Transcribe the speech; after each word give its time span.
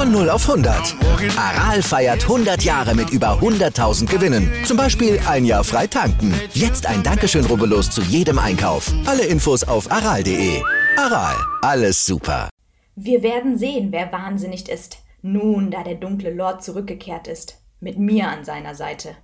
Von 0.00 0.12
0 0.12 0.30
auf 0.30 0.48
100. 0.48 0.96
Aral 1.36 1.82
feiert 1.82 2.22
100 2.22 2.62
Jahre 2.62 2.94
mit 2.94 3.10
über 3.10 3.38
100.000 3.38 4.06
Gewinnen. 4.06 4.50
Zum 4.64 4.78
Beispiel 4.78 5.20
ein 5.28 5.44
Jahr 5.44 5.62
frei 5.62 5.86
tanken. 5.86 6.32
Jetzt 6.54 6.86
ein 6.86 7.02
Dankeschön, 7.02 7.44
rubbellos 7.44 7.90
zu 7.90 8.00
jedem 8.00 8.38
Einkauf. 8.38 8.90
Alle 9.04 9.26
Infos 9.26 9.62
auf 9.62 9.92
aral.de. 9.92 10.62
Aral, 10.96 11.36
alles 11.60 12.06
super. 12.06 12.48
Wir 12.96 13.22
werden 13.22 13.58
sehen, 13.58 13.92
wer 13.92 14.10
wahnsinnig 14.10 14.70
ist. 14.70 15.00
Nun, 15.20 15.70
da 15.70 15.82
der 15.82 15.96
dunkle 15.96 16.32
Lord 16.32 16.64
zurückgekehrt 16.64 17.28
ist. 17.28 17.58
Mit 17.78 17.98
mir 17.98 18.28
an 18.28 18.46
seiner 18.46 18.74
Seite. 18.74 19.14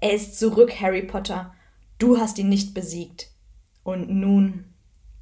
Er 0.00 0.12
ist 0.12 0.38
zurück, 0.38 0.80
Harry 0.80 1.02
Potter. 1.02 1.52
Du 1.98 2.18
hast 2.18 2.38
ihn 2.38 2.48
nicht 2.48 2.74
besiegt. 2.74 3.26
Und 3.82 4.08
nun 4.08 4.66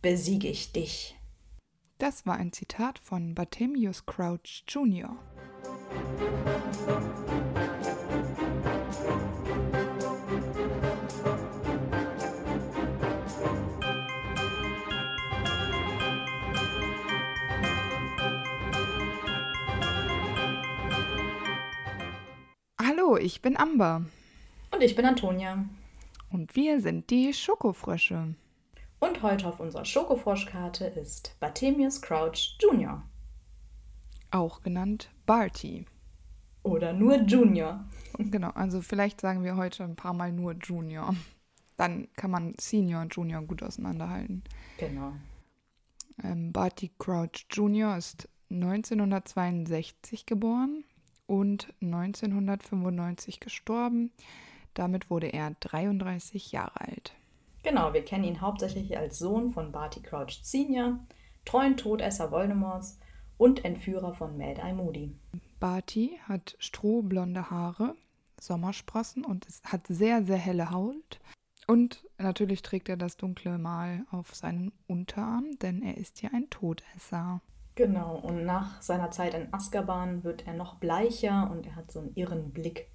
besiege 0.03 0.49
ich 0.49 0.73
dich. 0.73 1.17
Das 2.01 2.25
war 2.25 2.37
ein 2.37 2.51
Zitat 2.51 2.99
von 2.99 3.35
Barthemius 3.35 4.07
Crouch 4.07 4.65
Jr. 4.67 5.19
Hallo, 22.81 23.19
ich 23.19 23.43
bin 23.43 23.59
Amber. 23.59 24.07
Und 24.71 24.83
ich 24.83 24.97
bin 24.97 25.05
Antonia. 25.05 25.67
Und 26.33 26.57
wir 26.57 26.81
sind 26.81 27.11
die 27.11 27.35
Schokofrösche. 27.35 28.35
Und 29.01 29.23
heute 29.23 29.49
auf 29.49 29.61
unserer 29.61 29.87
Schokofroschkarte 29.87 30.85
ist 30.85 31.35
Barthemius 31.41 32.03
Crouch 32.03 32.57
Jr. 32.61 33.03
Auch 34.31 34.61
genannt 34.61 35.11
Barty. 35.25 35.87
Oder 36.63 36.93
nur 36.93 37.17
Junior. 37.23 37.85
Genau, 38.19 38.51
also 38.51 38.83
vielleicht 38.83 39.23
sagen 39.23 39.43
wir 39.43 39.57
heute 39.57 39.85
ein 39.85 39.97
paar 39.97 40.13
Mal 40.13 40.33
nur 40.33 40.53
Junior. 40.53 41.15
Dann 41.79 42.09
kann 42.15 42.31
man 42.31 42.55
Senior 42.61 43.01
und 43.01 43.15
Junior 43.15 43.41
gut 43.41 43.63
auseinanderhalten. 43.63 44.45
Genau. 44.77 45.15
Ähm, 46.23 46.53
Barty 46.53 46.91
Crouch 46.99 47.47
Jr. 47.51 47.97
ist 47.97 48.29
1962 48.51 50.27
geboren 50.27 50.85
und 51.27 51.73
1995 51.81 53.41
gestorben. 53.41 54.13
Damit 54.75 55.09
wurde 55.09 55.29
er 55.29 55.53
33 55.59 56.53
Jahre 56.53 56.79
alt. 56.83 57.15
Genau, 57.63 57.93
wir 57.93 58.05
kennen 58.05 58.25
ihn 58.25 58.41
hauptsächlich 58.41 58.97
als 58.97 59.19
Sohn 59.19 59.51
von 59.51 59.73
Barty 59.73 60.01
Crouch 60.01 60.41
Sr., 60.43 60.99
treuen 61.45 61.77
Todesser 61.77 62.31
Voldemorts 62.31 62.99
und 63.37 63.65
Entführer 63.65 64.15
von 64.15 64.37
Mad 64.37 64.61
Eye 64.61 64.73
Moody. 64.73 65.15
Barty 65.59 66.19
hat 66.27 66.57
strohblonde 66.59 67.51
Haare, 67.51 67.95
Sommersprossen 68.41 69.25
und 69.25 69.47
hat 69.65 69.87
sehr, 69.87 70.25
sehr 70.25 70.39
helle 70.39 70.71
Haut. 70.71 71.21
Und 71.67 72.05
natürlich 72.19 72.63
trägt 72.63 72.89
er 72.89 72.97
das 72.97 73.17
dunkle 73.17 73.59
Mal 73.59 74.05
auf 74.11 74.35
seinen 74.35 74.73
Unterarm, 74.87 75.59
denn 75.63 75.83
er 75.83 75.99
ist 75.99 76.23
ja 76.23 76.31
ein 76.33 76.49
Todesser. 76.51 77.43
Genau, 77.75 78.17
und 78.17 78.45
nach 78.45 78.83
seiner 78.83 79.11
Zeit 79.11 79.35
in 79.35 79.53
Azkaban 79.53 80.25
wird 80.25 80.47
er 80.47 80.55
noch 80.55 80.77
bleicher 80.77 81.51
und 81.51 81.67
er 81.67 81.77
hat 81.77 81.93
so 81.93 82.01
einen 82.01 82.15
irren 82.15 82.53
Blick, 82.53 82.91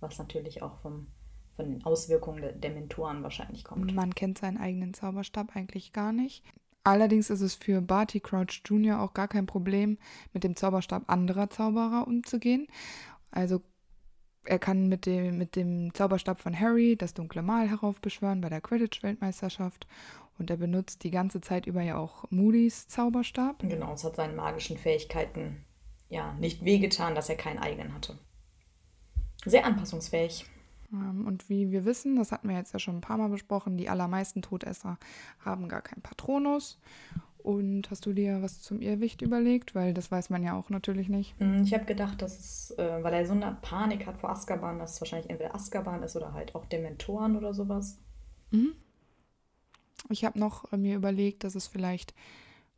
was 0.00 0.18
natürlich 0.18 0.62
auch 0.62 0.78
vom 0.78 1.08
von 1.56 1.70
den 1.70 1.84
Auswirkungen 1.84 2.42
der 2.42 2.52
Dementoren 2.52 3.22
wahrscheinlich 3.22 3.64
kommt. 3.64 3.94
Man 3.94 4.14
kennt 4.14 4.38
seinen 4.38 4.58
eigenen 4.58 4.94
Zauberstab 4.94 5.54
eigentlich 5.54 5.92
gar 5.92 6.12
nicht. 6.12 6.44
Allerdings 6.84 7.30
ist 7.30 7.40
es 7.40 7.54
für 7.54 7.80
Barty 7.80 8.20
Crouch 8.20 8.60
Jr. 8.64 9.00
auch 9.00 9.14
gar 9.14 9.28
kein 9.28 9.46
Problem, 9.46 9.96
mit 10.32 10.44
dem 10.44 10.54
Zauberstab 10.54 11.04
anderer 11.06 11.48
Zauberer 11.48 12.06
umzugehen. 12.06 12.66
Also 13.30 13.62
er 14.44 14.58
kann 14.58 14.88
mit 14.88 15.06
dem, 15.06 15.38
mit 15.38 15.56
dem 15.56 15.94
Zauberstab 15.94 16.40
von 16.40 16.58
Harry 16.58 16.96
das 16.96 17.14
dunkle 17.14 17.40
Mal 17.40 17.70
heraufbeschwören 17.70 18.42
bei 18.42 18.50
der 18.50 18.60
Quidditch-Weltmeisterschaft. 18.60 19.86
Und 20.38 20.50
er 20.50 20.56
benutzt 20.56 21.04
die 21.04 21.10
ganze 21.10 21.40
Zeit 21.40 21.66
über 21.66 21.80
ja 21.80 21.96
auch 21.96 22.24
Moody's 22.30 22.86
Zauberstab. 22.88 23.60
Genau, 23.60 23.94
es 23.94 24.04
hat 24.04 24.16
seinen 24.16 24.36
magischen 24.36 24.76
Fähigkeiten 24.76 25.64
ja 26.08 26.34
nicht 26.34 26.64
wehgetan, 26.64 27.14
dass 27.14 27.28
er 27.28 27.36
keinen 27.36 27.60
eigenen 27.60 27.94
hatte. 27.94 28.18
Sehr 29.46 29.64
anpassungsfähig. 29.64 30.44
Ähm, 30.94 31.26
und 31.26 31.48
wie 31.48 31.70
wir 31.70 31.84
wissen, 31.84 32.16
das 32.16 32.32
hatten 32.32 32.48
wir 32.48 32.56
jetzt 32.56 32.72
ja 32.72 32.78
schon 32.78 32.96
ein 32.96 33.02
paar 33.02 33.18
Mal 33.18 33.28
besprochen, 33.28 33.76
die 33.76 33.88
allermeisten 33.88 34.42
Todesser 34.42 34.98
haben 35.44 35.68
gar 35.68 35.82
keinen 35.82 36.02
Patronus. 36.02 36.78
Und 37.38 37.90
hast 37.90 38.06
du 38.06 38.14
dir 38.14 38.40
was 38.40 38.62
zum 38.62 38.80
Irrwicht 38.80 39.20
überlegt? 39.20 39.74
Weil 39.74 39.92
das 39.92 40.10
weiß 40.10 40.30
man 40.30 40.42
ja 40.42 40.54
auch 40.54 40.70
natürlich 40.70 41.10
nicht. 41.10 41.38
Mm, 41.38 41.62
ich 41.62 41.74
habe 41.74 41.84
gedacht, 41.84 42.22
dass 42.22 42.38
es, 42.38 42.70
äh, 42.78 43.02
weil 43.02 43.12
er 43.12 43.26
so 43.26 43.34
eine 43.34 43.58
Panik 43.60 44.06
hat 44.06 44.16
vor 44.16 44.30
Azkaban, 44.30 44.78
dass 44.78 44.94
es 44.94 45.00
wahrscheinlich 45.02 45.28
entweder 45.28 45.54
Azkaban 45.54 46.02
ist 46.02 46.16
oder 46.16 46.32
halt 46.32 46.54
auch 46.54 46.64
Dementoren 46.64 47.36
oder 47.36 47.52
sowas. 47.52 47.98
Mhm. 48.50 48.72
Ich 50.08 50.24
habe 50.24 50.38
noch 50.38 50.72
äh, 50.72 50.78
mir 50.78 50.96
überlegt, 50.96 51.44
dass 51.44 51.54
es 51.54 51.66
vielleicht 51.66 52.14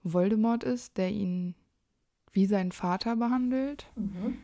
Voldemort 0.02 0.64
ist, 0.64 0.96
der 0.96 1.10
ihn 1.10 1.54
wie 2.32 2.46
seinen 2.46 2.72
Vater 2.72 3.14
behandelt. 3.14 3.86
Mhm. 3.94 4.38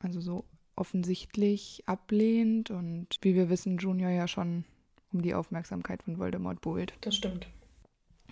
Also 0.00 0.20
so 0.20 0.44
offensichtlich 0.76 1.82
ablehnt 1.86 2.70
und 2.70 3.08
wie 3.22 3.34
wir 3.34 3.48
wissen, 3.48 3.78
Junior 3.78 4.10
ja 4.10 4.28
schon 4.28 4.64
um 5.12 5.22
die 5.22 5.34
Aufmerksamkeit 5.34 6.02
von 6.02 6.18
Voldemort 6.18 6.60
buhlt. 6.60 6.94
Das 7.00 7.14
stimmt. 7.14 7.46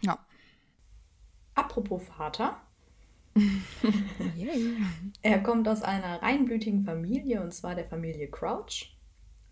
Ja. 0.02 0.18
Apropos 1.54 2.02
Vater. 2.02 2.60
er 5.22 5.42
kommt 5.42 5.66
aus 5.66 5.82
einer 5.82 6.20
reinblütigen 6.20 6.82
Familie 6.82 7.42
und 7.42 7.54
zwar 7.54 7.74
der 7.74 7.86
Familie 7.86 8.28
Crouch. 8.28 8.94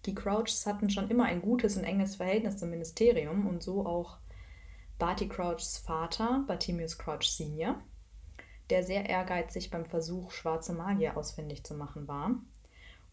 Die 0.05 0.15
Crouchs 0.15 0.67
hatten 0.67 0.91
schon 0.91 1.09
immer 1.09 1.25
ein 1.25 1.41
gutes 1.41 1.77
und 1.77 1.85
enges 1.85 2.17
Verhältnis 2.17 2.59
zum 2.59 2.71
Ministerium 2.71 3.47
und 3.47 3.63
so 3.63 3.87
auch 3.87 4.19
Barty 4.99 5.29
Crouchs 5.29 5.79
Vater, 5.79 6.45
Bartimius 6.47 6.99
Crouch 6.99 7.25
Sr., 7.25 7.83
der 8.69 8.83
sehr 8.83 9.09
ehrgeizig 9.09 9.71
beim 9.71 9.87
Versuch, 9.87 10.31
schwarze 10.31 10.75
Magier 10.75 11.17
ausfindig 11.17 11.65
zu 11.65 11.75
machen 11.75 12.07
war 12.07 12.37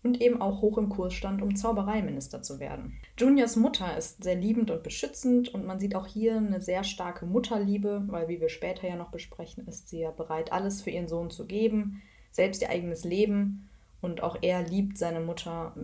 und 0.07 0.21
eben 0.21 0.41
auch 0.41 0.61
hoch 0.61 0.77
im 0.77 0.89
Kurs 0.89 1.13
stand, 1.13 1.41
um 1.41 1.55
Zaubereiminister 1.55 2.41
zu 2.41 2.59
werden. 2.59 2.97
Juniors 3.17 3.55
Mutter 3.57 3.97
ist 3.97 4.23
sehr 4.23 4.35
liebend 4.35 4.71
und 4.71 4.83
beschützend 4.83 5.53
und 5.53 5.65
man 5.65 5.79
sieht 5.79 5.95
auch 5.95 6.07
hier 6.07 6.37
eine 6.37 6.61
sehr 6.61 6.83
starke 6.83 7.25
Mutterliebe, 7.25 8.03
weil 8.07 8.27
wie 8.29 8.39
wir 8.39 8.49
später 8.49 8.87
ja 8.87 8.95
noch 8.95 9.11
besprechen, 9.11 9.67
ist 9.67 9.89
sie 9.89 9.99
ja 9.99 10.11
bereit, 10.11 10.51
alles 10.51 10.81
für 10.81 10.91
ihren 10.91 11.07
Sohn 11.07 11.29
zu 11.29 11.45
geben, 11.45 12.01
selbst 12.31 12.61
ihr 12.61 12.69
eigenes 12.69 13.03
Leben. 13.03 13.69
Und 13.99 14.21
auch 14.21 14.37
er 14.41 14.61
liebt 14.61 14.97
seine 14.97 15.19
Mutter. 15.19 15.75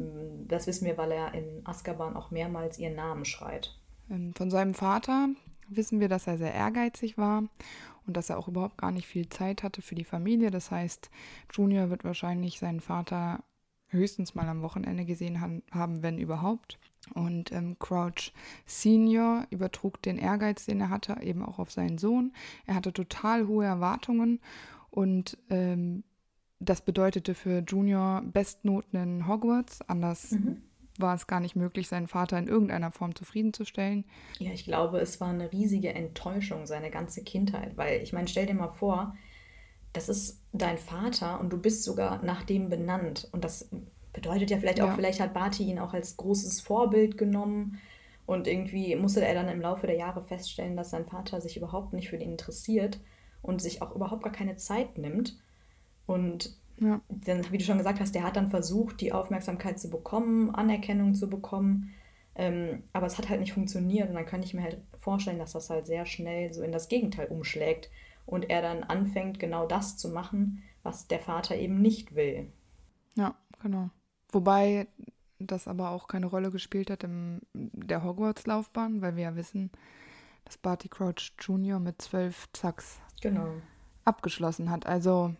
Das 0.47 0.67
wissen 0.67 0.85
wir, 0.85 0.97
weil 0.97 1.11
er 1.11 1.33
in 1.33 1.61
Azkaban 1.65 2.15
auch 2.15 2.29
mehrmals 2.29 2.77
ihren 2.77 2.95
Namen 2.95 3.25
schreit. 3.25 3.75
Ähm, 4.09 4.33
von 4.35 4.51
seinem 4.51 4.75
Vater 4.75 5.29
wissen 5.67 5.99
wir, 5.99 6.09
dass 6.09 6.27
er 6.27 6.37
sehr 6.37 6.53
ehrgeizig 6.53 7.17
war 7.17 7.43
und 8.05 8.15
dass 8.15 8.29
er 8.29 8.37
auch 8.37 8.47
überhaupt 8.47 8.77
gar 8.77 8.91
nicht 8.91 9.07
viel 9.07 9.27
Zeit 9.29 9.63
hatte 9.63 9.81
für 9.81 9.95
die 9.95 10.03
Familie. 10.03 10.51
Das 10.51 10.69
heißt, 10.69 11.09
Junior 11.51 11.89
wird 11.89 12.03
wahrscheinlich 12.03 12.59
seinen 12.59 12.81
Vater 12.81 13.43
höchstens 13.93 14.35
mal 14.35 14.47
am 14.47 14.61
Wochenende 14.61 15.05
gesehen 15.05 15.61
haben, 15.71 16.03
wenn 16.03 16.17
überhaupt. 16.17 16.79
Und 17.13 17.51
ähm, 17.51 17.77
Crouch 17.79 18.33
Senior 18.65 19.45
übertrug 19.49 20.01
den 20.01 20.17
Ehrgeiz, 20.17 20.65
den 20.65 20.79
er 20.81 20.89
hatte, 20.89 21.17
eben 21.21 21.43
auch 21.43 21.59
auf 21.59 21.71
seinen 21.71 21.97
Sohn. 21.97 22.33
Er 22.65 22.75
hatte 22.75 22.93
total 22.93 23.47
hohe 23.47 23.65
Erwartungen 23.65 24.39
und 24.89 25.37
ähm, 25.49 26.03
das 26.59 26.81
bedeutete 26.81 27.35
für 27.35 27.59
Junior 27.59 28.21
Bestnoten 28.21 29.01
in 29.01 29.27
Hogwarts. 29.27 29.81
Anders 29.81 30.31
mhm. 30.31 30.61
war 30.97 31.15
es 31.15 31.27
gar 31.27 31.39
nicht 31.39 31.55
möglich, 31.55 31.87
seinen 31.87 32.07
Vater 32.07 32.37
in 32.37 32.47
irgendeiner 32.47 32.91
Form 32.91 33.15
zufriedenzustellen. 33.15 34.05
Ja, 34.39 34.51
ich 34.51 34.63
glaube, 34.63 34.99
es 34.99 35.19
war 35.19 35.29
eine 35.29 35.51
riesige 35.51 35.93
Enttäuschung, 35.93 36.65
seine 36.65 36.89
ganze 36.89 37.23
Kindheit. 37.23 37.75
Weil, 37.75 38.01
ich 38.01 38.13
meine, 38.13 38.27
stell 38.27 38.45
dir 38.45 38.53
mal 38.53 38.69
vor, 38.69 39.17
das 39.93 40.09
ist 40.09 40.41
dein 40.51 40.77
Vater 40.77 41.39
und 41.39 41.51
du 41.51 41.57
bist 41.57 41.83
sogar 41.83 42.23
nach 42.23 42.43
dem 42.43 42.69
benannt. 42.69 43.29
Und 43.31 43.43
das 43.43 43.69
bedeutet 44.11 44.49
ja 44.49 44.57
vielleicht 44.57 44.81
auch, 44.81 44.89
ja. 44.89 44.95
vielleicht 44.95 45.19
hat 45.19 45.33
Barty 45.33 45.63
ihn 45.63 45.79
auch 45.79 45.93
als 45.93 46.17
großes 46.17 46.61
Vorbild 46.61 47.17
genommen. 47.17 47.79
Und 48.25 48.47
irgendwie 48.47 48.95
musste 48.95 49.25
er 49.25 49.33
dann 49.33 49.49
im 49.49 49.61
Laufe 49.61 49.85
der 49.85 49.97
Jahre 49.97 50.23
feststellen, 50.23 50.75
dass 50.75 50.89
sein 50.89 51.05
Vater 51.05 51.41
sich 51.41 51.57
überhaupt 51.57 51.93
nicht 51.93 52.09
für 52.09 52.15
ihn 52.15 52.31
interessiert 52.31 52.99
und 53.41 53.61
sich 53.61 53.81
auch 53.81 53.95
überhaupt 53.95 54.23
gar 54.23 54.31
keine 54.31 54.55
Zeit 54.55 54.97
nimmt. 54.97 55.37
Und 56.05 56.57
ja. 56.79 57.01
dann, 57.09 57.51
wie 57.51 57.57
du 57.57 57.63
schon 57.63 57.77
gesagt 57.77 57.99
hast, 57.99 58.15
der 58.15 58.23
hat 58.23 58.35
dann 58.35 58.49
versucht, 58.49 59.01
die 59.01 59.11
Aufmerksamkeit 59.11 59.79
zu 59.79 59.89
bekommen, 59.89 60.55
Anerkennung 60.55 61.13
zu 61.13 61.29
bekommen. 61.29 61.93
Ähm, 62.35 62.83
aber 62.93 63.05
es 63.05 63.17
hat 63.17 63.29
halt 63.29 63.41
nicht 63.41 63.53
funktioniert. 63.53 64.09
Und 64.09 64.15
dann 64.15 64.25
kann 64.25 64.41
ich 64.41 64.53
mir 64.53 64.63
halt 64.63 64.79
vorstellen, 64.97 65.37
dass 65.37 65.51
das 65.51 65.69
halt 65.69 65.85
sehr 65.85 66.05
schnell 66.05 66.51
so 66.51 66.63
in 66.63 66.71
das 66.71 66.87
Gegenteil 66.87 67.27
umschlägt 67.27 67.91
und 68.25 68.49
er 68.49 68.61
dann 68.61 68.83
anfängt, 68.83 69.39
genau 69.39 69.65
das 69.67 69.97
zu 69.97 70.09
machen, 70.09 70.63
was 70.81 71.07
der 71.07 71.19
Vater 71.19 71.55
eben 71.55 71.81
nicht 71.81 72.15
will. 72.15 72.51
Ja, 73.15 73.35
genau. 73.61 73.89
Wobei 74.29 74.87
das 75.39 75.67
aber 75.67 75.91
auch 75.91 76.07
keine 76.07 76.27
Rolle 76.27 76.51
gespielt 76.51 76.89
hat 76.89 77.03
in 77.03 77.41
der 77.53 78.03
Hogwarts-Laufbahn, 78.03 79.01
weil 79.01 79.15
wir 79.15 79.23
ja 79.23 79.35
wissen, 79.35 79.71
dass 80.45 80.57
Barty 80.57 80.89
Crouch 80.89 81.33
Jr. 81.39 81.79
mit 81.79 82.01
zwölf 82.01 82.49
Zacks 82.53 82.99
genau. 83.21 83.49
abgeschlossen 84.05 84.69
hat. 84.69 84.85
Also 84.85 85.35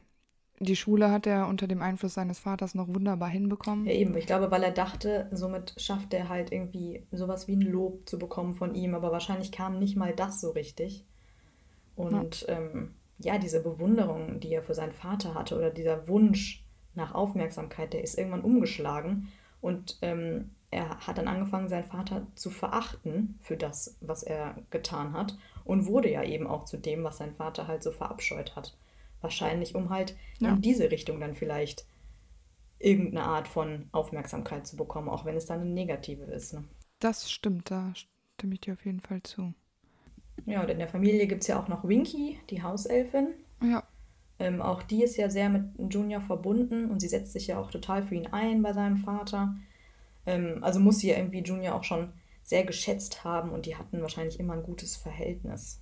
die 0.60 0.76
Schule 0.76 1.12
hat 1.12 1.28
er 1.28 1.48
unter 1.48 1.68
dem 1.68 1.82
Einfluss 1.82 2.14
seines 2.14 2.40
Vaters 2.40 2.76
noch 2.76 2.88
wunderbar 2.88 3.30
hinbekommen. 3.30 3.86
Ja, 3.86 3.94
eben. 3.94 4.16
Ich 4.16 4.28
glaube, 4.28 4.52
weil 4.52 4.64
er 4.64 4.72
dachte, 4.72 5.28
somit 5.32 5.74
schafft 5.78 6.14
er 6.14 6.30
halt 6.30 6.52
irgendwie 6.52 7.06
sowas 7.12 7.48
wie 7.48 7.56
ein 7.56 7.62
Lob 7.62 8.08
zu 8.08 8.20
bekommen 8.20 8.54
von 8.54 8.76
ihm, 8.76 8.96
aber 8.96 9.12
wahrscheinlich 9.12 9.52
kam 9.52 9.80
nicht 9.80 9.98
mal 9.98 10.14
das 10.14 10.40
so 10.40 10.52
richtig. 10.52 11.06
Und 11.96 12.42
ja, 12.42 12.58
ähm, 12.58 12.94
ja 13.20 13.38
diese 13.38 13.62
Bewunderung, 13.62 14.40
die 14.40 14.54
er 14.54 14.64
für 14.64 14.74
seinen 14.74 14.92
Vater 14.92 15.34
hatte 15.34 15.56
oder 15.56 15.70
dieser 15.70 16.08
Wunsch 16.08 16.64
nach 16.96 17.14
Aufmerksamkeit, 17.14 17.94
der 17.94 18.04
ist 18.04 18.18
irgendwann 18.18 18.42
umgeschlagen 18.42 19.32
und 19.62 19.98
ähm, 20.02 20.52
er 20.72 21.00
hat 21.06 21.18
dann 21.18 21.28
angefangen, 21.28 21.70
seinen 21.70 21.86
Vater 21.86 22.26
zu 22.36 22.50
verachten 22.50 23.38
für 23.42 23.56
das, 23.56 23.96
was 24.02 24.24
er 24.24 24.56
getan 24.72 25.14
hat 25.14 25.38
und 25.64 25.86
wurde 25.86 26.12
ja 26.12 26.24
eben 26.24 26.48
auch 26.48 26.66
zu 26.66 26.78
dem, 26.78 27.04
was 27.04 27.18
sein 27.18 27.36
Vater 27.36 27.68
halt 27.68 27.84
so 27.84 27.92
verabscheut 27.92 28.56
hat. 28.56 28.76
Wahrscheinlich, 29.22 29.76
um 29.76 29.90
halt 29.90 30.18
ja. 30.40 30.50
in 30.50 30.62
diese 30.62 30.92
Richtung 30.92 31.20
dann 31.20 31.36
vielleicht 31.36 31.86
irgendeine 32.80 33.24
Art 33.24 33.48
von 33.48 33.88
Aufmerksamkeit 33.92 34.68
zu 34.68 34.76
bekommen, 34.76 35.10
auch 35.10 35.26
wenn 35.26 35.38
es 35.38 35.46
dann 35.46 35.62
eine 35.62 35.70
negative 35.70 36.26
ist. 36.26 36.54
Ne? 36.54 36.66
Das 37.00 37.32
stimmt, 37.32 37.72
da 37.72 37.94
stimme 38.36 38.56
ich 38.56 38.62
dir 38.62 38.74
auf 38.74 38.86
jeden 38.86 39.00
Fall 39.00 39.24
zu. 39.24 39.54
Ja, 40.46 40.62
und 40.62 40.70
in 40.70 40.80
der 40.80 40.88
Familie 40.88 41.28
gibt 41.28 41.42
es 41.42 41.48
ja 41.48 41.62
auch 41.62 41.68
noch 41.68 41.88
Winky, 41.88 42.40
die 42.50 42.62
Hauselfin. 42.64 43.30
Ja. 43.62 43.84
Ähm, 44.40 44.62
auch 44.62 44.84
die 44.84 45.04
ist 45.04 45.16
ja 45.18 45.30
sehr 45.30 45.50
mit 45.50 45.64
Junior 45.90 46.22
verbunden 46.22 46.90
und 46.90 47.00
sie 47.00 47.08
setzt 47.08 47.34
sich 47.34 47.48
ja 47.48 47.60
auch 47.60 47.72
total 47.72 48.04
für 48.04 48.16
ihn 48.16 48.28
ein 48.28 48.62
bei 48.62 48.74
seinem 48.74 48.98
Vater. 48.98 49.56
Ähm, 50.26 50.60
also 50.62 50.80
muss 50.80 51.00
sie 51.00 51.10
ja 51.10 51.18
irgendwie 51.18 51.44
Junior 51.44 51.76
auch 51.76 51.84
schon 51.84 52.10
sehr 52.44 52.66
geschätzt 52.66 53.24
haben 53.24 53.52
und 53.52 53.66
die 53.66 53.78
hatten 53.78 54.02
wahrscheinlich 54.02 54.40
immer 54.40 54.54
ein 54.54 54.64
gutes 54.64 54.98
Verhältnis. 54.98 55.80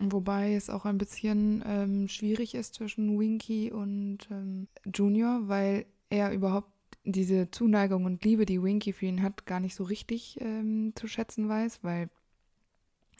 Wobei 0.00 0.54
es 0.54 0.70
auch 0.70 0.84
ein 0.86 0.98
bisschen 0.98 1.62
ähm, 1.66 2.08
schwierig 2.08 2.54
ist 2.54 2.74
zwischen 2.74 3.18
Winky 3.18 3.70
und 3.70 4.18
ähm, 4.30 4.66
Junior, 4.92 5.42
weil 5.44 5.86
er 6.10 6.32
überhaupt 6.32 6.72
diese 7.04 7.50
Zuneigung 7.50 8.04
und 8.04 8.24
Liebe, 8.24 8.46
die 8.46 8.62
Winky 8.62 8.92
für 8.92 9.06
ihn 9.06 9.22
hat, 9.22 9.46
gar 9.46 9.60
nicht 9.60 9.74
so 9.74 9.84
richtig 9.84 10.38
ähm, 10.40 10.92
zu 10.96 11.06
schätzen 11.06 11.48
weiß, 11.48 11.80
weil 11.82 12.08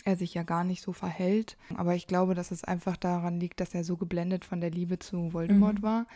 er 0.04 0.16
sich 0.16 0.34
ja 0.34 0.42
gar 0.42 0.64
nicht 0.64 0.82
so 0.82 0.92
verhält. 0.92 1.56
Aber 1.74 1.94
ich 1.94 2.06
glaube, 2.06 2.34
dass 2.34 2.50
es 2.50 2.64
einfach 2.64 2.96
daran 2.96 3.40
liegt, 3.40 3.60
dass 3.60 3.74
er 3.74 3.84
so 3.84 3.96
geblendet 3.96 4.44
von 4.44 4.60
der 4.60 4.70
Liebe 4.70 4.98
zu 4.98 5.32
Voldemort 5.32 5.78
mhm. 5.78 5.82
war, 5.82 6.06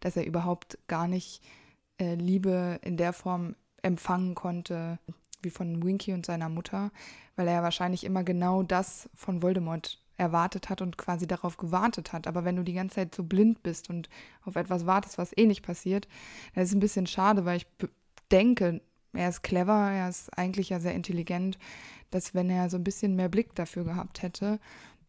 dass 0.00 0.16
er 0.16 0.26
überhaupt 0.26 0.78
gar 0.86 1.08
nicht 1.08 1.42
äh, 1.98 2.14
Liebe 2.14 2.78
in 2.82 2.96
der 2.96 3.12
Form 3.12 3.56
empfangen 3.82 4.34
konnte 4.34 4.98
wie 5.42 5.50
von 5.50 5.82
Winky 5.84 6.12
und 6.12 6.26
seiner 6.26 6.48
Mutter, 6.48 6.90
weil 7.36 7.46
er 7.46 7.54
ja 7.54 7.62
wahrscheinlich 7.62 8.04
immer 8.04 8.24
genau 8.24 8.64
das 8.64 9.08
von 9.14 9.40
Voldemort 9.40 10.00
erwartet 10.16 10.68
hat 10.68 10.82
und 10.82 10.98
quasi 10.98 11.26
darauf 11.26 11.56
gewartet 11.56 12.12
hat. 12.12 12.26
Aber 12.26 12.44
wenn 12.44 12.56
du 12.56 12.64
die 12.64 12.74
ganze 12.74 12.96
Zeit 12.96 13.14
so 13.14 13.22
blind 13.22 13.62
bist 13.62 13.88
und 13.88 14.08
auf 14.44 14.56
etwas 14.56 14.84
wartest, 14.84 15.16
was 15.16 15.36
eh 15.36 15.46
nicht 15.46 15.62
passiert, 15.62 16.08
dann 16.54 16.64
ist 16.64 16.70
es 16.70 16.76
ein 16.76 16.80
bisschen 16.80 17.06
schade, 17.06 17.44
weil 17.44 17.58
ich 17.58 17.66
denke, 18.32 18.80
er 19.12 19.28
ist 19.28 19.42
clever, 19.42 19.90
er 19.90 20.08
ist 20.08 20.36
eigentlich 20.36 20.70
ja 20.70 20.80
sehr 20.80 20.94
intelligent, 20.94 21.58
dass 22.10 22.34
wenn 22.34 22.50
er 22.50 22.70
so 22.70 22.76
ein 22.76 22.84
bisschen 22.84 23.16
mehr 23.16 23.28
Blick 23.28 23.54
dafür 23.54 23.84
gehabt 23.84 24.22
hätte, 24.22 24.58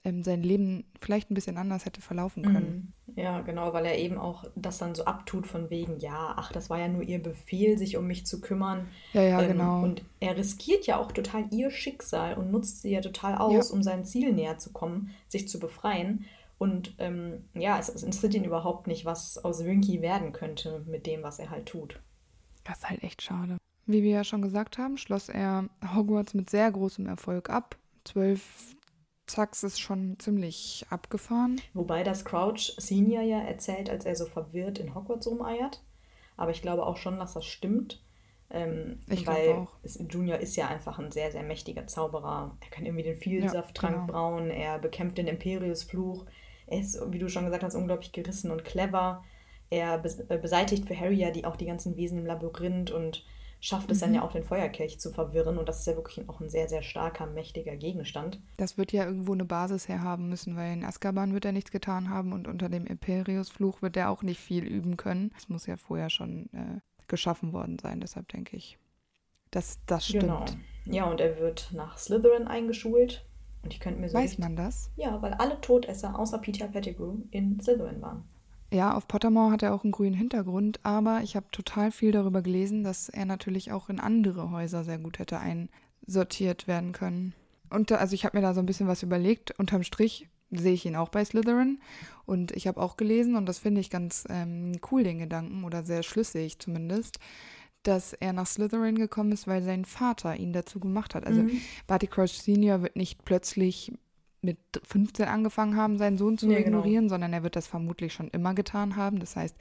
ähm, 0.03 0.23
sein 0.23 0.43
Leben 0.43 0.85
vielleicht 1.01 1.29
ein 1.29 1.33
bisschen 1.33 1.57
anders 1.57 1.85
hätte 1.85 2.01
verlaufen 2.01 2.43
können. 2.43 2.93
Mhm. 3.05 3.13
Ja, 3.15 3.41
genau, 3.41 3.73
weil 3.73 3.85
er 3.85 3.97
eben 3.97 4.17
auch 4.17 4.45
das 4.55 4.77
dann 4.77 4.95
so 4.95 5.03
abtut 5.05 5.45
von 5.45 5.69
wegen, 5.69 5.99
ja, 5.99 6.33
ach, 6.37 6.51
das 6.51 6.69
war 6.69 6.79
ja 6.79 6.87
nur 6.87 7.03
ihr 7.03 7.21
Befehl, 7.21 7.77
sich 7.77 7.97
um 7.97 8.07
mich 8.07 8.25
zu 8.25 8.39
kümmern. 8.39 8.87
Ja, 9.13 9.23
ja, 9.23 9.41
ähm, 9.41 9.47
genau. 9.49 9.83
Und 9.83 10.03
er 10.19 10.37
riskiert 10.37 10.87
ja 10.87 10.97
auch 10.97 11.11
total 11.11 11.45
ihr 11.51 11.69
Schicksal 11.69 12.35
und 12.35 12.51
nutzt 12.51 12.81
sie 12.81 12.91
ja 12.91 13.01
total 13.01 13.37
aus, 13.37 13.69
ja. 13.69 13.75
um 13.75 13.83
sein 13.83 14.05
Ziel 14.05 14.31
näher 14.31 14.57
zu 14.57 14.71
kommen, 14.71 15.11
sich 15.27 15.49
zu 15.49 15.59
befreien. 15.59 16.25
Und 16.57 16.95
ähm, 16.99 17.45
ja, 17.53 17.77
es, 17.77 17.89
es 17.89 18.03
interessiert 18.03 18.35
ihn 18.35 18.43
überhaupt 18.43 18.87
nicht, 18.87 19.05
was 19.05 19.37
aus 19.37 19.63
Winky 19.65 20.01
werden 20.01 20.31
könnte 20.31 20.83
mit 20.87 21.07
dem, 21.07 21.23
was 21.23 21.39
er 21.39 21.49
halt 21.49 21.65
tut. 21.65 21.99
Das 22.63 22.79
ist 22.79 22.89
halt 22.89 23.03
echt 23.03 23.21
schade. 23.21 23.57
Wie 23.89 24.03
wir 24.03 24.11
ja 24.11 24.23
schon 24.23 24.43
gesagt 24.43 24.77
haben, 24.77 24.99
schloss 24.99 25.29
er 25.29 25.67
Hogwarts 25.95 26.35
mit 26.35 26.47
sehr 26.51 26.71
großem 26.71 27.07
Erfolg 27.07 27.49
ab. 27.49 27.75
Zwölf 28.03 28.75
Zacks 29.25 29.63
ist 29.63 29.79
schon 29.79 30.19
ziemlich 30.19 30.85
abgefahren. 30.91 31.59
Wobei 31.73 32.03
das 32.03 32.23
Crouch 32.23 32.75
Senior 32.77 33.23
ja 33.23 33.41
erzählt, 33.41 33.89
als 33.89 34.05
er 34.05 34.15
so 34.15 34.27
verwirrt 34.27 34.77
in 34.77 34.93
Hogwarts 34.93 35.25
rumeiert. 35.25 35.81
Aber 36.37 36.51
ich 36.51 36.61
glaube 36.61 36.85
auch 36.85 36.97
schon, 36.97 37.17
dass 37.17 37.33
das 37.33 37.47
stimmt. 37.47 38.03
Ähm, 38.51 38.99
ich 39.07 39.25
weil 39.25 39.53
auch. 39.53 39.73
Junior 40.07 40.37
ist 40.37 40.55
ja 40.55 40.67
einfach 40.67 40.99
ein 40.99 41.11
sehr, 41.11 41.31
sehr 41.31 41.41
mächtiger 41.41 41.87
Zauberer. 41.87 42.55
Er 42.61 42.69
kann 42.69 42.85
irgendwie 42.85 43.05
den 43.05 43.17
Vielsafttrank 43.17 43.95
ja, 43.95 44.01
genau. 44.01 44.13
brauen, 44.13 44.51
er 44.51 44.77
bekämpft 44.77 45.17
den 45.17 45.27
Imperius-Fluch. 45.27 46.27
Er 46.67 46.79
ist, 46.79 47.01
wie 47.11 47.17
du 47.17 47.27
schon 47.27 47.45
gesagt 47.45 47.63
hast, 47.63 47.73
unglaublich 47.73 48.11
gerissen 48.11 48.51
und 48.51 48.63
clever. 48.63 49.23
Er 49.71 50.03
äh, 50.29 50.37
beseitigt 50.37 50.85
für 50.87 50.99
Harry 50.99 51.15
ja 51.15 51.31
die, 51.31 51.45
auch 51.45 51.55
die 51.55 51.65
ganzen 51.65 51.97
Wesen 51.97 52.19
im 52.19 52.27
Labyrinth 52.27 52.91
und 52.91 53.25
schafft 53.59 53.91
es 53.91 53.97
mhm. 53.97 54.01
dann 54.01 54.13
ja 54.15 54.21
auch 54.23 54.31
den 54.31 54.43
Feuerkelch 54.43 54.99
zu 54.99 55.11
verwirren. 55.11 55.57
Und 55.57 55.67
das 55.67 55.79
ist 55.79 55.87
ja 55.87 55.95
wirklich 55.95 56.27
auch 56.29 56.39
ein 56.39 56.49
sehr, 56.49 56.69
sehr 56.69 56.81
starker, 56.81 57.27
mächtiger 57.27 57.75
Gegenstand. 57.75 58.41
Das 58.57 58.77
wird 58.77 58.91
ja 58.91 59.05
irgendwo 59.05 59.33
eine 59.33 59.45
Basis 59.45 59.87
herhaben 59.87 60.29
müssen, 60.29 60.55
weil 60.55 60.73
in 60.73 60.85
Azkaban 60.85 61.33
wird 61.33 61.45
er 61.45 61.51
nichts 61.51 61.71
getan 61.71 62.09
haben 62.09 62.33
und 62.33 62.47
unter 62.47 62.69
dem 62.69 62.85
Imperius-Fluch 62.85 63.81
wird 63.81 63.97
er 63.97 64.09
auch 64.09 64.23
nicht 64.23 64.39
viel 64.39 64.63
üben 64.63 64.97
können. 64.97 65.31
Das 65.33 65.49
muss 65.49 65.65
ja 65.65 65.77
vorher 65.77 66.09
schon 66.09 66.49
äh, 66.53 66.79
geschaffen 67.07 67.53
worden 67.53 67.79
sein, 67.79 67.99
deshalb 67.99 68.29
denke 68.29 68.55
ich, 68.55 68.77
dass 69.51 69.79
das 69.85 70.07
stimmt. 70.07 70.23
Genau. 70.23 70.45
Ja, 70.85 71.05
und 71.05 71.19
er 71.19 71.39
wird 71.39 71.71
nach 71.73 71.97
Slytherin 71.97 72.47
eingeschult. 72.47 73.25
Und 73.61 73.73
ich 73.73 73.79
könnte 73.79 73.99
mir 73.99 74.09
so. 74.09 74.17
Weiß 74.17 74.37
man 74.37 74.55
das? 74.55 74.89
Ja, 74.95 75.21
weil 75.21 75.33
alle 75.33 75.59
Todesser 75.59 76.17
außer 76.17 76.37
Peter 76.37 76.67
Pettigrew 76.67 77.17
in 77.31 77.59
Slytherin 77.59 78.01
waren. 78.01 78.23
Ja, 78.71 78.93
auf 78.93 79.07
Pottermore 79.07 79.51
hat 79.51 79.63
er 79.63 79.73
auch 79.73 79.83
einen 79.83 79.91
grünen 79.91 80.15
Hintergrund, 80.15 80.79
aber 80.83 81.21
ich 81.23 81.35
habe 81.35 81.47
total 81.51 81.91
viel 81.91 82.11
darüber 82.11 82.41
gelesen, 82.41 82.83
dass 82.83 83.09
er 83.09 83.25
natürlich 83.25 83.71
auch 83.71 83.89
in 83.89 83.99
andere 83.99 84.51
Häuser 84.51 84.83
sehr 84.83 84.99
gut 84.99 85.17
hätte 85.17 85.39
einsortiert 85.39 86.67
werden 86.67 86.91
können. 86.91 87.33
Und 87.71 87.91
also 87.91 88.13
ich 88.13 88.25
habe 88.25 88.37
mir 88.37 88.41
da 88.41 88.53
so 88.53 88.59
ein 88.59 88.65
bisschen 88.65 88.87
was 88.87 89.03
überlegt. 89.03 89.57
Unterm 89.59 89.83
Strich 89.83 90.27
sehe 90.51 90.73
ich 90.73 90.85
ihn 90.85 90.95
auch 90.95 91.09
bei 91.09 91.23
Slytherin. 91.23 91.79
Und 92.25 92.51
ich 92.51 92.67
habe 92.67 92.81
auch 92.81 92.97
gelesen, 92.97 93.35
und 93.35 93.47
das 93.47 93.59
finde 93.59 93.81
ich 93.81 93.89
ganz 93.89 94.25
ähm, 94.29 94.73
cool, 94.91 95.03
den 95.03 95.19
Gedanken, 95.19 95.63
oder 95.63 95.83
sehr 95.83 96.03
schlüssig 96.03 96.59
zumindest, 96.59 97.19
dass 97.83 98.13
er 98.13 98.33
nach 98.33 98.47
Slytherin 98.47 98.97
gekommen 98.97 99.31
ist, 99.31 99.47
weil 99.47 99.63
sein 99.63 99.85
Vater 99.85 100.35
ihn 100.35 100.53
dazu 100.53 100.79
gemacht 100.79 101.15
hat. 101.15 101.25
Also 101.25 101.43
mhm. 101.43 101.61
Barty 101.87 102.07
Crouch 102.07 102.41
Senior 102.41 102.81
wird 102.81 102.95
nicht 102.95 103.23
plötzlich 103.25 103.93
mit 104.41 104.57
15 104.83 105.27
angefangen 105.27 105.75
haben, 105.75 105.97
seinen 105.97 106.17
Sohn 106.17 106.37
zu 106.37 106.47
ja, 106.47 106.57
genau. 106.57 106.67
ignorieren, 106.67 107.05
genau. 107.05 107.15
sondern 107.15 107.33
er 107.33 107.43
wird 107.43 107.55
das 107.55 107.67
vermutlich 107.67 108.13
schon 108.13 108.29
immer 108.29 108.53
getan 108.53 108.95
haben. 108.95 109.19
Das 109.19 109.35
heißt, 109.35 109.55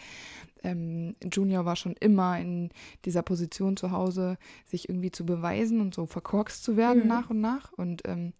ähm, 0.63 1.17
Junior 1.33 1.65
war 1.65 1.77
schon 1.77 1.95
immer 1.95 2.39
in 2.39 2.71
dieser 3.05 3.23
Position 3.23 3.77
zu 3.77 3.91
Hause, 3.91 4.39
sich 4.67 4.89
irgendwie 4.89 5.11
zu 5.11 5.27
beweisen 5.27 5.81
und 5.81 5.95
so 5.95 6.07
verkorkst 6.07 6.63
zu 6.63 6.77
werden 6.77 7.03
mhm. 7.03 7.09
nach 7.09 7.31
und 7.31 7.41
nach. 7.41 7.73
Und 7.73 8.03
ähm, 8.07 8.33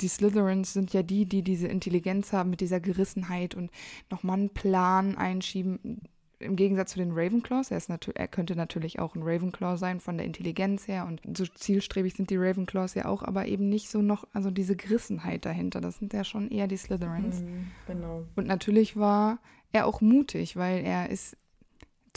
die 0.00 0.08
Slytherins 0.08 0.72
sind 0.72 0.92
ja 0.92 1.02
die, 1.02 1.26
die 1.26 1.42
diese 1.42 1.68
Intelligenz 1.68 2.32
haben 2.32 2.50
mit 2.50 2.60
dieser 2.60 2.80
Gerissenheit 2.80 3.54
und 3.54 3.70
nochmal 4.10 4.38
einen 4.38 4.50
Plan 4.50 5.16
einschieben 5.16 6.02
im 6.40 6.56
Gegensatz 6.56 6.92
zu 6.92 6.98
den 6.98 7.12
Ravenclaws, 7.12 7.70
er, 7.70 7.78
ist 7.78 7.90
er 7.90 8.28
könnte 8.28 8.54
natürlich 8.54 8.98
auch 8.98 9.14
ein 9.14 9.22
Ravenclaw 9.22 9.76
sein 9.76 10.00
von 10.00 10.16
der 10.16 10.26
Intelligenz 10.26 10.86
her 10.86 11.06
und 11.06 11.20
so 11.36 11.46
zielstrebig 11.46 12.14
sind 12.14 12.30
die 12.30 12.36
Ravenclaws 12.36 12.94
ja 12.94 13.06
auch, 13.06 13.22
aber 13.22 13.46
eben 13.46 13.68
nicht 13.68 13.90
so 13.90 14.02
noch, 14.02 14.26
also 14.32 14.50
diese 14.50 14.76
Gerissenheit 14.76 15.44
dahinter, 15.44 15.80
das 15.80 15.96
sind 15.98 16.12
ja 16.12 16.24
schon 16.24 16.50
eher 16.50 16.68
die 16.68 16.76
Slytherins. 16.76 17.42
Mhm, 17.42 17.66
genau. 17.86 18.24
Und 18.36 18.46
natürlich 18.46 18.96
war 18.96 19.38
er 19.72 19.86
auch 19.86 20.00
mutig, 20.00 20.56
weil 20.56 20.84
er 20.84 21.10
ist 21.10 21.36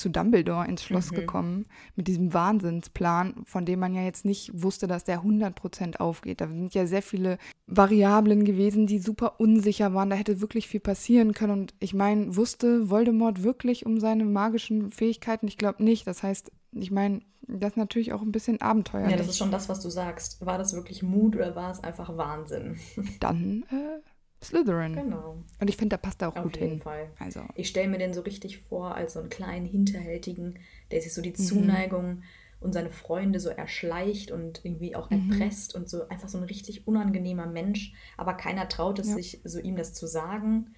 zu 0.01 0.09
Dumbledore 0.09 0.67
ins 0.67 0.83
Schloss 0.83 1.11
mhm. 1.11 1.15
gekommen 1.15 1.65
mit 1.95 2.07
diesem 2.07 2.33
Wahnsinnsplan, 2.33 3.43
von 3.45 3.65
dem 3.65 3.79
man 3.79 3.93
ja 3.93 4.01
jetzt 4.01 4.25
nicht 4.25 4.51
wusste, 4.53 4.87
dass 4.87 5.03
der 5.03 5.21
100% 5.21 5.97
aufgeht. 5.97 6.41
Da 6.41 6.47
sind 6.47 6.73
ja 6.73 6.85
sehr 6.85 7.01
viele 7.01 7.37
Variablen 7.67 8.43
gewesen, 8.43 8.87
die 8.87 8.99
super 8.99 9.39
unsicher 9.39 9.93
waren. 9.93 10.09
Da 10.09 10.15
hätte 10.15 10.41
wirklich 10.41 10.67
viel 10.67 10.79
passieren 10.79 11.33
können. 11.33 11.53
Und 11.53 11.73
ich 11.79 11.93
meine, 11.93 12.35
wusste 12.35 12.89
Voldemort 12.89 13.43
wirklich 13.43 13.85
um 13.85 13.99
seine 13.99 14.25
magischen 14.25 14.91
Fähigkeiten? 14.91 15.47
Ich 15.47 15.57
glaube 15.57 15.83
nicht. 15.83 16.07
Das 16.07 16.23
heißt, 16.23 16.51
ich 16.73 16.91
meine, 16.91 17.21
das 17.47 17.71
ist 17.71 17.77
natürlich 17.77 18.13
auch 18.13 18.21
ein 18.21 18.31
bisschen 18.31 18.61
abenteuerlich. 18.61 19.11
Ja, 19.11 19.17
das 19.17 19.27
ist 19.27 19.37
schon 19.37 19.51
das, 19.51 19.67
was 19.69 19.81
du 19.81 19.89
sagst. 19.89 20.45
War 20.45 20.57
das 20.57 20.73
wirklich 20.73 21.03
Mut 21.03 21.35
oder 21.35 21.55
war 21.55 21.71
es 21.71 21.83
einfach 21.83 22.15
Wahnsinn? 22.17 22.77
Dann 23.19 23.65
äh, 23.69 23.99
Slytherin. 24.43 24.95
Genau. 24.95 25.37
Und 25.59 25.69
ich 25.69 25.77
finde, 25.77 25.95
da 25.95 25.97
passt 25.97 26.21
er 26.21 26.29
auch 26.29 26.35
Auf 26.35 26.43
gut 26.43 26.57
jeden 26.57 26.71
hin. 26.73 26.81
Fall. 26.81 27.09
Also, 27.19 27.41
Ich 27.55 27.67
stelle 27.67 27.87
mir 27.89 27.97
den 27.99 28.13
so 28.13 28.21
richtig 28.21 28.57
vor 28.59 28.95
als 28.95 29.13
so 29.13 29.19
einen 29.19 29.29
kleinen 29.29 29.65
Hinterhältigen, 29.65 30.57
der 30.91 31.01
sich 31.01 31.13
so 31.13 31.21
Mhm. 31.21 31.25
die 31.25 31.33
Zuneigung 31.33 32.23
und 32.59 32.73
seine 32.73 32.89
Freunde 32.89 33.39
so 33.39 33.49
erschleicht 33.49 34.31
und 34.31 34.63
irgendwie 34.63 34.95
auch 34.95 35.09
Mhm. 35.09 35.31
erpresst 35.31 35.75
und 35.75 35.89
so 35.89 36.07
einfach 36.09 36.27
so 36.29 36.37
ein 36.37 36.43
richtig 36.43 36.87
unangenehmer 36.87 37.45
Mensch. 37.45 37.93
Aber 38.17 38.33
keiner 38.33 38.67
traut 38.67 38.99
es 38.99 39.09
Ja. 39.09 39.15
sich, 39.15 39.41
so 39.43 39.59
ihm 39.59 39.75
das 39.75 39.93
zu 39.93 40.07
sagen. 40.07 40.73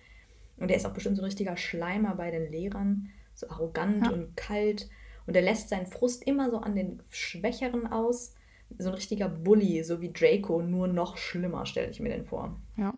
Und 0.58 0.70
er 0.70 0.78
ist 0.78 0.86
auch 0.86 0.94
bestimmt 0.94 1.16
so 1.18 1.22
ein 1.22 1.26
richtiger 1.26 1.58
Schleimer 1.58 2.16
bei 2.16 2.32
den 2.32 2.52
Lehrern, 2.52 3.10
so 3.34 3.50
arrogant 3.50 4.06
Ja. 4.06 4.12
und 4.14 4.36
kalt. 4.38 4.90
Und 5.26 5.36
er 5.36 5.42
lässt 5.42 5.70
seinen 5.70 5.88
Frust 5.88 6.24
immer 6.28 6.52
so 6.52 6.58
an 6.58 6.76
den 6.76 7.02
Schwächeren 7.10 7.88
aus. 7.88 8.36
So 8.78 8.90
ein 8.90 8.96
richtiger 8.96 9.30
Bully, 9.30 9.84
so 9.84 10.02
wie 10.02 10.12
Draco, 10.12 10.62
nur 10.62 10.88
noch 10.88 11.16
schlimmer, 11.18 11.66
stelle 11.66 11.90
ich 11.90 12.00
mir 12.00 12.10
den 12.10 12.26
vor. 12.26 12.60
ja. 12.78 12.94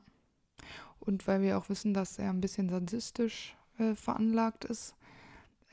Und 1.06 1.28
weil 1.28 1.42
wir 1.42 1.58
auch 1.58 1.70
wissen, 1.70 1.94
dass 1.94 2.18
er 2.20 2.30
ein 2.30 2.42
bisschen 2.42 2.70
sadistisch 2.70 3.56
äh, 3.80 3.94
veranlagt 3.96 4.66
ist, 4.66 4.96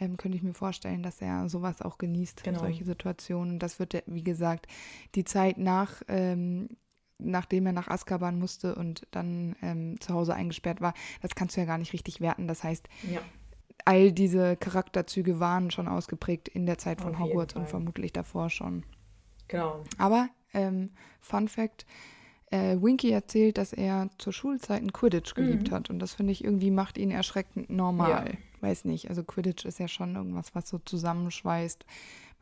ähm, 0.01 0.17
könnte 0.17 0.37
ich 0.37 0.43
mir 0.43 0.55
vorstellen, 0.55 1.03
dass 1.03 1.21
er 1.21 1.49
sowas 1.49 1.81
auch 1.83 1.99
genießt, 1.99 2.43
Genau. 2.45 2.59
solche 2.61 2.85
Situationen. 2.85 3.59
Das 3.59 3.79
wird, 3.79 3.95
er, 3.95 4.03
wie 4.07 4.25
gesagt, 4.25 4.67
die 5.15 5.25
Zeit 5.25 5.59
nach, 5.59 6.03
ähm, 6.09 6.69
nachdem 7.19 7.67
er 7.67 7.73
nach 7.73 7.89
Azkaban 7.89 8.39
musste 8.39 8.75
und 8.75 9.07
dann 9.13 9.55
ähm, 9.63 10.01
zu 10.01 10.13
Hause 10.13 10.35
eingesperrt 10.35 10.81
war, 10.81 10.93
das 11.21 11.35
kannst 11.35 11.57
du 11.57 11.61
ja 11.61 11.67
gar 11.67 11.79
nicht 11.79 11.93
richtig 11.93 12.21
werten. 12.21 12.49
Das 12.49 12.65
heißt, 12.65 12.89
Ja. 13.11 13.21
all 13.85 14.11
diese 14.13 14.57
Charakterzüge 14.57 15.39
waren 15.39 15.71
schon 15.71 15.87
ausgeprägt 15.89 16.49
in 16.49 16.67
der 16.67 16.79
Zeit 16.79 17.01
von 17.01 17.15
Auf 17.15 17.21
Hogwarts 17.21 17.55
und 17.55 17.69
vermutlich 17.69 18.13
davor 18.13 18.51
schon. 18.51 18.83
Genau. 19.49 19.85
Aber, 19.99 20.29
ähm, 20.53 20.91
Fun 21.21 21.47
Fact, 21.49 21.87
äh, 22.53 22.77
Winky 22.81 23.11
erzählt, 23.11 23.59
dass 23.59 23.73
er 23.73 24.11
zur 24.19 24.33
Schulzeit 24.33 24.83
ein 24.83 24.93
Quidditch 24.93 25.35
geliebt 25.35 25.71
Mhm. 25.71 25.75
hat. 25.75 25.91
Und 25.91 25.99
das 25.99 26.15
finde 26.15 26.33
ich 26.33 26.45
irgendwie 26.45 26.71
macht 26.71 26.99
ihn 26.99 27.11
erschreckend 27.11 27.71
normal. 27.71 28.39
Weiß 28.61 28.85
nicht, 28.85 29.09
also 29.09 29.25
Quidditch 29.25 29.65
ist 29.65 29.81
ja 29.81 29.89
schon 29.89 30.15
irgendwas, 30.15 30.55
was 30.55 30.69
so 30.69 30.79
zusammenschweißt, 30.79 31.85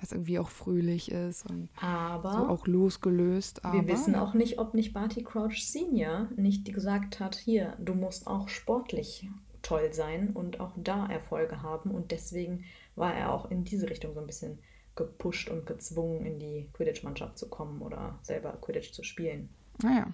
was 0.00 0.12
irgendwie 0.12 0.38
auch 0.38 0.50
fröhlich 0.50 1.10
ist 1.10 1.46
und 1.48 1.70
Aber 1.80 2.32
so 2.32 2.46
auch 2.48 2.66
losgelöst. 2.66 3.64
Aber 3.64 3.74
Wir 3.74 3.86
wissen 3.88 4.14
auch 4.14 4.34
nicht, 4.34 4.58
ob 4.58 4.74
nicht 4.74 4.92
Barty 4.92 5.22
Crouch 5.22 5.64
Senior 5.64 6.28
nicht 6.36 6.70
gesagt 6.74 7.20
hat, 7.20 7.36
hier, 7.36 7.74
du 7.78 7.94
musst 7.94 8.26
auch 8.26 8.48
sportlich 8.48 9.28
toll 9.62 9.92
sein 9.92 10.30
und 10.30 10.60
auch 10.60 10.72
da 10.76 11.06
Erfolge 11.06 11.62
haben. 11.62 11.90
Und 11.90 12.10
deswegen 12.12 12.64
war 12.96 13.14
er 13.14 13.32
auch 13.32 13.50
in 13.50 13.64
diese 13.64 13.88
Richtung 13.88 14.14
so 14.14 14.20
ein 14.20 14.26
bisschen 14.26 14.58
gepusht 14.96 15.48
und 15.50 15.66
gezwungen, 15.66 16.26
in 16.26 16.38
die 16.38 16.68
Quidditch-Mannschaft 16.74 17.38
zu 17.38 17.48
kommen 17.48 17.80
oder 17.80 18.18
selber 18.22 18.52
Quidditch 18.60 18.92
zu 18.92 19.02
spielen. 19.04 19.48
Naja. 19.82 20.06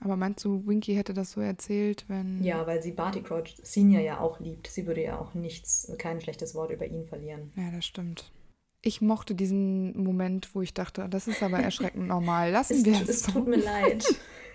Aber 0.00 0.16
meinst 0.16 0.44
du, 0.44 0.66
Winky 0.66 0.94
hätte 0.94 1.14
das 1.14 1.32
so 1.32 1.40
erzählt, 1.40 2.04
wenn. 2.08 2.42
Ja, 2.42 2.66
weil 2.66 2.82
sie 2.82 2.92
Barty 2.92 3.22
Crouch 3.22 3.54
Senior 3.62 4.02
ja 4.02 4.20
auch 4.20 4.40
liebt. 4.40 4.66
Sie 4.66 4.86
würde 4.86 5.02
ja 5.02 5.18
auch 5.18 5.34
nichts, 5.34 5.90
kein 5.98 6.20
schlechtes 6.20 6.54
Wort 6.54 6.70
über 6.70 6.86
ihn 6.86 7.04
verlieren. 7.06 7.52
Ja, 7.56 7.70
das 7.70 7.86
stimmt. 7.86 8.30
Ich 8.82 9.00
mochte 9.00 9.34
diesen 9.34 10.02
Moment, 10.02 10.54
wo 10.54 10.60
ich 10.60 10.74
dachte, 10.74 11.08
das 11.08 11.26
ist 11.26 11.42
aber 11.42 11.58
erschreckend 11.58 12.06
normal. 12.06 12.50
Lassen 12.50 12.74
Es, 12.74 12.84
wir 12.84 12.92
es 12.92 13.08
es 13.08 13.22
so. 13.22 13.32
tut 13.32 13.46
mir 13.48 13.56
leid. 13.56 14.04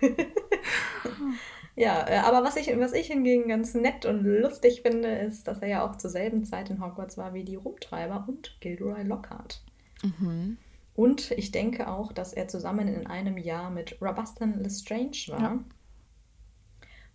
ja, 1.76 2.06
äh, 2.08 2.18
aber 2.18 2.44
was 2.44 2.56
ich, 2.56 2.68
was 2.78 2.92
ich 2.92 3.08
hingegen 3.08 3.48
ganz 3.48 3.74
nett 3.74 4.06
und 4.06 4.22
lustig 4.22 4.82
finde, 4.82 5.08
ist, 5.08 5.48
dass 5.48 5.60
er 5.60 5.68
ja 5.68 5.88
auch 5.88 5.96
zur 5.96 6.10
selben 6.10 6.44
Zeit 6.44 6.70
in 6.70 6.80
Hogwarts 6.84 7.18
war 7.18 7.34
wie 7.34 7.44
die 7.44 7.56
Rumtreiber 7.56 8.24
und 8.28 8.56
Gilderoy 8.60 9.02
Lockhart. 9.02 9.62
Mhm. 10.02 10.58
Und 10.94 11.30
ich 11.32 11.50
denke 11.50 11.88
auch, 11.88 12.12
dass 12.12 12.32
er 12.32 12.48
zusammen 12.48 12.88
in 12.88 13.06
einem 13.06 13.38
Jahr 13.38 13.70
mit 13.70 13.96
Rabastan 14.00 14.62
Lestrange 14.62 15.26
war. 15.28 15.40
Ja. 15.40 15.64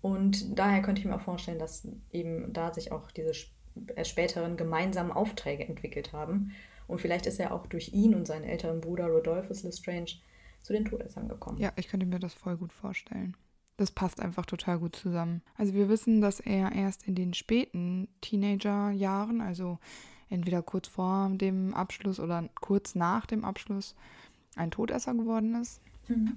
Und 0.02 0.58
daher 0.58 0.82
könnte 0.82 1.02
ich 1.02 1.08
mir 1.08 1.16
auch 1.16 1.22
vorstellen, 1.22 1.60
dass 1.60 1.88
eben 2.12 2.54
da 2.54 2.74
sich 2.74 2.92
auch 2.92 3.12
diese 3.12 3.32
äh, 3.96 4.06
späteren 4.06 4.58
gemeinsamen 4.58 5.12
Aufträge 5.12 5.68
entwickelt 5.68 6.14
haben. 6.14 6.52
Und 6.88 7.02
vielleicht 7.02 7.26
ist 7.26 7.40
er 7.40 7.52
auch 7.52 7.66
durch 7.68 7.94
ihn 7.94 8.14
und 8.14 8.28
seinen 8.28 8.44
älteren 8.44 8.82
Bruder 8.82 9.08
Rodolphus 9.08 9.64
Lestrange 9.64 10.20
zu 10.62 10.74
den 10.74 10.86
Todessern 10.86 11.28
gekommen. 11.28 11.58
Ja, 11.60 11.72
ich 11.76 11.88
könnte 11.88 12.06
mir 12.06 12.20
das 12.20 12.34
voll 12.34 12.58
gut 12.58 12.74
vorstellen. 12.74 13.36
Das 13.78 13.92
passt 13.92 14.22
einfach 14.22 14.46
total 14.46 14.80
gut 14.80 14.96
zusammen. 14.96 15.42
Also 15.56 15.74
wir 15.74 15.90
wissen, 15.90 16.22
dass 16.22 16.40
er 16.40 16.72
erst 16.72 17.08
in 17.08 17.16
den 17.16 17.34
späten 17.34 18.08
Teenagerjahren, 18.22 19.42
also 19.42 19.80
entweder 20.30 20.62
kurz 20.62 20.88
vor 20.88 21.30
dem 21.34 21.74
Abschluss 21.74 22.20
oder 22.20 22.44
kurz 22.60 22.96
nach 22.96 23.26
dem 23.26 23.44
Abschluss, 23.46 23.96
ein 24.56 24.72
Todesser 24.72 25.14
geworden 25.14 25.56
ist. 25.62 25.82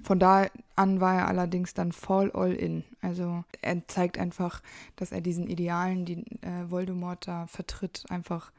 Von 0.01 0.17
da 0.17 0.47
an 0.75 0.99
war 0.99 1.13
er 1.15 1.27
allerdings 1.27 1.75
dann 1.75 1.91
voll 1.91 2.31
all 2.31 2.53
in. 2.53 2.83
Also 3.01 3.43
er 3.61 3.87
zeigt 3.87 4.17
einfach, 4.17 4.63
dass 4.95 5.11
er 5.11 5.21
diesen 5.21 5.45
Idealen, 5.47 6.05
die 6.05 6.25
äh, 6.41 6.69
Voldemort 6.71 7.27
da 7.27 7.45
vertritt, 7.45 8.03
einfach, 8.09 8.51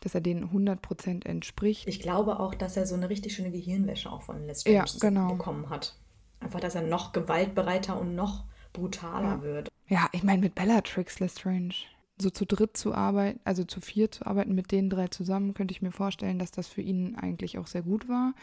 dass 0.00 0.14
er 0.14 0.20
denen 0.20 0.48
100% 0.50 1.26
entspricht. 1.26 1.88
Ich 1.88 1.98
glaube 1.98 2.38
auch, 2.38 2.54
dass 2.54 2.76
er 2.76 2.86
so 2.86 2.94
eine 2.94 3.08
richtig 3.10 3.34
schöne 3.34 3.50
Gehirnwäsche 3.50 4.08
auch 4.10 4.22
von 4.22 4.46
Lestrange 4.46 4.76
Ja, 4.76 4.84
genau. 5.00 5.32
bekommen 5.34 5.68
hat. 5.68 5.96
Einfach, 6.38 6.60
dass 6.60 6.76
er 6.76 6.82
noch 6.82 7.12
gewaltbereiter 7.12 7.98
und 7.98 8.14
noch 8.14 8.44
brutaler 8.72 9.36
Ja. 9.38 9.42
wird. 9.42 9.68
Ja, 9.88 10.08
ich 10.12 10.22
meine, 10.22 10.42
mit 10.42 10.54
Bellatrix 10.54 11.18
Lestrange 11.18 11.74
so 12.18 12.30
zu 12.30 12.44
dritt 12.46 12.76
zu 12.76 12.94
arbeiten, 12.94 13.40
also 13.44 13.64
zu 13.64 13.80
vier 13.80 14.10
zu 14.10 14.26
arbeiten, 14.26 14.54
mit 14.54 14.72
den 14.72 14.90
drei 14.90 15.08
zusammen, 15.08 15.54
könnte 15.54 15.72
ich 15.72 15.82
mir 15.82 15.92
vorstellen, 15.92 16.38
dass 16.38 16.50
das 16.50 16.66
für 16.66 16.80
ihn 16.80 17.16
eigentlich 17.16 17.58
auch 17.58 17.66
sehr 17.66 17.82
gut 17.82 18.08
war, 18.08 18.34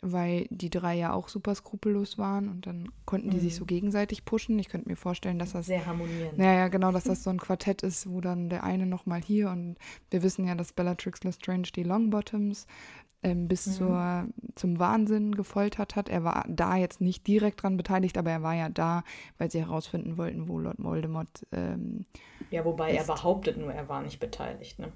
weil 0.00 0.46
die 0.50 0.70
drei 0.70 0.94
ja 0.96 1.12
auch 1.12 1.28
super 1.28 1.54
skrupellos 1.54 2.18
waren 2.18 2.48
und 2.48 2.66
dann 2.66 2.90
konnten 3.04 3.30
die 3.30 3.40
sich 3.40 3.56
so 3.56 3.64
gegenseitig 3.64 4.24
pushen. 4.24 4.58
Ich 4.60 4.68
könnte 4.68 4.88
mir 4.88 4.96
vorstellen, 4.96 5.40
dass 5.40 5.52
das 5.52 5.66
Sehr 5.66 5.84
harmonierend. 5.84 6.38
ja, 6.38 6.54
ja, 6.54 6.68
genau, 6.68 6.92
dass 6.92 7.04
das 7.04 7.24
so 7.24 7.30
ein 7.30 7.38
Quartett 7.38 7.82
ist, 7.82 8.08
wo 8.08 8.20
dann 8.20 8.48
der 8.48 8.62
eine 8.62 8.86
nochmal 8.86 9.20
hier 9.20 9.50
und 9.50 9.76
wir 10.10 10.22
wissen 10.22 10.46
ja, 10.46 10.54
dass 10.54 10.72
Bellatrix 10.72 11.24
Lestrange 11.24 11.68
die 11.74 11.82
Longbottoms 11.82 12.66
ähm, 13.22 13.48
bis 13.48 13.76
zur, 13.76 14.26
zum 14.54 14.78
Wahnsinn 14.78 15.34
gefoltert 15.34 15.96
hat. 15.96 16.08
Er 16.08 16.22
war 16.24 16.44
da 16.48 16.76
jetzt 16.76 17.00
nicht 17.00 17.26
direkt 17.26 17.62
dran 17.62 17.76
beteiligt, 17.76 18.16
aber 18.16 18.30
er 18.30 18.42
war 18.42 18.54
ja 18.54 18.68
da, 18.68 19.02
weil 19.38 19.50
sie 19.50 19.60
herausfinden 19.60 20.16
wollten, 20.16 20.48
wo 20.48 20.58
Lord 20.58 20.76
Voldemort 20.78 21.46
ähm, 21.52 22.04
Ja, 22.50 22.64
wobei 22.64 22.92
er 22.92 23.00
Ist- 23.02 23.06
behauptet 23.08 23.56
nur, 23.56 23.72
er 23.72 23.88
war 23.88 24.02
nicht 24.02 24.20
beteiligt. 24.20 24.78
Ne? 24.78 24.92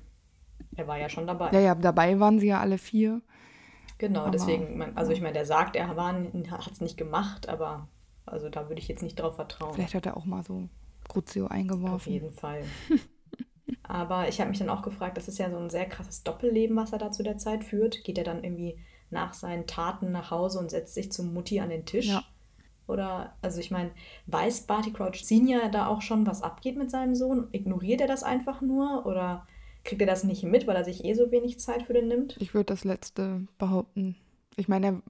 Er 0.77 0.87
war 0.87 0.99
ja 0.99 1.09
schon 1.09 1.27
dabei. 1.27 1.51
Ja, 1.53 1.61
ja, 1.61 1.75
dabei 1.75 2.19
waren 2.21 2.39
sie 2.39 2.47
ja 2.49 2.61
alle 2.61 2.79
vier. 2.79 3.21
Genau, 3.99 4.23
Aber- 4.23 4.31
deswegen, 4.31 4.79
man, 4.79 4.97
also 4.97 5.13
ich 5.13 5.21
meine, 5.21 5.35
der 5.35 5.47
sagt, 5.47 5.75
er 5.77 5.89
hat 5.89 6.71
es 6.73 6.81
nicht 6.81 6.97
gemacht, 6.97 7.49
aber 7.49 7.89
also 8.25 8.49
da 8.49 8.69
würde 8.69 8.81
ich 8.81 8.89
jetzt 8.89 9.03
nicht 9.03 9.17
drauf 9.17 9.35
vertrauen. 9.37 9.75
Vielleicht 9.75 9.95
hat 9.95 10.07
er 10.07 10.17
auch 10.17 10.25
mal 10.25 10.43
so 10.45 10.69
Crucio 11.09 11.47
Auf 11.47 11.51
eingeworfen. 11.51 12.13
jeden 12.13 12.31
Fall. 12.31 12.63
Aber 13.93 14.27
ich 14.27 14.41
habe 14.41 14.49
mich 14.49 14.59
dann 14.59 14.71
auch 14.71 14.81
gefragt, 14.81 15.19
das 15.19 15.29
ist 15.29 15.39
ja 15.39 15.51
so 15.51 15.59
ein 15.59 15.69
sehr 15.69 15.85
krasses 15.85 16.23
Doppelleben, 16.23 16.75
was 16.77 16.95
er 16.95 16.99
da 16.99 17.13
zu 17.13 17.23
der 17.23 17.37
Zeit 17.37 17.63
führt. 17.63 18.05
Geht 18.05 18.17
er 18.17 18.25
dann 18.25 18.43
irgendwie 18.43 18.79
nach 19.11 19.35
seinen 19.35 19.67
Taten 19.67 20.13
nach 20.13 20.31
Hause 20.31 20.61
und 20.61 20.71
setzt 20.71 20.95
sich 20.95 21.13
zum 21.13 21.35
Mutti 21.35 21.61
an 21.61 21.69
den 21.69 21.85
Tisch? 21.85 22.07
Ja. 22.07 22.25
Oder, 22.87 23.35
also 23.43 23.61
ich 23.61 23.71
meine, 23.71 23.91
weiß 24.29 24.63
Barty 24.63 24.95
Crouch 24.95 25.23
Senior 25.23 25.69
da 25.69 25.89
auch 25.89 26.01
schon, 26.01 26.27
was 26.27 26.43
abgeht 26.43 26.79
mit 26.79 26.91
seinem 26.91 27.15
Sohn? 27.15 27.49
Ignoriert 27.53 28.01
er 28.01 28.07
das 28.07 28.23
einfach 28.23 28.63
nur? 28.63 29.05
Oder 29.05 29.47
kriegt 29.85 30.01
er 30.01 30.07
das 30.07 30.25
nicht 30.25 30.43
mit, 30.43 30.67
weil 30.67 30.77
er 30.77 30.85
sich 30.85 31.05
eh 31.05 31.13
so 31.13 31.31
wenig 31.31 31.61
Zeit 31.61 31.83
für 31.83 31.93
den 31.93 32.09
nimmt? 32.09 32.39
Ich 32.41 32.55
würde 32.55 32.73
das 32.73 32.85
letzte 32.85 33.47
behaupten. 33.59 34.17
Ich 34.57 34.69
meine, 34.69 34.87
er 34.87 35.03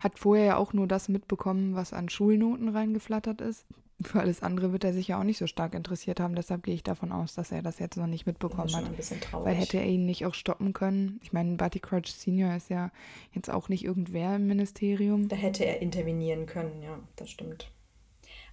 hat 0.00 0.18
vorher 0.18 0.44
ja 0.44 0.56
auch 0.56 0.72
nur 0.72 0.88
das 0.88 1.08
mitbekommen, 1.08 1.76
was 1.76 1.92
an 1.92 2.08
Schulnoten 2.08 2.68
reingeflattert 2.68 3.40
ist. 3.40 3.64
Für 4.02 4.20
alles 4.20 4.42
andere 4.42 4.72
wird 4.72 4.82
er 4.84 4.92
sich 4.92 5.08
ja 5.08 5.18
auch 5.20 5.24
nicht 5.24 5.38
so 5.38 5.46
stark 5.46 5.74
interessiert 5.74 6.18
haben. 6.20 6.34
Deshalb 6.34 6.64
gehe 6.64 6.74
ich 6.74 6.82
davon 6.82 7.12
aus, 7.12 7.34
dass 7.34 7.52
er 7.52 7.62
das 7.62 7.78
jetzt 7.78 7.96
noch 7.96 8.06
nicht 8.08 8.26
mitbekommen 8.26 8.74
hat. 8.74 8.90
Weil 9.32 9.54
hätte 9.54 9.78
er 9.78 9.86
ihn 9.86 10.04
nicht 10.04 10.26
auch 10.26 10.34
stoppen 10.34 10.72
können. 10.72 11.20
Ich 11.22 11.32
meine, 11.32 11.56
Barty 11.56 11.78
Crouch 11.78 12.08
Senior 12.12 12.54
ist 12.56 12.70
ja 12.70 12.90
jetzt 13.32 13.50
auch 13.50 13.68
nicht 13.68 13.84
irgendwer 13.84 14.36
im 14.36 14.46
Ministerium. 14.48 15.28
Da 15.28 15.36
hätte 15.36 15.64
er 15.64 15.80
intervenieren 15.80 16.46
können, 16.46 16.82
ja, 16.82 16.98
das 17.16 17.30
stimmt. 17.30 17.70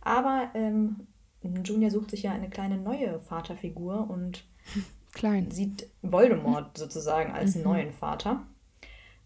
Aber 0.01 0.49
ähm, 0.53 1.07
Junior 1.63 1.89
sucht 1.91 2.11
sich 2.11 2.23
ja 2.23 2.31
eine 2.31 2.49
kleine 2.49 2.77
neue 2.77 3.19
Vaterfigur 3.19 4.09
und 4.09 4.45
Klein. 5.13 5.49
sieht 5.51 5.87
Voldemort 6.03 6.77
sozusagen 6.77 7.31
als 7.33 7.55
Mhm. 7.55 7.63
neuen 7.63 7.91
Vater. 7.91 8.43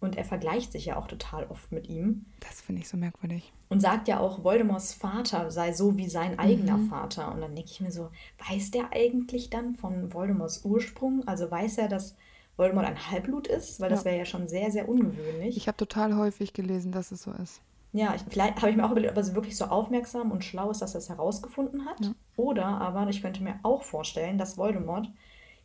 Und 0.05 0.15
er 0.17 0.23
vergleicht 0.25 0.71
sich 0.71 0.85
ja 0.85 0.95
auch 0.97 1.07
total 1.07 1.45
oft 1.47 1.71
mit 1.71 1.89
ihm 1.89 2.25
Das 2.39 2.61
finde 2.61 2.81
ich 2.81 2.87
so 2.87 2.95
merkwürdig. 2.97 3.51
und 3.69 3.81
sagt 3.81 4.07
ja 4.07 4.19
auch, 4.19 4.43
Voldemorts 4.43 4.93
Vater 4.93 5.51
sei 5.51 5.73
so 5.73 5.97
wie 5.97 6.07
sein 6.07 6.39
eigener 6.39 6.77
Mhm. 6.77 6.87
Vater. 6.89 7.33
Und 7.33 7.41
dann 7.41 7.55
denke 7.55 7.71
ich 7.71 7.81
mir 7.81 7.91
so, 7.91 8.09
weiß 8.49 8.71
der 8.71 8.93
eigentlich 8.93 9.49
dann 9.49 9.75
von 9.75 10.13
Voldemorts 10.13 10.63
Ursprung? 10.63 11.27
Also 11.27 11.49
weiß 11.51 11.79
er, 11.79 11.89
dass 11.89 12.15
Voldemort 12.57 12.87
ein 12.87 13.11
Halbblut 13.11 13.47
ist? 13.47 13.79
Weil 13.81 13.89
das 13.89 13.99
Ja. 14.01 14.05
wäre 14.05 14.17
ja 14.19 14.25
schon 14.25 14.47
sehr, 14.47 14.71
sehr 14.71 14.87
ungewöhnlich. 14.87 15.57
Ich 15.57 15.67
habe 15.67 15.75
total 15.77 16.15
häufig 16.15 16.53
gelesen, 16.53 16.91
dass 16.93 17.11
es 17.11 17.23
so 17.23 17.31
ist. 17.31 17.61
Ja, 17.91 18.13
ich, 18.13 18.23
vielleicht 18.29 18.57
habe 18.57 18.69
ich 18.69 18.75
mir 18.77 18.85
auch 18.85 18.91
überlegt, 18.91 19.11
ob 19.11 19.17
er 19.17 19.23
so 19.23 19.35
wirklich 19.35 19.55
so 19.57 19.65
aufmerksam 19.65 20.31
und 20.31 20.43
schlau 20.43 20.69
ist, 20.69 20.81
dass 20.81 20.95
er 20.95 20.99
es 20.99 21.09
herausgefunden 21.09 21.85
hat. 21.85 21.99
Ja. 22.01 22.11
Oder 22.35 22.65
aber 22.65 23.07
ich 23.09 23.21
könnte 23.21 23.41
mir 23.41 23.57
auch 23.63 23.83
vorstellen, 23.83 24.37
dass 24.37 24.57
Voldemort 24.57 25.09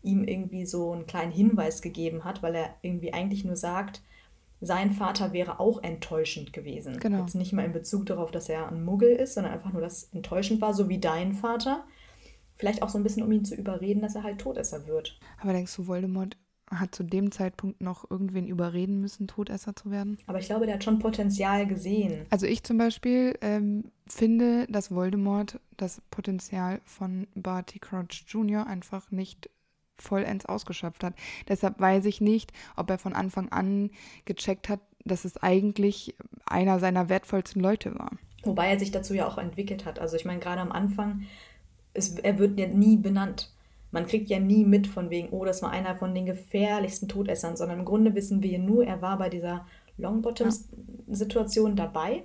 ihm 0.02 0.24
irgendwie 0.24 0.64
so 0.64 0.92
einen 0.92 1.06
kleinen 1.06 1.32
Hinweis 1.32 1.82
gegeben 1.82 2.24
hat, 2.24 2.42
weil 2.42 2.54
er 2.54 2.74
irgendwie 2.82 3.12
eigentlich 3.12 3.44
nur 3.44 3.56
sagt, 3.56 4.00
sein 4.60 4.92
Vater 4.92 5.32
wäre 5.32 5.58
auch 5.58 5.82
enttäuschend 5.82 6.52
gewesen. 6.52 6.98
Genau. 6.98 7.20
Jetzt 7.20 7.34
nicht 7.34 7.52
mal 7.52 7.64
in 7.64 7.72
Bezug 7.72 8.06
darauf, 8.06 8.30
dass 8.30 8.48
er 8.48 8.68
ein 8.68 8.84
Muggel 8.84 9.10
ist, 9.10 9.34
sondern 9.34 9.52
einfach 9.52 9.72
nur, 9.72 9.80
dass 9.80 10.04
es 10.04 10.12
enttäuschend 10.12 10.60
war, 10.60 10.74
so 10.74 10.88
wie 10.88 10.98
dein 10.98 11.32
Vater. 11.32 11.84
Vielleicht 12.56 12.82
auch 12.82 12.90
so 12.90 12.98
ein 12.98 13.02
bisschen, 13.02 13.22
um 13.22 13.32
ihn 13.32 13.44
zu 13.44 13.54
überreden, 13.54 14.02
dass 14.02 14.14
er 14.14 14.22
halt 14.22 14.38
Todesser 14.38 14.86
wird. 14.86 15.18
Aber 15.40 15.54
denkst 15.54 15.74
du, 15.76 15.86
Voldemort 15.86 16.36
hat 16.70 16.94
zu 16.94 17.02
dem 17.02 17.32
Zeitpunkt 17.32 17.80
noch 17.80 18.08
irgendwen 18.10 18.46
überreden 18.46 19.00
müssen, 19.00 19.26
Todesser 19.26 19.74
zu 19.74 19.90
werden? 19.90 20.18
Aber 20.26 20.38
ich 20.38 20.46
glaube, 20.46 20.66
der 20.66 20.76
hat 20.76 20.84
schon 20.84 20.98
Potenzial 20.98 21.66
gesehen. 21.66 22.26
Also 22.30 22.46
ich 22.46 22.62
zum 22.62 22.78
Beispiel 22.78 23.36
ähm, 23.40 23.90
finde, 24.06 24.66
dass 24.68 24.94
Voldemort 24.94 25.58
das 25.78 26.02
Potenzial 26.10 26.80
von 26.84 27.26
Barty 27.34 27.78
Crouch 27.78 28.24
Jr. 28.28 28.66
einfach 28.66 29.10
nicht 29.10 29.50
vollends 30.02 30.46
ausgeschöpft 30.46 31.04
hat. 31.04 31.14
Deshalb 31.48 31.80
weiß 31.80 32.04
ich 32.06 32.20
nicht, 32.20 32.52
ob 32.76 32.90
er 32.90 32.98
von 32.98 33.12
Anfang 33.12 33.50
an 33.50 33.90
gecheckt 34.24 34.68
hat, 34.68 34.80
dass 35.04 35.24
es 35.24 35.36
eigentlich 35.42 36.14
einer 36.46 36.78
seiner 36.78 37.08
wertvollsten 37.08 37.60
Leute 37.62 37.98
war. 37.98 38.12
Wobei 38.42 38.68
er 38.68 38.78
sich 38.78 38.90
dazu 38.90 39.14
ja 39.14 39.26
auch 39.26 39.38
entwickelt 39.38 39.84
hat. 39.84 39.98
Also 39.98 40.16
ich 40.16 40.24
meine, 40.24 40.40
gerade 40.40 40.60
am 40.60 40.72
Anfang, 40.72 41.26
ist, 41.94 42.18
er 42.20 42.38
wird 42.38 42.58
ja 42.58 42.66
nie 42.66 42.96
benannt. 42.96 43.52
Man 43.90 44.06
kriegt 44.06 44.30
ja 44.30 44.38
nie 44.38 44.64
mit 44.64 44.86
von 44.86 45.10
wegen, 45.10 45.30
oh, 45.30 45.44
das 45.44 45.62
war 45.62 45.70
einer 45.70 45.96
von 45.96 46.14
den 46.14 46.26
gefährlichsten 46.26 47.08
Todessern, 47.08 47.56
sondern 47.56 47.80
im 47.80 47.84
Grunde 47.84 48.14
wissen 48.14 48.42
wir 48.42 48.58
nur, 48.58 48.86
er 48.86 49.02
war 49.02 49.18
bei 49.18 49.28
dieser 49.28 49.66
Longbottoms-Situation 49.98 51.74
dabei. 51.74 52.22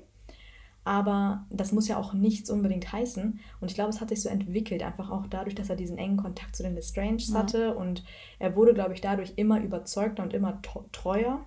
Aber 0.86 1.46
das 1.50 1.72
muss 1.72 1.88
ja 1.88 1.98
auch 1.98 2.14
nichts 2.14 2.50
unbedingt 2.50 2.94
heißen. 2.94 3.40
Und 3.60 3.68
ich 3.70 3.76
glaube, 3.76 3.90
es 3.90 4.00
hat 4.00 4.10
sich 4.10 4.22
so 4.22 4.30
entwickelt, 4.30 4.84
einfach 4.84 5.10
auch 5.10 5.26
dadurch, 5.28 5.56
dass 5.56 5.70
er 5.70 5.76
diesen 5.76 5.98
engen 5.98 6.18
Kontakt 6.18 6.56
zu 6.56 6.62
den 6.64 6.76
Lestranges 6.76 7.30
Ja. 7.30 7.40
hatte. 7.40 7.76
Und 7.76 8.04
er 8.40 8.56
wurde, 8.56 8.74
glaube 8.74 8.94
ich, 8.94 9.02
dadurch 9.02 9.34
immer 9.36 9.60
überzeugter 9.62 10.22
und 10.24 10.34
immer 10.34 10.62
treuer. 10.92 11.44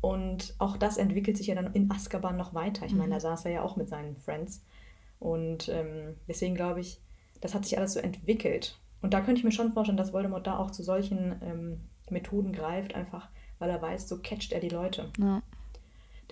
Und 0.00 0.54
auch 0.58 0.76
das 0.76 0.96
entwickelt 0.96 1.36
sich 1.36 1.48
ja 1.48 1.54
dann 1.56 1.74
in 1.74 1.90
Azkaban 1.90 2.36
noch 2.36 2.54
weiter. 2.54 2.86
Ich 2.86 2.94
meine, 2.94 3.14
da 3.14 3.20
saß 3.20 3.44
er 3.44 3.50
ja 3.52 3.62
auch 3.62 3.76
mit 3.76 3.88
seinen 3.88 4.16
Friends. 4.16 4.64
Und 5.18 5.68
ähm, 5.68 6.16
deswegen 6.28 6.54
glaube 6.54 6.80
ich, 6.80 7.00
das 7.40 7.54
hat 7.54 7.64
sich 7.64 7.76
alles 7.78 7.92
so 7.94 8.00
entwickelt. 8.00 8.78
Und 9.00 9.12
da 9.12 9.20
könnte 9.20 9.40
ich 9.40 9.44
mir 9.44 9.52
schon 9.52 9.72
vorstellen, 9.72 9.96
dass 9.96 10.12
Voldemort 10.12 10.46
da 10.46 10.58
auch 10.58 10.70
zu 10.70 10.84
solchen 10.84 11.34
ähm, 11.42 11.80
Methoden 12.10 12.52
greift, 12.52 12.94
einfach 12.94 13.28
weil 13.58 13.70
er 13.70 13.80
weiß, 13.80 14.08
so 14.08 14.18
catcht 14.18 14.52
er 14.52 14.60
die 14.60 14.68
Leute. 14.68 15.10
Ja, 15.18 15.40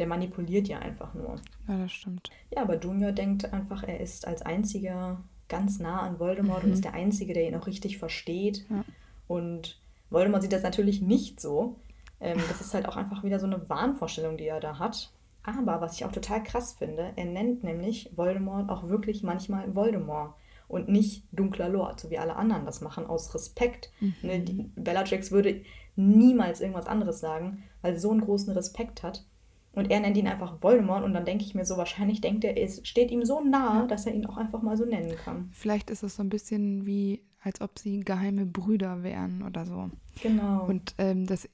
Der 0.01 0.09
manipuliert 0.09 0.67
ja 0.67 0.79
einfach 0.79 1.15
nur. 1.15 1.37
ja 1.69 1.79
das 1.79 1.93
stimmt. 1.93 2.31
Ja, 2.51 2.63
aber 2.63 2.81
Junior 2.81 3.13
denkt 3.13 3.53
einfach, 3.53 3.83
er 3.85 4.01
ist 4.01 4.27
als 4.27 4.43
einziger 4.43 5.23
ganz 5.49 5.79
nah 5.79 6.01
an 6.01 6.19
Voldemort 6.19 6.65
und 6.65 6.73
ist 6.73 6.85
der 6.85 6.95
Einzige, 6.95 7.35
der 7.35 7.47
ihn 7.47 7.55
auch 7.55 7.67
richtig 7.67 7.99
versteht. 7.99 8.65
Ja. 8.71 8.85
Und 9.29 9.79
Voldemort 10.09 10.43
sieht 10.43 10.53
das 10.53 10.63
natürlich 10.63 11.03
nicht 11.03 11.41
so. 11.41 11.77
Ähm, 12.21 12.41
das 12.49 12.61
ist 12.61 12.73
halt 12.73 12.89
auch 12.89 12.97
einfach 12.97 13.23
wieder 13.23 13.39
so 13.39 13.47
eine 13.47 13.69
Wahnvorstellung, 13.69 14.37
die 14.37 14.47
er 14.47 14.61
da 14.61 14.79
hat. 14.79 15.13
Aber 15.43 15.81
was 15.81 15.95
ich 15.95 16.05
auch 16.05 16.13
total 16.13 16.43
krass 16.43 16.75
finde, 16.75 17.13
er 17.17 17.25
nennt 17.25 17.65
nämlich 17.65 18.11
Voldemort 18.17 18.71
auch 18.71 18.89
wirklich 18.89 19.23
manchmal 19.23 19.75
Voldemort 19.75 20.35
und 20.69 20.89
nicht 20.89 21.25
dunkler 21.33 21.69
Lord, 21.69 21.99
so 21.99 22.11
wie 22.11 22.19
alle 22.19 22.37
anderen 22.37 22.65
das 22.65 22.81
machen, 22.81 23.07
aus 23.07 23.35
Respekt. 23.35 23.91
Ne, 24.23 24.41
die, 24.41 24.71
Bellatrix 24.77 25.33
würde 25.33 25.63
niemals 25.97 26.61
irgendwas 26.61 26.87
anderes 26.87 27.21
sagen, 27.21 27.65
weil 27.83 27.95
sie 27.95 28.01
so 28.01 28.11
einen 28.11 28.21
großen 28.21 28.53
Respekt 28.53 29.03
hat. 29.03 29.25
Und 29.73 29.91
er 29.91 30.01
nennt 30.01 30.17
ihn 30.17 30.27
einfach 30.27 30.61
Voldemort 30.61 31.05
und 31.05 31.15
dann 31.15 31.25
denke 31.25 31.45
ich 31.45 31.55
mir 31.55 31.65
so, 31.65 31.77
wahrscheinlich 31.77 32.21
denkt 32.21 32.45
er, 32.45 32.61
es 32.61 32.87
steht 32.87 33.11
ihm 33.11 33.25
so 33.25 33.41
nah, 33.41 33.87
dass 33.87 34.05
er 34.07 34.15
ihn 34.15 34.27
auch 34.27 34.37
einfach 34.37 34.63
mal 34.63 34.77
so 34.77 34.85
nennen 34.85 35.15
kann. 35.25 35.49
Vielleicht 35.53 35.91
ist 35.91 36.03
es 36.03 36.17
so 36.17 36.23
ein 36.25 36.29
bisschen 36.29 36.87
wie, 36.87 37.23
als 37.43 37.61
ob 37.61 37.79
sie 37.79 38.01
geheime 38.01 38.47
Brüder 38.47 39.03
wären 39.05 39.43
oder 39.43 39.65
so. 39.67 39.91
Genau. 40.23 40.65
Und 40.67 40.95
ähm, 40.99 41.27
dass 41.27 41.49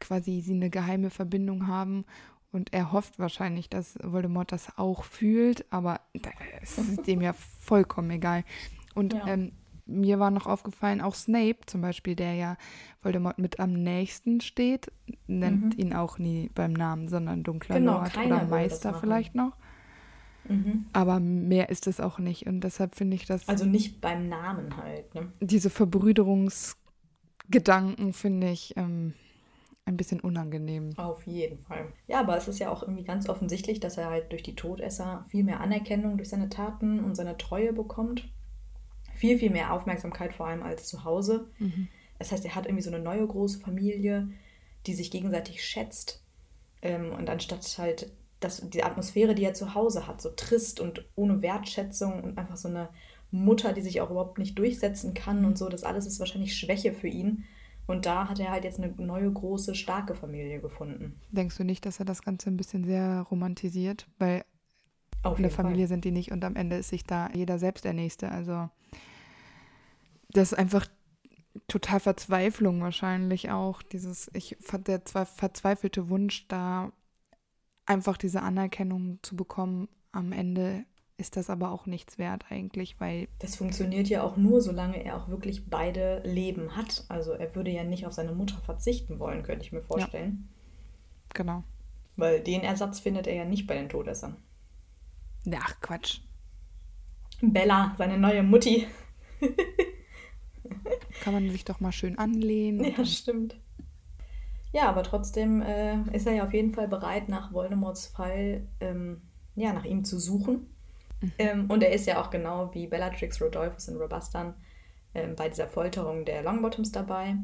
quasi 0.00 0.40
sie 0.40 0.54
eine 0.54 0.70
geheime 0.70 1.10
Verbindung 1.10 1.66
haben. 1.66 2.04
Und 2.52 2.72
er 2.74 2.92
hofft 2.92 3.18
wahrscheinlich, 3.18 3.70
dass 3.70 3.98
Voldemort 4.02 4.52
das 4.52 4.76
auch 4.76 5.04
fühlt, 5.04 5.64
aber 5.70 6.00
es 6.60 6.76
ist 6.76 7.06
dem 7.06 7.22
ja 7.22 7.32
vollkommen 7.32 8.10
egal. 8.10 8.44
Und 8.94 9.14
Ja. 9.14 9.26
ähm, 9.26 9.52
mir 10.00 10.18
war 10.18 10.30
noch 10.30 10.46
aufgefallen, 10.46 11.00
auch 11.00 11.14
Snape 11.14 11.58
zum 11.66 11.80
Beispiel, 11.80 12.16
der 12.16 12.34
ja 12.34 12.56
Voldemort 13.02 13.38
mit 13.38 13.60
am 13.60 13.72
nächsten 13.72 14.40
steht, 14.40 14.90
nennt 15.26 15.78
ihn 15.78 15.94
auch 15.94 16.18
nie 16.18 16.50
beim 16.54 16.72
Namen, 16.72 17.08
sondern 17.08 17.42
dunkler 17.42 17.76
Mhm. 17.76 17.80
Genau, 17.80 17.98
Lord 17.98 18.16
oder 18.16 18.44
Meister 18.46 18.94
vielleicht 18.94 19.34
noch. 19.34 19.56
mhm. 20.48 20.86
Aber 20.92 21.20
mehr 21.20 21.68
ist 21.68 21.86
es 21.86 22.00
auch 22.00 22.18
nicht. 22.18 22.46
Und 22.46 22.62
deshalb 22.62 22.94
finde 22.94 23.16
ich 23.16 23.26
das, 23.26 23.48
Also 23.48 23.64
nicht 23.64 24.00
beim 24.00 24.28
Namen 24.28 24.76
halt. 24.76 25.14
Ne? 25.14 25.32
diese 25.40 25.70
Verbrüderungsgedanken 25.70 28.12
finde 28.12 28.50
ich 28.50 28.74
ähm, 28.76 29.14
ein 29.84 29.96
bisschen 29.96 30.20
unangenehm. 30.20 30.90
Auf 30.96 31.26
jeden 31.26 31.58
Fall. 31.58 31.92
Ja, 32.06 32.20
aber 32.20 32.36
es 32.36 32.48
ist 32.48 32.58
ja 32.60 32.70
auch 32.70 32.82
irgendwie 32.82 33.04
ganz 33.04 33.28
offensichtlich, 33.28 33.80
dass 33.80 33.98
er 33.98 34.10
halt 34.10 34.30
durch 34.30 34.42
die 34.42 34.54
Todesser 34.54 35.24
viel 35.28 35.44
mehr 35.44 35.60
Anerkennung 35.60 36.16
durch 36.16 36.28
seine 36.28 36.48
Taten 36.48 37.02
und 37.02 37.16
seine 37.16 37.36
Treue 37.36 37.72
bekommt. 37.72 38.28
Viel, 39.22 39.38
viel 39.38 39.50
mehr 39.50 39.72
Aufmerksamkeit 39.72 40.32
vor 40.32 40.48
allem 40.48 40.64
als 40.64 40.88
zu 40.88 41.04
Hause. 41.04 41.46
Das 42.18 42.32
heißt, 42.32 42.44
er 42.44 42.56
hat 42.56 42.66
irgendwie 42.66 42.82
so 42.82 42.90
eine 42.90 42.98
neue 42.98 43.24
große 43.24 43.60
Familie, 43.60 44.28
die 44.84 44.94
sich 44.94 45.12
gegenseitig 45.12 45.64
schätzt. 45.64 46.24
Ähm, 46.82 47.12
und 47.12 47.30
anstatt 47.30 47.78
halt 47.78 48.10
das, 48.40 48.68
die 48.68 48.82
Atmosphäre, 48.82 49.36
die 49.36 49.44
er 49.44 49.54
zu 49.54 49.76
Hause 49.76 50.08
hat, 50.08 50.20
so 50.20 50.30
trist 50.30 50.80
und 50.80 51.08
ohne 51.14 51.40
Wertschätzung 51.40 52.20
und 52.20 52.36
einfach 52.36 52.56
so 52.56 52.66
eine 52.66 52.88
Mutter, 53.30 53.72
die 53.72 53.80
sich 53.80 54.00
auch 54.00 54.10
überhaupt 54.10 54.38
nicht 54.38 54.58
durchsetzen 54.58 55.14
kann 55.14 55.44
und 55.44 55.56
so, 55.56 55.68
das 55.68 55.84
alles 55.84 56.04
ist 56.04 56.18
wahrscheinlich 56.18 56.56
Schwäche 56.56 56.92
für 56.92 57.06
ihn. 57.06 57.44
Und 57.86 58.06
da 58.06 58.28
hat 58.28 58.40
er 58.40 58.50
halt 58.50 58.64
jetzt 58.64 58.80
eine 58.80 58.92
neue, 58.96 59.30
große, 59.30 59.76
starke 59.76 60.16
Familie 60.16 60.60
gefunden. 60.60 61.20
Denkst 61.30 61.58
du 61.58 61.62
nicht, 61.62 61.86
dass 61.86 62.00
er 62.00 62.06
das 62.06 62.22
Ganze 62.22 62.50
ein 62.50 62.56
bisschen 62.56 62.82
sehr 62.82 63.20
romantisiert? 63.30 64.08
Weil 64.18 64.44
Auf 65.22 65.38
eine 65.38 65.48
Familie 65.48 65.86
sind 65.86 66.04
die 66.04 66.10
nicht 66.10 66.32
und 66.32 66.44
am 66.44 66.56
Ende 66.56 66.74
ist 66.74 66.88
sich 66.88 67.04
da 67.04 67.30
jeder 67.32 67.60
selbst 67.60 67.84
der 67.84 67.92
Nächste. 67.92 68.32
Also 68.32 68.68
das 70.32 70.52
ist 70.52 70.58
einfach 70.58 70.86
total 71.68 72.00
Verzweiflung 72.00 72.80
wahrscheinlich 72.80 73.50
auch. 73.50 73.82
Dieses, 73.82 74.30
ich, 74.34 74.56
der 74.86 75.02
verzweifelte 75.02 76.08
Wunsch, 76.08 76.48
da 76.48 76.92
einfach 77.86 78.16
diese 78.16 78.42
Anerkennung 78.42 79.18
zu 79.22 79.36
bekommen. 79.36 79.88
Am 80.12 80.32
Ende 80.32 80.84
ist 81.16 81.36
das 81.36 81.50
aber 81.50 81.70
auch 81.70 81.86
nichts 81.86 82.18
wert 82.18 82.46
eigentlich, 82.50 83.00
weil 83.00 83.28
Das 83.38 83.56
funktioniert 83.56 84.08
ja 84.08 84.22
auch 84.22 84.36
nur, 84.36 84.60
solange 84.60 85.04
er 85.04 85.16
auch 85.16 85.28
wirklich 85.28 85.68
beide 85.68 86.20
Leben 86.24 86.76
hat. 86.76 87.04
Also 87.08 87.32
er 87.32 87.54
würde 87.54 87.70
ja 87.70 87.84
nicht 87.84 88.06
auf 88.06 88.12
seine 88.12 88.32
Mutter 88.32 88.58
verzichten 88.64 89.18
wollen, 89.18 89.42
könnte 89.42 89.64
ich 89.64 89.72
mir 89.72 89.82
vorstellen. 89.82 90.48
genau. 91.34 91.64
Weil 92.16 92.40
den 92.40 92.62
Ersatz 92.62 93.00
findet 93.00 93.26
er 93.26 93.34
ja 93.34 93.44
nicht 93.44 93.66
bei 93.66 93.74
den 93.74 93.88
Todessern. 93.88 94.36
Ach 95.54 95.80
Quatsch. 95.80 96.20
Bella, 97.40 97.94
seine 97.96 98.18
neue 98.18 98.42
Mutti. 98.42 98.86
Kann 101.22 101.34
man 101.34 101.48
sich 101.50 101.64
doch 101.64 101.78
mal 101.78 101.92
schön 101.92 102.18
anlehnen. 102.18 102.84
Ja, 102.96 103.04
stimmt. 103.04 103.56
Ja, 104.72 104.88
aber 104.88 105.04
trotzdem 105.04 105.62
äh, 105.62 106.02
ist 106.12 106.26
er 106.26 106.34
ja 106.34 106.44
auf 106.44 106.52
jeden 106.52 106.72
Fall 106.74 106.88
bereit, 106.88 107.28
nach 107.28 107.52
Voldemorts 107.52 108.08
Fall 108.08 108.66
ähm, 108.80 109.22
ja, 109.54 109.72
nach 109.72 109.84
ihm 109.84 110.04
zu 110.04 110.18
suchen. 110.18 110.66
Ähm, 111.38 111.70
und 111.70 111.84
er 111.84 111.92
ist 111.92 112.06
ja 112.06 112.20
auch 112.20 112.30
genau 112.30 112.74
wie 112.74 112.88
Bellatrix, 112.88 113.40
Rodolphus 113.40 113.88
und 113.88 113.98
Robustan 113.98 114.54
ähm, 115.14 115.36
bei 115.36 115.48
dieser 115.48 115.68
Folterung 115.68 116.24
der 116.24 116.42
Longbottoms 116.42 116.90
dabei, 116.90 117.36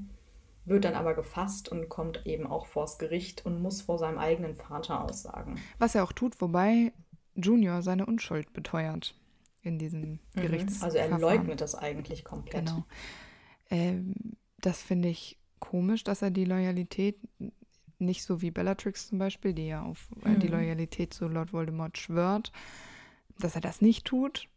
wird 0.65 0.85
dann 0.85 0.95
aber 0.95 1.15
gefasst 1.15 1.69
und 1.69 1.89
kommt 1.89 2.27
eben 2.27 2.49
auch 2.49 2.67
vors 2.67 2.99
Gericht 2.99 3.47
und 3.47 3.63
muss 3.63 3.83
vor 3.83 3.99
seinem 3.99 4.19
eigenen 4.19 4.57
Vater 4.57 5.05
aussagen. 5.05 5.61
Was 5.79 5.95
er 5.95 6.03
auch 6.03 6.13
tut, 6.13 6.41
wobei 6.41 6.93
Junior 7.37 7.83
seine 7.83 8.07
Unschuld 8.07 8.53
beteuert 8.53 9.15
in 9.63 9.79
diesem 9.79 10.19
Gerichtsverfahren. 10.35 10.83
Also 10.83 10.99
er 10.99 11.19
leugnet 11.19 11.61
das 11.61 11.77
eigentlich 11.77 12.25
komplett. 12.25 12.67
Genau. 12.67 12.85
Ähm, 13.71 14.15
das 14.61 14.83
finde 14.83 15.09
ich 15.09 15.39
komisch, 15.59 16.05
dass 16.05 16.23
er 16.23 16.31
die 16.31 16.45
Loyalität 16.45 17.17
nicht 17.99 18.23
so 18.23 18.41
wie 18.43 18.51
Bellatrix 18.51 19.09
zum 19.09 19.19
Beispiel, 19.19 19.53
die 19.53 19.67
ja 19.67 19.83
auf 19.83 20.09
äh, 20.25 20.37
die 20.37 20.49
Loyalität 20.49 21.13
zu 21.13 21.27
Lord 21.27 21.53
Voldemort 21.53 21.99
schwört, 21.99 22.53
dass 23.39 23.55
er 23.55 23.61
das 23.61 23.81
nicht 23.81 24.05
tut. 24.05 24.49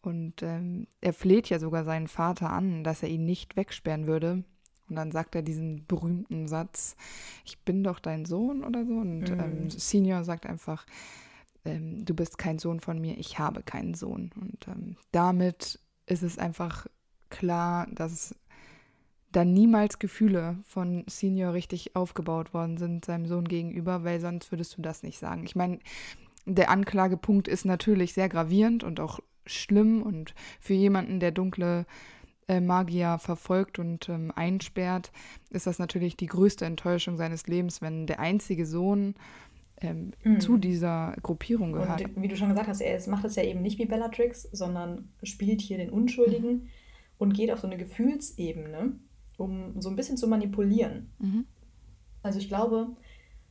Und 0.00 0.42
ähm, 0.42 0.86
er 1.00 1.12
fleht 1.12 1.50
ja 1.50 1.58
sogar 1.58 1.84
seinen 1.84 2.08
Vater 2.08 2.50
an, 2.50 2.84
dass 2.84 3.02
er 3.02 3.08
ihn 3.08 3.24
nicht 3.24 3.56
wegsperren 3.56 4.06
würde. 4.06 4.44
Und 4.88 4.96
dann 4.96 5.12
sagt 5.12 5.34
er 5.34 5.42
diesen 5.42 5.86
berühmten 5.86 6.48
Satz, 6.48 6.96
ich 7.44 7.58
bin 7.58 7.84
doch 7.84 7.98
dein 7.98 8.24
Sohn 8.24 8.64
oder 8.64 8.86
so. 8.86 8.94
Und 8.94 9.28
ähm, 9.28 9.68
Senior 9.68 10.24
sagt 10.24 10.46
einfach, 10.46 10.86
ähm, 11.64 12.04
du 12.04 12.14
bist 12.14 12.38
kein 12.38 12.58
Sohn 12.58 12.80
von 12.80 12.98
mir, 12.98 13.18
ich 13.18 13.38
habe 13.38 13.62
keinen 13.62 13.94
Sohn. 13.94 14.30
Und 14.40 14.66
ähm, 14.68 14.96
damit 15.12 15.78
ist 16.06 16.22
es 16.22 16.38
einfach 16.38 16.86
klar, 17.28 17.86
dass 17.90 18.34
da 19.32 19.44
niemals 19.44 19.98
Gefühle 19.98 20.58
von 20.64 21.04
Senior 21.06 21.52
richtig 21.52 21.94
aufgebaut 21.94 22.54
worden 22.54 22.78
sind 22.78 23.04
seinem 23.04 23.26
Sohn 23.26 23.46
gegenüber, 23.46 24.04
weil 24.04 24.20
sonst 24.20 24.50
würdest 24.50 24.76
du 24.76 24.82
das 24.82 25.02
nicht 25.02 25.18
sagen. 25.18 25.44
Ich 25.44 25.54
meine, 25.54 25.78
der 26.46 26.70
Anklagepunkt 26.70 27.46
ist 27.46 27.64
natürlich 27.64 28.14
sehr 28.14 28.28
gravierend 28.28 28.84
und 28.84 29.00
auch 29.00 29.20
schlimm 29.44 30.02
und 30.02 30.34
für 30.60 30.74
jemanden, 30.74 31.20
der 31.20 31.30
dunkle 31.30 31.86
äh, 32.48 32.60
Magier 32.60 33.18
verfolgt 33.18 33.78
und 33.78 34.08
ähm, 34.08 34.32
einsperrt, 34.34 35.12
ist 35.50 35.66
das 35.66 35.78
natürlich 35.78 36.16
die 36.16 36.26
größte 36.26 36.64
Enttäuschung 36.64 37.16
seines 37.16 37.46
Lebens, 37.46 37.82
wenn 37.82 38.06
der 38.06 38.20
einzige 38.20 38.64
Sohn 38.64 39.14
ähm, 39.80 40.12
mhm. 40.24 40.40
zu 40.40 40.56
dieser 40.56 41.14
Gruppierung 41.22 41.72
gehört. 41.72 42.02
Und 42.02 42.22
wie 42.22 42.28
du 42.28 42.36
schon 42.36 42.48
gesagt 42.48 42.68
hast, 42.68 42.80
er 42.80 42.98
macht 43.08 43.24
es 43.24 43.36
ja 43.36 43.44
eben 43.44 43.62
nicht 43.62 43.78
wie 43.78 43.86
Bellatrix, 43.86 44.42
sondern 44.52 45.10
spielt 45.22 45.60
hier 45.60 45.76
den 45.76 45.90
Unschuldigen 45.90 46.50
mhm. 46.50 46.68
und 47.18 47.34
geht 47.34 47.50
auf 47.50 47.60
so 47.60 47.66
eine 47.66 47.76
Gefühlsebene, 47.76 48.98
um 49.38 49.80
so 49.80 49.88
ein 49.88 49.96
bisschen 49.96 50.18
zu 50.18 50.28
manipulieren. 50.28 51.10
Mhm. 51.18 51.46
Also 52.22 52.38
ich 52.38 52.48
glaube, 52.48 52.88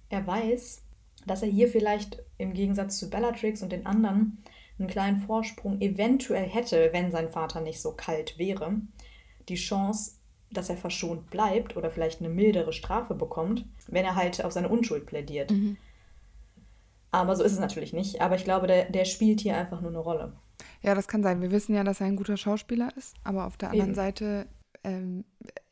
er 0.09 0.27
weiß, 0.27 0.83
dass 1.25 1.41
er 1.41 1.49
hier 1.49 1.67
vielleicht 1.67 2.23
im 2.37 2.53
Gegensatz 2.53 2.99
zu 2.99 3.09
Bellatrix 3.09 3.63
und 3.63 3.71
den 3.71 3.87
anderen 3.87 4.37
einen 4.77 4.87
kleinen 4.87 5.17
Vorsprung 5.17 5.81
eventuell 5.81 6.47
hätte, 6.47 6.89
wenn 6.93 7.09
sein 7.09 7.29
Vater 7.29 7.61
nicht 7.61 7.81
so 7.81 7.93
kalt 7.93 8.37
wäre. 8.37 8.75
Die 9.49 9.55
Chance, 9.55 10.17
dass 10.51 10.69
er 10.69 10.77
verschont 10.77 11.29
bleibt 11.31 11.75
oder 11.75 11.89
vielleicht 11.89 12.19
eine 12.19 12.29
mildere 12.29 12.73
Strafe 12.73 13.15
bekommt, 13.15 13.65
wenn 13.87 14.05
er 14.05 14.15
halt 14.15 14.43
auf 14.45 14.51
seine 14.51 14.69
Unschuld 14.69 15.07
plädiert. 15.07 15.51
Mhm. 15.51 15.77
Aber 17.11 17.35
so 17.35 17.43
ist 17.43 17.53
es 17.53 17.59
natürlich 17.59 17.93
nicht. 17.93 18.21
Aber 18.21 18.35
ich 18.35 18.43
glaube, 18.43 18.67
der, 18.67 18.91
der 18.91 19.05
spielt 19.05 19.39
hier 19.39 19.57
einfach 19.57 19.81
nur 19.81 19.89
eine 19.89 19.99
Rolle. 19.99 20.33
Ja, 20.83 20.93
das 20.93 21.07
kann 21.07 21.23
sein. 21.23 21.41
Wir 21.41 21.51
wissen 21.51 21.73
ja, 21.73 21.83
dass 21.83 22.01
er 22.01 22.07
ein 22.07 22.15
guter 22.15 22.37
Schauspieler 22.37 22.89
ist, 22.95 23.15
aber 23.23 23.47
auf 23.47 23.57
der 23.57 23.71
anderen 23.71 23.89
Eben. 23.89 23.95
Seite 23.95 24.47
ähm, 24.83 25.23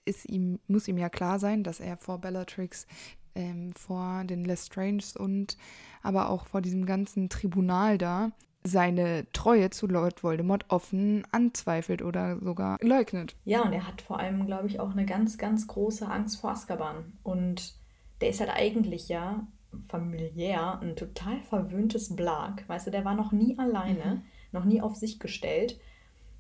ist 0.06 0.30
ihm, 0.30 0.60
muss 0.68 0.88
ihm 0.88 0.98
ja 0.98 1.10
klar 1.10 1.40
sein, 1.40 1.64
dass 1.64 1.80
er 1.80 1.98
vor 1.98 2.20
Bellatrix, 2.20 2.88
ähm, 3.36 3.74
vor 3.74 4.24
den 4.24 4.46
Lestranges 4.46 5.18
und 5.18 5.58
aber 6.02 6.30
auch 6.30 6.46
vor 6.46 6.62
diesem 6.62 6.86
ganzen 6.86 7.30
Tribunal 7.30 7.98
da 7.98 8.32
seine 8.66 9.28
Treue 9.32 9.70
zu 9.70 9.88
Lord 9.88 10.24
Voldemort 10.24 10.66
offen 10.70 11.24
anzweifelt 11.32 12.02
oder 12.02 12.40
sogar 12.40 12.78
leugnet. 12.82 13.36
Ja, 13.46 13.62
und 13.62 13.74
er 13.74 13.88
hat 13.88 14.02
vor 14.02 14.20
allem, 14.20 14.46
glaube 14.48 14.68
ich, 14.68 14.80
auch 14.80 14.92
eine 14.92 15.06
ganz, 15.06 15.38
ganz 15.38 15.68
große 15.68 16.08
Angst 16.08 16.40
vor 16.40 16.52
Azkaban. 16.52 17.14
Und 17.22 17.76
der 18.22 18.30
ist 18.30 18.40
halt 18.40 18.50
eigentlich 18.50 19.08
ja 19.08 19.48
familiär 19.88 20.80
ein 20.82 20.96
total 20.96 21.42
verwöhntes 21.42 22.16
Blag. 22.16 22.68
Weißt 22.68 22.88
du, 22.88 22.92
der 22.92 23.06
war 23.06 23.14
noch 23.14 23.32
nie 23.32 23.58
alleine, 23.60 24.16
mhm. 24.16 24.22
noch 24.52 24.66
nie 24.66 24.82
auf 24.82 24.96
sich 24.96 25.20
gestellt. 25.20 25.80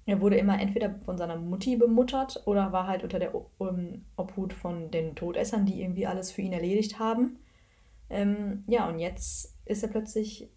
Er 0.05 0.21
wurde 0.21 0.37
immer 0.37 0.59
entweder 0.59 0.99
von 1.01 1.17
seiner 1.17 1.37
Mutti 1.37 1.77
bemuttert 1.77 2.43
oder 2.45 2.71
war 2.71 2.87
halt 2.87 3.03
unter 3.03 3.19
der 3.19 3.33
Obhut 3.33 4.53
von 4.53 4.91
den 4.91 5.15
Todessern, 5.15 5.65
die 5.65 5.81
irgendwie 5.81 6.05
alles 6.05 6.31
für 6.31 6.41
ihn 6.41 6.53
erledigt 6.53 6.99
haben. 6.99 7.39
Ähm, 8.09 8.63
ja, 8.67 8.87
und 8.87 8.99
jetzt 8.99 9.55
ist 9.65 9.81
er 9.81 9.89
plötzlich 9.89 10.49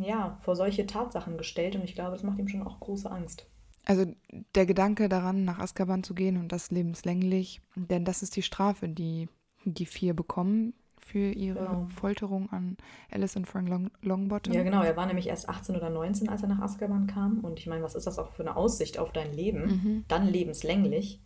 ja, 0.00 0.38
vor 0.40 0.56
solche 0.56 0.86
Tatsachen 0.86 1.36
gestellt 1.36 1.76
und 1.76 1.84
ich 1.84 1.94
glaube, 1.94 2.12
das 2.12 2.22
macht 2.22 2.38
ihm 2.38 2.48
schon 2.48 2.62
auch 2.62 2.80
große 2.80 3.10
Angst. 3.10 3.46
Also 3.84 4.06
der 4.54 4.66
Gedanke 4.66 5.08
daran, 5.08 5.44
nach 5.44 5.58
Azkaban 5.58 6.02
zu 6.02 6.14
gehen 6.14 6.36
und 6.36 6.52
das 6.52 6.70
lebenslänglich, 6.70 7.60
denn 7.74 8.04
das 8.04 8.22
ist 8.22 8.36
die 8.36 8.42
Strafe, 8.42 8.88
die 8.88 9.28
die 9.64 9.86
vier 9.86 10.14
bekommen 10.14 10.74
für 11.08 11.30
ihre 11.30 11.58
genau. 11.58 11.86
Folterung 11.88 12.50
an 12.50 12.76
Alice 13.10 13.36
und 13.36 13.46
Frank 13.46 13.68
Long 13.68 13.90
Longbottom. 14.02 14.52
Ja, 14.52 14.62
genau. 14.62 14.82
Er 14.82 14.96
war 14.96 15.06
nämlich 15.06 15.28
erst 15.28 15.48
18 15.48 15.74
oder 15.74 15.88
19, 15.88 16.28
als 16.28 16.42
er 16.42 16.48
nach 16.48 16.60
Azkaban 16.60 17.06
kam. 17.06 17.40
Und 17.40 17.58
ich 17.58 17.66
meine, 17.66 17.82
was 17.82 17.94
ist 17.94 18.06
das 18.06 18.18
auch 18.18 18.30
für 18.30 18.42
eine 18.42 18.56
Aussicht 18.56 18.98
auf 18.98 19.12
dein 19.12 19.32
Leben? 19.32 19.62
Mhm. 19.66 20.04
Dann 20.08 20.26
lebenslänglich. 20.26 21.20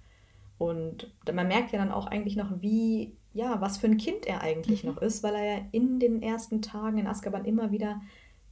Und 0.58 1.12
man 1.32 1.48
merkt 1.48 1.72
ja 1.72 1.78
dann 1.78 1.90
auch 1.90 2.06
eigentlich 2.06 2.36
noch, 2.36 2.60
wie, 2.60 3.16
ja, 3.32 3.60
was 3.60 3.78
für 3.78 3.88
ein 3.88 3.96
Kind 3.96 4.26
er 4.26 4.42
eigentlich 4.42 4.84
mhm. 4.84 4.90
noch 4.90 5.02
ist, 5.02 5.24
weil 5.24 5.34
er 5.34 5.44
ja 5.44 5.60
in 5.72 5.98
den 5.98 6.22
ersten 6.22 6.62
Tagen 6.62 6.98
in 6.98 7.08
Azkaban 7.08 7.44
immer 7.44 7.72
wieder 7.72 8.00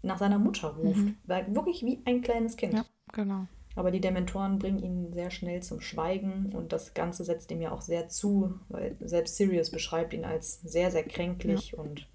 nach 0.03 0.19
seiner 0.19 0.41
Mutter 0.41 0.75
ruft. 0.75 0.99
Mhm. 0.99 1.17
Weil 1.25 1.55
wirklich 1.55 1.85
wie 1.85 2.01
ein 2.07 2.23
kleines 2.23 2.57
Kind. 2.57 2.75
Ja, 2.75 2.85
genau. 3.13 3.47
Aber 3.77 3.91
die 3.91 4.01
Dementoren 4.01 4.59
bringen 4.59 4.81
ihn 4.81 5.13
sehr 5.13 5.31
schnell 5.31 5.63
zum 5.63 5.81
Schweigen 5.81 6.53
und 6.53 6.73
das 6.73 6.93
Ganze 6.93 7.25
setzt 7.25 7.51
ihm 7.51 7.61
ja 7.61 7.71
auch 7.71 7.83
sehr 7.83 8.09
zu, 8.09 8.59
weil 8.69 8.97
selbst 9.01 9.37
Sirius 9.37 9.71
beschreibt 9.71 10.13
ihn 10.13 10.25
als 10.25 10.61
sehr, 10.63 10.91
sehr 10.91 11.05
kränklich 11.05 11.73
ja. 11.73 11.79
und 11.79 12.09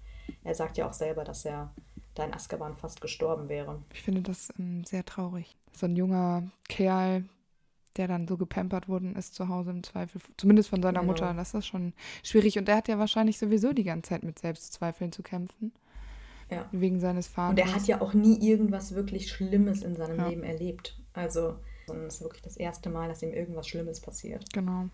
er 0.44 0.54
sagt 0.54 0.76
ja 0.76 0.88
auch 0.88 0.92
selber, 0.92 1.24
dass 1.24 1.44
er 1.44 1.72
da 2.14 2.24
in 2.24 2.34
Azkaban 2.34 2.76
fast 2.76 3.00
gestorben 3.00 3.48
wäre. 3.48 3.82
Ich 3.92 4.02
finde 4.02 4.22
das 4.22 4.52
ähm, 4.58 4.84
sehr 4.84 5.04
traurig. 5.04 5.56
So 5.72 5.86
ein 5.86 5.96
junger 5.96 6.50
Kerl, 6.68 7.24
der 7.96 8.08
dann 8.08 8.26
so 8.28 8.36
gepampert 8.36 8.88
worden 8.88 9.14
ist 9.16 9.34
zu 9.34 9.48
Hause 9.48 9.70
im 9.70 9.82
Zweifel, 9.82 10.20
zumindest 10.36 10.68
von 10.68 10.82
seiner 10.82 11.00
genau. 11.00 11.12
Mutter, 11.12 11.32
das 11.34 11.54
ist 11.54 11.66
schon 11.66 11.92
schwierig. 12.22 12.58
Und 12.58 12.68
er 12.68 12.76
hat 12.76 12.88
ja 12.88 12.98
wahrscheinlich 12.98 13.38
sowieso 13.38 13.72
die 13.72 13.84
ganze 13.84 14.10
Zeit 14.10 14.22
mit 14.22 14.38
Selbstzweifeln 14.38 15.12
zu 15.12 15.22
kämpfen. 15.22 15.72
Ja. 16.50 16.68
Wegen 16.70 17.00
seines 17.00 17.26
Vaters. 17.26 17.50
Und 17.50 17.58
er 17.58 17.74
hat 17.74 17.88
ja 17.88 18.00
auch 18.00 18.14
nie 18.14 18.38
irgendwas 18.38 18.94
wirklich 18.94 19.30
Schlimmes 19.32 19.82
in 19.82 19.96
seinem 19.96 20.18
ja. 20.18 20.28
Leben 20.28 20.44
erlebt. 20.44 20.96
Also, 21.16 21.56
es 21.88 22.14
ist 22.14 22.20
wirklich 22.20 22.42
das 22.42 22.56
erste 22.56 22.90
Mal, 22.90 23.08
dass 23.08 23.22
ihm 23.22 23.32
irgendwas 23.32 23.66
Schlimmes 23.66 24.00
passiert. 24.00 24.52
Genau. 24.52 24.88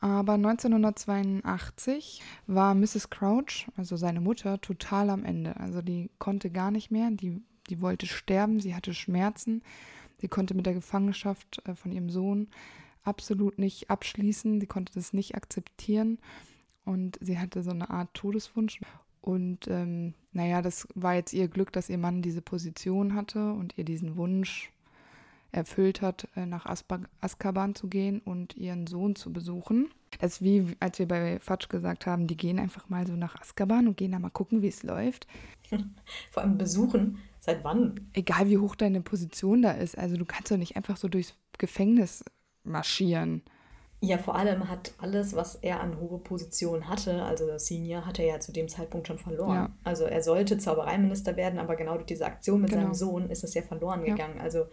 Aber 0.00 0.34
1982 0.34 2.20
war 2.46 2.74
Mrs. 2.74 3.08
Crouch, 3.08 3.66
also 3.76 3.96
seine 3.96 4.20
Mutter, 4.20 4.60
total 4.60 5.08
am 5.08 5.24
Ende. 5.24 5.58
Also 5.58 5.80
die 5.80 6.10
konnte 6.18 6.50
gar 6.50 6.70
nicht 6.70 6.90
mehr, 6.90 7.10
die, 7.10 7.40
die 7.70 7.80
wollte 7.80 8.06
sterben, 8.06 8.60
sie 8.60 8.74
hatte 8.74 8.92
Schmerzen, 8.92 9.62
sie 10.18 10.28
konnte 10.28 10.52
mit 10.52 10.66
der 10.66 10.74
Gefangenschaft 10.74 11.62
äh, 11.66 11.74
von 11.74 11.90
ihrem 11.90 12.10
Sohn 12.10 12.48
absolut 13.02 13.58
nicht 13.58 13.88
abschließen, 13.88 14.60
sie 14.60 14.66
konnte 14.66 14.92
das 14.92 15.14
nicht 15.14 15.34
akzeptieren 15.34 16.18
und 16.84 17.18
sie 17.22 17.38
hatte 17.38 17.62
so 17.62 17.70
eine 17.70 17.88
Art 17.88 18.12
Todeswunsch. 18.12 18.80
Und 19.22 19.68
ähm, 19.68 20.12
naja, 20.32 20.60
das 20.60 20.86
war 20.94 21.14
jetzt 21.14 21.32
ihr 21.32 21.48
Glück, 21.48 21.72
dass 21.72 21.88
ihr 21.88 21.96
Mann 21.96 22.20
diese 22.20 22.42
Position 22.42 23.14
hatte 23.14 23.54
und 23.54 23.78
ihr 23.78 23.84
diesen 23.84 24.18
Wunsch 24.18 24.70
erfüllt 25.54 26.02
hat, 26.02 26.28
äh, 26.36 26.46
nach 26.46 26.66
Azkaban 26.66 27.74
zu 27.74 27.88
gehen 27.88 28.20
und 28.20 28.56
ihren 28.56 28.86
Sohn 28.86 29.16
zu 29.16 29.32
besuchen. 29.32 29.88
Das 30.20 30.34
ist 30.34 30.42
wie, 30.42 30.76
als 30.80 30.98
wir 30.98 31.08
bei 31.08 31.38
Fatsch 31.40 31.68
gesagt 31.68 32.06
haben, 32.06 32.26
die 32.26 32.36
gehen 32.36 32.58
einfach 32.58 32.88
mal 32.88 33.06
so 33.06 33.14
nach 33.14 33.40
Azkaban 33.40 33.88
und 33.88 33.96
gehen 33.96 34.12
da 34.12 34.18
mal 34.18 34.30
gucken, 34.30 34.62
wie 34.62 34.68
es 34.68 34.82
läuft. 34.82 35.26
Vor 36.30 36.42
allem 36.42 36.58
besuchen. 36.58 37.18
Seit 37.40 37.62
wann? 37.62 38.08
Egal, 38.14 38.48
wie 38.48 38.58
hoch 38.58 38.74
deine 38.74 39.02
Position 39.02 39.62
da 39.62 39.72
ist. 39.72 39.98
Also 39.98 40.16
du 40.16 40.24
kannst 40.24 40.50
doch 40.50 40.56
nicht 40.56 40.76
einfach 40.76 40.96
so 40.96 41.08
durchs 41.08 41.34
Gefängnis 41.58 42.24
marschieren. 42.62 43.42
Ja, 44.00 44.18
vor 44.18 44.34
allem 44.34 44.68
hat 44.68 44.92
alles, 44.98 45.34
was 45.34 45.54
er 45.56 45.80
an 45.80 45.98
hohe 45.98 46.18
Position 46.18 46.88
hatte, 46.88 47.22
also 47.22 47.56
Senior, 47.58 48.04
hat 48.04 48.18
er 48.18 48.26
ja 48.26 48.40
zu 48.40 48.52
dem 48.52 48.68
Zeitpunkt 48.68 49.06
schon 49.06 49.18
verloren. 49.18 49.54
Ja. 49.54 49.72
Also 49.82 50.04
er 50.04 50.22
sollte 50.22 50.58
Zaubereiminister 50.58 51.36
werden, 51.36 51.58
aber 51.58 51.76
genau 51.76 51.94
durch 51.94 52.06
diese 52.06 52.26
Aktion 52.26 52.60
mit 52.60 52.70
genau. 52.70 52.82
seinem 52.82 52.94
Sohn 52.94 53.30
ist 53.30 53.44
es 53.44 53.54
ja 53.54 53.62
verloren 53.62 54.04
ja. 54.04 54.14
gegangen. 54.14 54.40
Also 54.40 54.66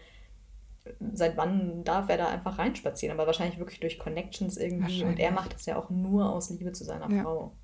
seit 1.14 1.38
wann 1.38 1.84
darf 1.84 2.10
er 2.10 2.18
da 2.18 2.28
einfach 2.28 2.58
reinspazieren? 2.58 3.16
Aber 3.16 3.28
wahrscheinlich 3.28 3.60
wirklich 3.60 3.80
durch 3.80 4.00
Connections 4.00 4.58
irgendwie. 4.58 5.04
Und 5.04 5.20
er 5.20 5.32
macht 5.32 5.54
das 5.54 5.66
ja 5.66 5.78
auch 5.78 5.90
nur 5.90 6.32
aus 6.32 6.50
Liebe 6.50 6.72
zu 6.72 6.84
seiner 6.84 7.10
ja. 7.12 7.24
Frau. 7.24 7.58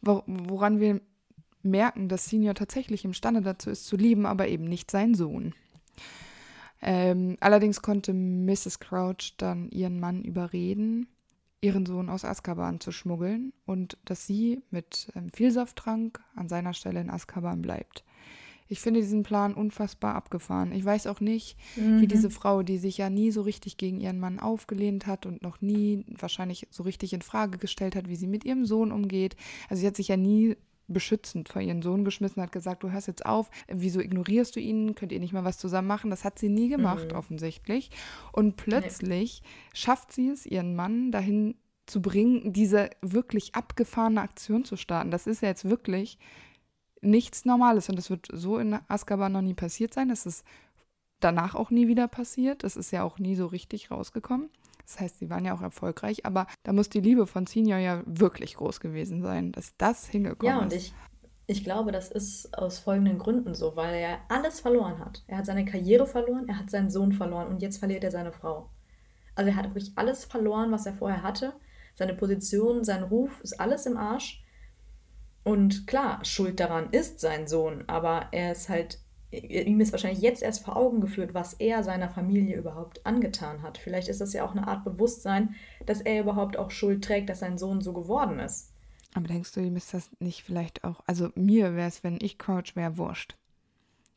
Woran 0.00 0.80
wir 0.80 1.00
merken, 1.62 2.08
dass 2.08 2.26
Senior 2.26 2.54
tatsächlich 2.54 3.04
imstande 3.04 3.42
dazu 3.42 3.70
ist, 3.70 3.86
zu 3.86 3.96
lieben, 3.96 4.26
aber 4.26 4.48
eben 4.48 4.64
nicht 4.64 4.90
sein 4.90 5.14
Sohn. 5.14 5.54
Ähm, 6.80 7.36
allerdings 7.40 7.82
konnte 7.82 8.12
Mrs. 8.14 8.78
Crouch 8.78 9.34
dann 9.36 9.68
ihren 9.70 9.98
Mann 9.98 10.22
überreden, 10.22 11.08
ihren 11.60 11.86
Sohn 11.86 12.08
aus 12.08 12.24
Azkaban 12.24 12.78
zu 12.78 12.92
schmuggeln 12.92 13.52
und 13.66 13.98
dass 14.04 14.26
sie 14.26 14.62
mit 14.70 15.10
ähm, 15.16 15.28
Vielsafttrank 15.32 16.20
an 16.36 16.48
seiner 16.48 16.74
Stelle 16.74 17.00
in 17.00 17.10
Azkaban 17.10 17.62
bleibt. 17.62 18.04
Ich 18.68 18.80
finde 18.80 19.00
diesen 19.00 19.22
Plan 19.22 19.54
unfassbar 19.54 20.14
abgefahren. 20.14 20.72
Ich 20.72 20.84
weiß 20.84 21.06
auch 21.06 21.20
nicht, 21.20 21.56
mhm. 21.76 22.00
wie 22.00 22.06
diese 22.06 22.30
Frau, 22.30 22.62
die 22.62 22.78
sich 22.78 22.98
ja 22.98 23.10
nie 23.10 23.30
so 23.30 23.42
richtig 23.42 23.76
gegen 23.76 24.00
ihren 24.00 24.20
Mann 24.20 24.38
aufgelehnt 24.38 25.06
hat 25.06 25.26
und 25.26 25.42
noch 25.42 25.60
nie 25.60 26.04
wahrscheinlich 26.08 26.68
so 26.70 26.82
richtig 26.82 27.12
in 27.12 27.22
Frage 27.22 27.58
gestellt 27.58 27.96
hat, 27.96 28.08
wie 28.08 28.16
sie 28.16 28.26
mit 28.26 28.44
ihrem 28.44 28.66
Sohn 28.66 28.92
umgeht. 28.92 29.36
Also 29.68 29.80
sie 29.80 29.86
hat 29.86 29.96
sich 29.96 30.08
ja 30.08 30.16
nie 30.16 30.56
beschützend 30.88 31.48
vor 31.50 31.62
ihren 31.62 31.82
Sohn 31.82 32.04
geschmissen, 32.04 32.42
hat 32.42 32.52
gesagt, 32.52 32.82
du 32.82 32.90
hörst 32.90 33.06
jetzt 33.06 33.26
auf, 33.26 33.50
wieso 33.68 34.00
ignorierst 34.00 34.56
du 34.56 34.60
ihn, 34.60 34.94
könnt 34.94 35.12
ihr 35.12 35.20
nicht 35.20 35.34
mal 35.34 35.44
was 35.44 35.58
zusammen 35.58 35.88
machen? 35.88 36.10
Das 36.10 36.24
hat 36.24 36.38
sie 36.38 36.48
nie 36.48 36.68
gemacht, 36.68 37.12
mhm. 37.12 37.16
offensichtlich. 37.16 37.90
Und 38.32 38.56
plötzlich 38.56 39.42
nee. 39.42 39.48
schafft 39.74 40.12
sie 40.12 40.28
es, 40.28 40.46
ihren 40.46 40.74
Mann 40.74 41.12
dahin 41.12 41.56
zu 41.86 42.02
bringen, 42.02 42.52
diese 42.52 42.90
wirklich 43.00 43.54
abgefahrene 43.54 44.20
Aktion 44.20 44.64
zu 44.64 44.76
starten. 44.76 45.10
Das 45.10 45.26
ist 45.26 45.42
ja 45.42 45.48
jetzt 45.48 45.68
wirklich 45.68 46.18
nichts 47.00 47.44
Normales 47.44 47.88
und 47.88 47.96
das 47.96 48.10
wird 48.10 48.28
so 48.32 48.58
in 48.58 48.78
Azkaban 48.88 49.32
noch 49.32 49.42
nie 49.42 49.54
passiert 49.54 49.94
sein. 49.94 50.08
Das 50.08 50.26
ist 50.26 50.44
danach 51.20 51.54
auch 51.54 51.70
nie 51.70 51.88
wieder 51.88 52.08
passiert. 52.08 52.64
Das 52.64 52.76
ist 52.76 52.90
ja 52.90 53.02
auch 53.02 53.18
nie 53.18 53.34
so 53.34 53.46
richtig 53.46 53.90
rausgekommen. 53.90 54.50
Das 54.84 55.00
heißt, 55.00 55.18
sie 55.18 55.28
waren 55.28 55.44
ja 55.44 55.54
auch 55.54 55.60
erfolgreich, 55.60 56.24
aber 56.24 56.46
da 56.62 56.72
muss 56.72 56.88
die 56.88 57.00
Liebe 57.00 57.26
von 57.26 57.46
Senior 57.46 57.78
ja 57.78 58.02
wirklich 58.06 58.56
groß 58.56 58.80
gewesen 58.80 59.22
sein, 59.22 59.52
dass 59.52 59.76
das 59.76 60.06
hingekommen 60.08 60.50
ist. 60.50 60.56
Ja, 60.56 60.62
und 60.62 60.72
ich, 60.72 60.94
ich 61.46 61.62
glaube, 61.62 61.92
das 61.92 62.10
ist 62.10 62.56
aus 62.56 62.78
folgenden 62.78 63.18
Gründen 63.18 63.54
so, 63.54 63.76
weil 63.76 63.94
er 63.94 64.20
alles 64.28 64.60
verloren 64.60 64.98
hat. 64.98 65.24
Er 65.26 65.38
hat 65.38 65.46
seine 65.46 65.66
Karriere 65.66 66.06
verloren, 66.06 66.48
er 66.48 66.58
hat 66.58 66.70
seinen 66.70 66.88
Sohn 66.88 67.12
verloren 67.12 67.48
und 67.48 67.60
jetzt 67.60 67.78
verliert 67.78 68.02
er 68.02 68.10
seine 68.10 68.32
Frau. 68.32 68.70
Also 69.34 69.50
er 69.50 69.56
hat 69.56 69.66
wirklich 69.66 69.92
alles 69.96 70.24
verloren, 70.24 70.72
was 70.72 70.86
er 70.86 70.94
vorher 70.94 71.22
hatte. 71.22 71.52
Seine 71.94 72.14
Position, 72.14 72.82
sein 72.82 73.02
Ruf, 73.02 73.40
ist 73.42 73.60
alles 73.60 73.84
im 73.84 73.98
Arsch. 73.98 74.42
Und 75.44 75.86
klar, 75.86 76.24
schuld 76.24 76.60
daran 76.60 76.90
ist 76.90 77.20
sein 77.20 77.46
Sohn, 77.46 77.84
aber 77.86 78.28
er 78.32 78.52
ist 78.52 78.68
halt 78.68 78.98
ihm 79.30 79.80
ist 79.80 79.92
wahrscheinlich 79.92 80.22
jetzt 80.22 80.42
erst 80.42 80.64
vor 80.64 80.76
Augen 80.76 81.00
geführt, 81.00 81.34
was 81.34 81.54
er 81.54 81.82
seiner 81.82 82.08
Familie 82.08 82.56
überhaupt 82.56 83.04
angetan 83.04 83.62
hat. 83.62 83.76
Vielleicht 83.76 84.08
ist 84.08 84.20
das 84.20 84.32
ja 84.32 84.44
auch 84.44 84.52
eine 84.52 84.66
Art 84.66 84.84
Bewusstsein, 84.84 85.54
dass 85.84 86.00
er 86.00 86.22
überhaupt 86.22 86.56
auch 86.56 86.70
Schuld 86.70 87.04
trägt, 87.04 87.28
dass 87.28 87.40
sein 87.40 87.58
Sohn 87.58 87.82
so 87.82 87.92
geworden 87.92 88.38
ist. 88.38 88.72
Aber 89.14 89.28
denkst 89.28 89.52
du, 89.52 89.60
ihm 89.60 89.76
ist 89.76 89.92
das 89.92 90.10
nicht 90.18 90.42
vielleicht 90.42 90.84
auch, 90.84 91.00
also 91.06 91.30
mir 91.34 91.74
wäre 91.74 91.88
es, 91.88 92.04
wenn 92.04 92.18
ich 92.20 92.38
Crouch 92.38 92.74
wäre, 92.74 92.96
wurscht. 92.96 93.36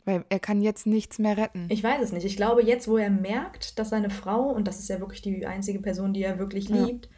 Weil 0.03 0.25
er 0.29 0.39
kann 0.39 0.61
jetzt 0.61 0.87
nichts 0.87 1.19
mehr 1.19 1.37
retten. 1.37 1.67
Ich 1.69 1.83
weiß 1.83 2.01
es 2.01 2.11
nicht. 2.11 2.25
Ich 2.25 2.35
glaube, 2.35 2.63
jetzt, 2.63 2.87
wo 2.87 2.97
er 2.97 3.11
merkt, 3.11 3.77
dass 3.77 3.89
seine 3.89 4.09
Frau, 4.09 4.49
und 4.49 4.67
das 4.67 4.79
ist 4.79 4.89
ja 4.89 4.99
wirklich 4.99 5.21
die 5.21 5.45
einzige 5.45 5.79
Person, 5.79 6.13
die 6.13 6.23
er 6.23 6.39
wirklich 6.39 6.69
ja. 6.69 6.85
liebt, 6.85 7.09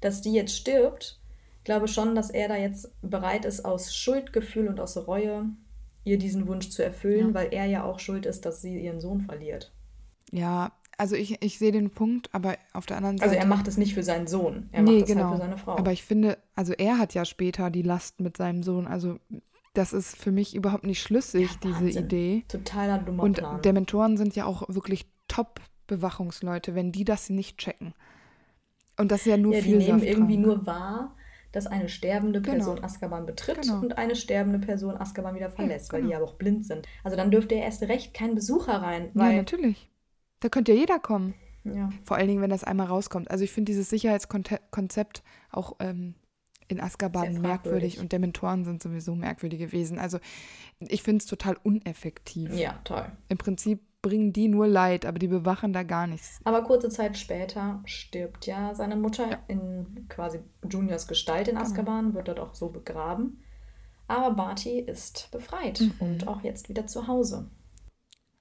dass 0.00 0.20
die 0.20 0.32
jetzt 0.32 0.56
stirbt, 0.56 1.19
glaube 1.64 1.88
schon, 1.88 2.14
dass 2.14 2.30
er 2.30 2.48
da 2.48 2.56
jetzt 2.56 2.90
bereit 3.02 3.44
ist, 3.44 3.64
aus 3.64 3.94
Schuldgefühl 3.94 4.68
und 4.68 4.80
aus 4.80 4.96
Reue 4.96 5.46
ihr 6.04 6.18
diesen 6.18 6.46
Wunsch 6.46 6.70
zu 6.70 6.82
erfüllen, 6.82 7.28
ja. 7.28 7.34
weil 7.34 7.48
er 7.52 7.66
ja 7.66 7.84
auch 7.84 7.98
schuld 7.98 8.26
ist, 8.26 8.46
dass 8.46 8.62
sie 8.62 8.78
ihren 8.78 9.00
Sohn 9.00 9.20
verliert. 9.20 9.72
Ja, 10.32 10.72
also 10.96 11.16
ich, 11.16 11.42
ich 11.42 11.58
sehe 11.58 11.72
den 11.72 11.90
Punkt, 11.90 12.28
aber 12.32 12.56
auf 12.72 12.86
der 12.86 12.98
anderen 12.98 13.18
Seite. 13.18 13.30
Also 13.30 13.40
er 13.40 13.46
macht 13.46 13.68
es 13.68 13.76
nicht 13.76 13.94
für 13.94 14.02
seinen 14.02 14.26
Sohn, 14.26 14.68
er 14.72 14.82
nee, 14.82 14.92
macht 14.92 15.02
es 15.02 15.08
genau. 15.08 15.24
halt 15.24 15.34
für 15.34 15.42
seine 15.42 15.56
Frau. 15.58 15.76
Aber 15.76 15.92
ich 15.92 16.02
finde, 16.02 16.38
also 16.54 16.72
er 16.74 16.98
hat 16.98 17.14
ja 17.14 17.24
später 17.24 17.70
die 17.70 17.82
Last 17.82 18.20
mit 18.20 18.36
seinem 18.36 18.62
Sohn. 18.62 18.86
Also 18.86 19.18
das 19.72 19.92
ist 19.92 20.16
für 20.16 20.32
mich 20.32 20.54
überhaupt 20.54 20.84
nicht 20.84 21.02
schlüssig, 21.02 21.50
ja, 21.62 21.70
diese 21.80 22.00
Idee. 22.00 22.44
Totaler 22.48 22.98
dummer 22.98 23.22
Und 23.22 23.38
Plan. 23.38 23.62
Dementoren 23.62 24.16
sind 24.16 24.36
ja 24.36 24.44
auch 24.44 24.64
wirklich 24.68 25.06
Top-Bewachungsleute, 25.28 26.74
wenn 26.74 26.92
die 26.92 27.04
das 27.04 27.30
nicht 27.30 27.58
checken. 27.58 27.94
Und 28.98 29.10
das 29.10 29.20
ist 29.20 29.26
ja 29.26 29.36
nur 29.36 29.54
ja, 29.54 29.62
viel 29.62 29.78
Die 29.78 29.86
nehmen 29.86 30.02
irgendwie 30.02 30.34
dran. 30.34 30.42
nur 30.42 30.66
wahr, 30.66 31.16
dass 31.52 31.66
eine 31.66 31.88
sterbende 31.88 32.40
genau. 32.40 32.56
Person 32.56 32.74
genau. 32.76 32.86
Azkaban 32.86 33.26
betritt 33.26 33.62
genau. 33.62 33.80
und 33.80 33.98
eine 33.98 34.16
sterbende 34.16 34.58
Person 34.58 34.96
Azkaban 34.96 35.34
wieder 35.34 35.50
verlässt, 35.50 35.92
ja, 35.92 35.98
genau. 35.98 36.08
weil 36.08 36.10
die 36.10 36.16
aber 36.16 36.24
auch 36.26 36.34
blind 36.36 36.64
sind. 36.64 36.86
Also 37.04 37.16
dann 37.16 37.30
dürfte 37.30 37.54
er 37.54 37.64
erst 37.64 37.82
recht 37.82 38.14
kein 38.14 38.34
Besucher 38.34 38.82
rein. 38.82 39.10
ja, 39.14 39.32
natürlich. 39.32 39.90
Da 40.40 40.48
könnte 40.48 40.72
ja 40.72 40.78
jeder 40.78 40.98
kommen. 40.98 41.34
Ja. 41.64 41.90
Vor 42.04 42.16
allen 42.16 42.28
Dingen, 42.28 42.40
wenn 42.40 42.50
das 42.50 42.64
einmal 42.64 42.86
rauskommt. 42.86 43.30
Also 43.30 43.44
ich 43.44 43.52
finde 43.52 43.70
dieses 43.70 43.90
Sicherheitskonzept 43.90 45.22
auch 45.50 45.76
ähm, 45.80 46.14
in 46.68 46.80
Azkaban 46.80 47.40
merkwürdig 47.40 47.98
und 47.98 48.12
Dementoren 48.12 48.64
sind 48.64 48.82
sowieso 48.82 49.14
merkwürdig 49.14 49.58
gewesen. 49.58 49.98
Also 49.98 50.18
ich 50.78 51.02
finde 51.02 51.18
es 51.18 51.26
total 51.26 51.56
uneffektiv. 51.62 52.54
Ja, 52.54 52.80
toll. 52.84 53.10
Im 53.28 53.38
Prinzip 53.38 53.80
bringen 54.02 54.32
die 54.32 54.48
nur 54.48 54.66
Leid, 54.66 55.04
aber 55.04 55.18
die 55.18 55.28
bewachen 55.28 55.72
da 55.72 55.82
gar 55.82 56.06
nichts. 56.06 56.40
Aber 56.44 56.62
kurze 56.62 56.88
Zeit 56.88 57.18
später 57.18 57.80
stirbt 57.84 58.46
ja 58.46 58.74
seine 58.74 58.96
Mutter 58.96 59.30
ja. 59.30 59.38
in 59.48 60.06
quasi 60.08 60.40
Juniors 60.68 61.06
Gestalt 61.06 61.48
in 61.48 61.54
genau. 61.54 61.66
Azkaban, 61.66 62.04
genau. 62.06 62.14
wird 62.14 62.28
dort 62.28 62.40
auch 62.40 62.54
so 62.54 62.68
begraben. 62.68 63.42
Aber 64.08 64.34
Barty 64.34 64.80
ist 64.80 65.28
befreit 65.30 65.80
mhm. 65.80 65.92
und 66.00 66.28
auch 66.28 66.42
jetzt 66.42 66.68
wieder 66.68 66.86
zu 66.86 67.06
Hause. 67.06 67.48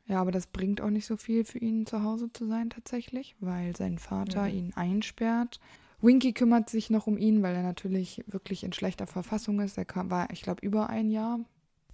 Ja, 0.08 0.22
aber 0.22 0.32
das 0.32 0.48
bringt 0.48 0.82
auch 0.82 0.90
nicht 0.90 1.06
so 1.06 1.18
viel 1.18 1.46
für 1.46 1.60
ihn 1.60 1.86
zu 1.86 2.04
Hause 2.04 2.34
zu 2.34 2.48
sein 2.48 2.72
tatsächlich, 2.72 3.36
weil 3.40 3.76
sein 3.76 4.00
Vater 4.00 4.44
mhm. 4.44 4.50
ihn 4.50 4.74
einsperrt. 4.76 5.60
Winky 6.02 6.34
kümmert 6.34 6.70
sich 6.70 6.90
noch 6.90 7.06
um 7.06 7.18
ihn, 7.18 7.44
weil 7.44 7.56
er 7.56 7.62
natürlich 7.62 8.24
wirklich 8.26 8.64
in 8.64 8.74
schlechter 8.74 9.06
Verfassung 9.06 9.60
ist. 9.60 9.78
Er 9.78 9.86
kam, 9.86 10.10
war, 10.10 10.30
ich 10.32 10.42
glaube, 10.42 10.66
über 10.66 10.90
ein 10.90 11.12
Jahr 11.12 11.40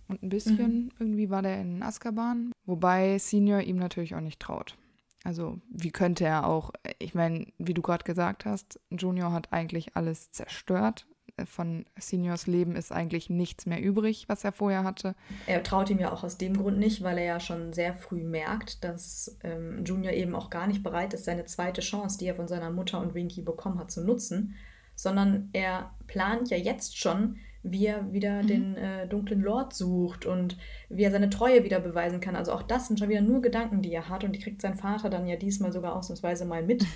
und 0.07 0.23
ein 0.23 0.29
bisschen 0.29 0.57
mhm. 0.57 0.91
irgendwie 0.99 1.29
war 1.29 1.41
der 1.41 1.61
in 1.61 1.81
Azkaban, 1.83 2.51
wobei 2.65 3.17
Senior 3.17 3.61
ihm 3.61 3.77
natürlich 3.77 4.15
auch 4.15 4.21
nicht 4.21 4.39
traut. 4.39 4.77
Also 5.25 5.59
wie 5.69 5.91
könnte 5.91 6.23
er 6.23 6.45
auch, 6.45 6.71
ich 6.99 7.15
meine, 7.15 7.47
wie 7.57 7.73
du 7.73 7.81
gerade 7.81 8.03
gesagt 8.03 8.45
hast, 8.45 8.79
Junior 8.91 9.33
hat 9.33 9.51
eigentlich 9.51 9.95
alles 9.95 10.31
zerstört. 10.31 11.07
Von 11.45 11.85
Seniors 11.99 12.45
Leben 12.45 12.75
ist 12.75 12.91
eigentlich 12.91 13.29
nichts 13.29 13.65
mehr 13.65 13.81
übrig, 13.81 14.25
was 14.27 14.43
er 14.43 14.51
vorher 14.51 14.83
hatte. 14.83 15.15
Er 15.47 15.63
traut 15.63 15.89
ihm 15.89 15.97
ja 15.97 16.13
auch 16.13 16.23
aus 16.23 16.37
dem 16.37 16.55
Grund 16.55 16.77
nicht, 16.77 17.01
weil 17.01 17.17
er 17.17 17.25
ja 17.25 17.39
schon 17.39 17.73
sehr 17.73 17.95
früh 17.95 18.23
merkt, 18.23 18.83
dass 18.83 19.37
ähm, 19.43 19.83
Junior 19.83 20.13
eben 20.13 20.35
auch 20.35 20.51
gar 20.51 20.67
nicht 20.67 20.83
bereit 20.83 21.15
ist, 21.15 21.25
seine 21.25 21.45
zweite 21.45 21.81
Chance, 21.81 22.19
die 22.19 22.27
er 22.27 22.35
von 22.35 22.47
seiner 22.47 22.69
Mutter 22.69 23.01
und 23.01 23.15
Winky 23.15 23.41
bekommen 23.41 23.79
hat, 23.79 23.91
zu 23.91 24.05
nutzen, 24.05 24.53
sondern 24.93 25.49
er 25.53 25.91
plant 26.05 26.51
ja 26.51 26.57
jetzt 26.57 26.99
schon, 26.99 27.37
wie 27.67 27.87
er 27.87 28.13
wieder 28.13 28.43
mhm. 28.43 28.47
den 28.47 28.75
äh, 28.77 29.07
dunklen 29.07 29.41
Lord 29.41 29.73
sucht 29.73 30.25
und 30.25 30.57
wie 30.89 31.03
er 31.03 31.11
seine 31.11 31.29
Treue 31.29 31.63
wieder 31.63 31.79
beweisen 31.79 32.21
kann. 32.21 32.35
Also 32.35 32.53
auch 32.53 32.61
das 32.61 32.87
sind 32.87 32.99
schon 32.99 33.09
wieder 33.09 33.21
nur 33.21 33.41
Gedanken, 33.41 33.81
die 33.81 33.91
er 33.91 34.07
hat 34.07 34.23
und 34.23 34.33
die 34.33 34.39
kriegt 34.39 34.61
sein 34.61 34.75
Vater 34.75 35.09
dann 35.09 35.27
ja 35.27 35.35
diesmal 35.35 35.73
sogar 35.73 35.95
ausnahmsweise 35.95 36.45
mal 36.45 36.63
mit. 36.63 36.85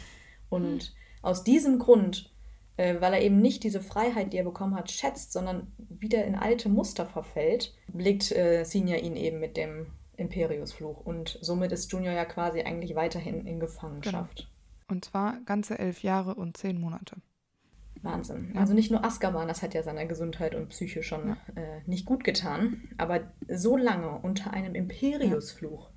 Und 0.49 0.95
aus 1.21 1.43
diesem 1.43 1.77
Grund, 1.77 2.33
äh, 2.77 2.95
weil 2.99 3.13
er 3.13 3.21
eben 3.21 3.39
nicht 3.39 3.63
diese 3.63 3.81
Freiheit, 3.81 4.33
die 4.33 4.37
er 4.37 4.43
bekommen 4.43 4.75
hat, 4.75 4.89
schätzt, 4.89 5.31
sondern 5.31 5.71
wieder 5.77 6.25
in 6.25 6.33
alte 6.33 6.69
Muster 6.69 7.05
verfällt, 7.05 7.75
blickt 7.87 8.31
äh, 8.31 8.63
Senior 8.63 8.97
ihn 8.97 9.15
eben 9.15 9.39
mit 9.39 9.57
dem 9.57 9.91
Imperiusfluch. 10.17 11.05
Und 11.05 11.37
somit 11.41 11.71
ist 11.71 11.91
Junior 11.91 12.13
ja 12.13 12.25
quasi 12.25 12.61
eigentlich 12.61 12.95
weiterhin 12.95 13.45
in 13.45 13.59
Gefangenschaft. 13.59 14.37
Genau. 14.37 14.49
Und 14.87 15.05
zwar 15.05 15.37
ganze 15.45 15.77
elf 15.77 16.01
Jahre 16.01 16.33
und 16.33 16.57
zehn 16.57 16.81
Monate. 16.81 17.17
Wahnsinn. 18.01 18.51
Ja. 18.53 18.61
Also 18.61 18.73
nicht 18.73 18.91
nur 18.91 19.03
Azkaban, 19.03 19.47
das 19.47 19.61
hat 19.61 19.73
ja 19.73 19.83
seiner 19.83 20.05
Gesundheit 20.05 20.55
und 20.55 20.69
Psyche 20.69 21.03
schon 21.03 21.29
ja. 21.29 21.37
äh, 21.55 21.81
nicht 21.85 22.05
gut 22.05 22.23
getan, 22.23 22.89
aber 22.97 23.31
so 23.47 23.75
lange 23.75 24.19
unter 24.19 24.51
einem 24.51 24.75
Imperiusfluch. 24.75 25.89
Ja. 25.89 25.95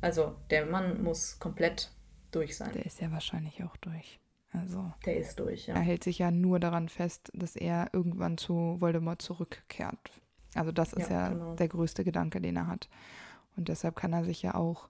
Also 0.00 0.36
der 0.50 0.66
Mann 0.66 1.02
muss 1.02 1.38
komplett 1.38 1.92
durch 2.30 2.56
sein. 2.56 2.72
Der 2.72 2.86
ist 2.86 3.00
ja 3.00 3.10
wahrscheinlich 3.10 3.62
auch 3.64 3.76
durch. 3.78 4.20
Also 4.52 4.92
der 5.04 5.16
ist 5.18 5.38
durch, 5.38 5.66
ja. 5.66 5.74
Er 5.74 5.80
hält 5.80 6.04
sich 6.04 6.18
ja 6.18 6.30
nur 6.30 6.58
daran 6.58 6.88
fest, 6.88 7.30
dass 7.34 7.54
er 7.54 7.90
irgendwann 7.92 8.38
zu 8.38 8.76
Voldemort 8.80 9.20
zurückkehrt. 9.20 10.10
Also 10.54 10.72
das 10.72 10.92
ist 10.92 11.10
ja, 11.10 11.28
genau. 11.28 11.54
der 11.54 11.68
größte 11.68 12.04
Gedanke, 12.04 12.40
den 12.40 12.56
er 12.56 12.66
hat. 12.66 12.88
Und 13.56 13.68
deshalb 13.68 13.96
kann 13.96 14.12
er 14.12 14.24
sich 14.24 14.42
ja 14.42 14.54
auch 14.54 14.88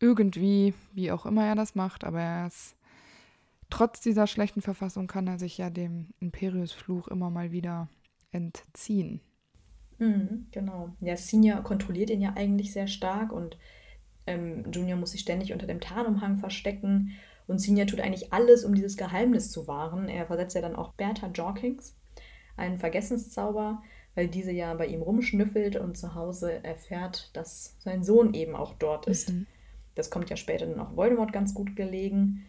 irgendwie, 0.00 0.74
wie 0.92 1.12
auch 1.12 1.26
immer 1.26 1.44
er 1.44 1.54
das 1.54 1.74
macht, 1.74 2.04
aber 2.04 2.20
er 2.20 2.46
ist 2.46 2.76
trotz 3.70 4.00
dieser 4.00 4.26
schlechten 4.26 4.62
Verfassung 4.62 5.06
kann 5.06 5.26
er 5.26 5.38
sich 5.38 5.58
ja 5.58 5.70
dem 5.70 6.08
Imperiusfluch 6.20 7.08
immer 7.08 7.30
mal 7.30 7.52
wieder 7.52 7.88
entziehen. 8.30 9.20
Mhm, 9.98 10.46
genau. 10.50 10.90
Ja, 11.00 11.16
Senior 11.16 11.62
kontrolliert 11.62 12.10
ihn 12.10 12.20
ja 12.20 12.34
eigentlich 12.36 12.72
sehr 12.72 12.86
stark 12.88 13.32
und 13.32 13.56
ähm, 14.26 14.70
Junior 14.72 14.98
muss 14.98 15.12
sich 15.12 15.20
ständig 15.20 15.52
unter 15.52 15.66
dem 15.66 15.80
Tarnumhang 15.80 16.38
verstecken. 16.38 17.12
Und 17.46 17.60
Senior 17.60 17.86
tut 17.86 18.00
eigentlich 18.00 18.32
alles, 18.32 18.64
um 18.64 18.74
dieses 18.74 18.96
Geheimnis 18.96 19.50
zu 19.50 19.68
wahren. 19.68 20.08
Er 20.08 20.26
versetzt 20.26 20.54
ja 20.54 20.62
dann 20.62 20.76
auch 20.76 20.94
Bertha 20.94 21.28
Jorkings, 21.28 21.94
einen 22.56 22.78
Vergessenszauber, 22.78 23.82
weil 24.14 24.28
diese 24.28 24.52
ja 24.52 24.72
bei 24.74 24.86
ihm 24.86 25.02
rumschnüffelt 25.02 25.76
und 25.76 25.96
zu 25.96 26.14
Hause 26.14 26.64
erfährt, 26.64 27.30
dass 27.36 27.76
sein 27.80 28.02
Sohn 28.02 28.32
eben 28.34 28.56
auch 28.56 28.74
dort 28.74 29.06
ist. 29.06 29.30
Mhm. 29.30 29.46
Das 29.94 30.10
kommt 30.10 30.30
ja 30.30 30.36
später 30.36 30.66
dann 30.66 30.80
auch 30.80 30.96
Voldemort 30.96 31.32
ganz 31.32 31.54
gut 31.54 31.76
gelegen. 31.76 32.46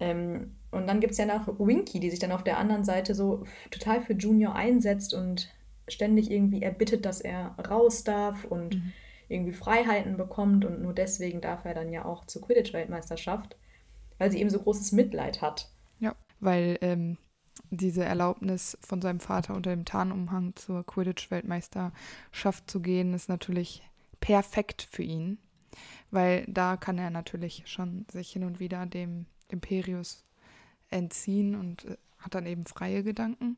Ähm, 0.00 0.56
und 0.70 0.86
dann 0.86 1.00
gibt 1.00 1.12
es 1.12 1.18
ja 1.18 1.26
noch 1.26 1.46
Winky, 1.58 2.00
die 2.00 2.10
sich 2.10 2.18
dann 2.18 2.32
auf 2.32 2.44
der 2.44 2.58
anderen 2.58 2.84
Seite 2.84 3.14
so 3.14 3.44
total 3.70 4.00
für 4.00 4.14
Junior 4.14 4.54
einsetzt 4.54 5.14
und 5.14 5.52
ständig 5.88 6.30
irgendwie 6.30 6.62
erbittet, 6.62 7.04
dass 7.04 7.20
er 7.20 7.56
raus 7.68 8.04
darf 8.04 8.44
und 8.44 8.76
mhm. 8.76 8.92
irgendwie 9.28 9.52
Freiheiten 9.52 10.16
bekommt 10.16 10.64
und 10.64 10.80
nur 10.82 10.94
deswegen 10.94 11.40
darf 11.40 11.64
er 11.64 11.74
dann 11.74 11.92
ja 11.92 12.04
auch 12.04 12.24
zur 12.24 12.42
Quidditch-Weltmeisterschaft, 12.42 13.56
weil 14.18 14.30
sie 14.30 14.40
eben 14.40 14.50
so 14.50 14.60
großes 14.60 14.92
Mitleid 14.92 15.42
hat. 15.42 15.68
Ja, 15.98 16.14
weil 16.38 16.78
ähm, 16.80 17.18
diese 17.70 18.04
Erlaubnis 18.04 18.78
von 18.80 19.02
seinem 19.02 19.20
Vater 19.20 19.54
unter 19.54 19.70
dem 19.70 19.84
Tarnumhang 19.84 20.54
zur 20.56 20.84
Quidditch-Weltmeisterschaft 20.84 22.70
zu 22.70 22.80
gehen, 22.80 23.12
ist 23.12 23.28
natürlich 23.28 23.82
perfekt 24.20 24.86
für 24.90 25.02
ihn, 25.02 25.38
weil 26.10 26.44
da 26.46 26.76
kann 26.76 26.98
er 26.98 27.10
natürlich 27.10 27.64
schon 27.66 28.06
sich 28.10 28.30
hin 28.32 28.44
und 28.44 28.60
wieder 28.60 28.86
dem 28.86 29.26
Imperius 29.52 30.24
entziehen 30.90 31.54
und 31.54 31.84
äh, 31.84 31.96
hat 32.18 32.34
dann 32.34 32.46
eben 32.46 32.66
freie 32.66 33.02
Gedanken. 33.02 33.56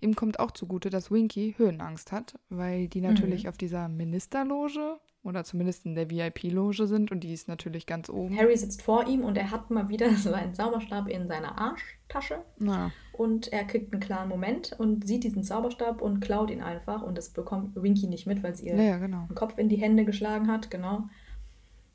Ihm 0.00 0.14
kommt 0.14 0.38
auch 0.38 0.52
zugute, 0.52 0.90
dass 0.90 1.10
Winky 1.10 1.54
Höhenangst 1.56 2.12
hat, 2.12 2.38
weil 2.48 2.88
die 2.88 3.00
natürlich 3.00 3.44
mhm. 3.44 3.48
auf 3.48 3.56
dieser 3.56 3.88
Ministerloge 3.88 4.98
oder 5.24 5.42
zumindest 5.42 5.86
in 5.86 5.94
der 5.94 6.10
VIP-Loge 6.10 6.86
sind 6.86 7.10
und 7.10 7.20
die 7.20 7.32
ist 7.32 7.48
natürlich 7.48 7.86
ganz 7.86 8.10
oben. 8.10 8.36
Harry 8.36 8.56
sitzt 8.56 8.82
vor 8.82 9.06
ihm 9.08 9.24
und 9.24 9.36
er 9.36 9.50
hat 9.50 9.70
mal 9.70 9.88
wieder 9.88 10.10
so 10.16 10.32
einen 10.32 10.54
Zauberstab 10.54 11.08
in 11.08 11.26
seiner 11.26 11.58
Arschtasche. 11.58 12.42
Na. 12.58 12.92
Und 13.12 13.52
er 13.52 13.64
kriegt 13.64 13.92
einen 13.92 14.02
klaren 14.02 14.28
Moment 14.28 14.74
und 14.78 15.06
sieht 15.06 15.24
diesen 15.24 15.42
Zauberstab 15.42 16.02
und 16.02 16.20
klaut 16.20 16.50
ihn 16.50 16.60
einfach 16.60 17.02
und 17.02 17.16
das 17.16 17.30
bekommt 17.30 17.74
Winky 17.74 18.06
nicht 18.06 18.26
mit, 18.26 18.42
weil 18.42 18.54
sie 18.54 18.66
ihr 18.66 18.76
ja, 18.76 18.98
genau. 18.98 19.26
den 19.28 19.34
Kopf 19.34 19.56
in 19.56 19.68
die 19.68 19.76
Hände 19.76 20.04
geschlagen 20.04 20.48
hat, 20.48 20.70
genau. 20.70 21.08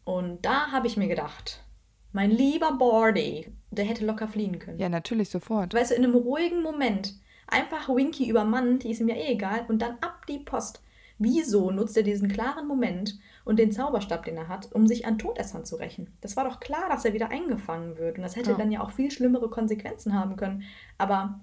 Und 0.04 0.44
da 0.44 0.72
habe 0.72 0.88
ich 0.88 0.98
mir 0.98 1.08
gedacht, 1.08 1.64
mein 2.12 2.32
lieber 2.32 2.74
Bordy, 2.74 3.52
der 3.72 3.86
hätte 3.86 4.06
locker 4.06 4.28
fliehen 4.28 4.60
können. 4.60 4.80
Ja, 4.80 4.90
natürlich, 4.90 5.30
sofort. 5.30 5.74
Weißt 5.74 5.92
du, 5.92 5.96
in 5.96 6.04
einem 6.04 6.16
ruhigen 6.16 6.62
Moment 6.62 7.16
einfach 7.48 7.90
Winky 7.90 8.30
übermannt, 8.30 8.84
die 8.84 8.92
ist 8.92 9.00
ihm 9.00 9.10
ja 9.10 9.16
eh 9.16 9.34
egal, 9.34 9.66
und 9.68 9.82
dann 9.82 9.98
ab 10.02 10.26
die 10.28 10.40
Post. 10.40 10.82
Wieso 11.18 11.70
nutzt 11.70 11.98
er 11.98 12.04
diesen 12.04 12.30
klaren 12.30 12.66
Moment 12.66 13.20
und 13.44 13.60
den 13.60 13.74
Zauberstab, 13.74 14.24
den 14.24 14.38
er 14.38 14.48
hat, 14.48 14.72
um 14.72 14.88
sich 14.88 15.06
an 15.06 15.18
Todessern 15.18 15.66
zu 15.66 15.76
rächen? 15.76 16.14
Das 16.22 16.38
war 16.38 16.46
doch 16.46 16.62
klar, 16.62 16.88
dass 16.88 17.04
er 17.04 17.14
wieder 17.14 17.30
eingefangen 17.30 17.98
wird. 17.98 18.18
Und 18.18 18.24
das 18.24 18.38
hätte 18.38 18.52
ja. 18.52 18.58
dann 18.58 18.72
ja 18.72 18.82
auch 18.82 18.92
viel 18.92 19.12
schlimmere 19.12 19.50
Konsequenzen 19.50 20.14
haben 20.14 20.38
können. 20.38 20.64
Aber 20.98 21.42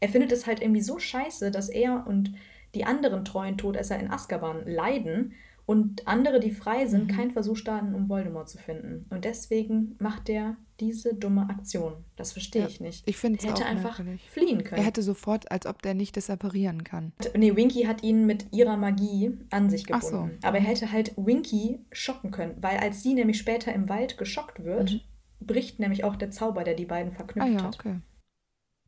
er 0.00 0.08
findet 0.08 0.32
es 0.32 0.46
halt 0.46 0.62
irgendwie 0.62 0.80
so 0.80 0.98
scheiße, 0.98 1.50
dass 1.50 1.68
er 1.68 2.06
und 2.06 2.32
die 2.74 2.84
anderen 2.84 3.24
treuen 3.24 3.58
Todesser 3.58 3.98
in 3.98 4.10
Azkaban 4.10 4.66
leiden 4.66 5.34
und 5.70 6.06
andere, 6.08 6.40
die 6.40 6.50
frei 6.50 6.86
sind, 6.86 7.04
Mhm. 7.04 7.16
keinen 7.16 7.30
Versuch 7.30 7.56
starten, 7.56 7.94
um 7.94 8.08
Voldemort 8.08 8.48
zu 8.48 8.58
finden. 8.58 9.06
Und 9.10 9.24
deswegen 9.24 9.94
macht 10.00 10.28
er 10.28 10.56
diese 10.80 11.14
dumme 11.14 11.48
Aktion. 11.48 11.92
Das 12.16 12.32
verstehe 12.32 12.62
Ja, 12.62 12.68
ich 12.68 12.80
nicht. 12.80 13.08
ich 13.08 13.16
find's 13.16 13.44
Er 13.44 13.50
hätte 13.50 13.62
auch 13.64 13.68
einfach 13.68 13.98
merkwürdig. 13.98 14.28
fliehen 14.30 14.64
können. 14.64 14.80
Er 14.80 14.86
hätte 14.86 15.02
sofort, 15.02 15.50
als 15.52 15.66
ob 15.66 15.80
der 15.82 15.94
nicht 15.94 16.16
disapparieren 16.16 16.82
kann. 16.84 17.12
Nee, 17.36 17.54
Winky 17.54 17.82
hat 17.84 18.02
ihn 18.02 18.26
mit 18.26 18.46
ihrer 18.52 18.76
Magie 18.76 19.38
an 19.50 19.70
sich 19.70 19.84
Ach 19.92 20.00
gebunden. 20.00 20.38
so. 20.42 20.46
Aber 20.48 20.58
er 20.58 20.64
hätte 20.64 20.90
halt 20.90 21.12
Winky 21.16 21.80
schocken 21.92 22.30
können, 22.30 22.56
weil 22.60 22.78
als 22.78 23.02
sie 23.02 23.14
nämlich 23.14 23.38
später 23.38 23.72
im 23.72 23.88
Wald 23.88 24.18
geschockt 24.18 24.64
wird, 24.64 25.06
bricht 25.40 25.78
nämlich 25.78 26.02
auch 26.04 26.16
der 26.16 26.30
Zauber, 26.30 26.64
der 26.64 26.74
die 26.74 26.84
beiden 26.86 27.12
verknüpft 27.12 27.48
Mhm. 27.48 27.56
Ah 27.56 27.60
ja, 27.60 27.66
hat. 27.66 27.78
okay. 27.78 27.94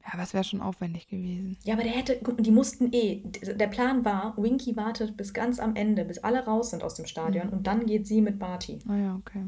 Ja, 0.05 0.15
aber 0.15 0.23
es 0.25 0.35
wäre 0.35 0.43
schon 0.45 0.61
aufwendig 0.61 1.07
gewesen. 1.09 1.57
Ja, 1.65 1.75
aber 1.75 1.85
der 1.85 1.93
hätte, 1.93 2.19
die 2.41 2.51
mussten 2.51 2.93
eh. 2.93 3.23
Der 3.55 3.69
Plan 3.69 4.05
war, 4.05 4.37
Winky 4.37 4.77
wartet 4.77 5.17
bis 5.17 5.33
ganz 5.33 5.61
am 5.61 5.77
Ende, 5.77 6.05
bis 6.05 6.19
alle 6.19 6.45
raus 6.45 6.71
sind 6.71 6.83
aus 6.83 6.95
dem 6.95 7.07
Stadion 7.07 7.47
Mhm. 7.49 7.53
und 7.53 7.67
dann 7.67 7.87
geht 7.87 8.07
sie 8.07 8.21
mit 8.21 8.38
Barty. 8.38 8.81
Ah 8.88 8.97
ja, 8.97 9.15
okay. 9.15 9.45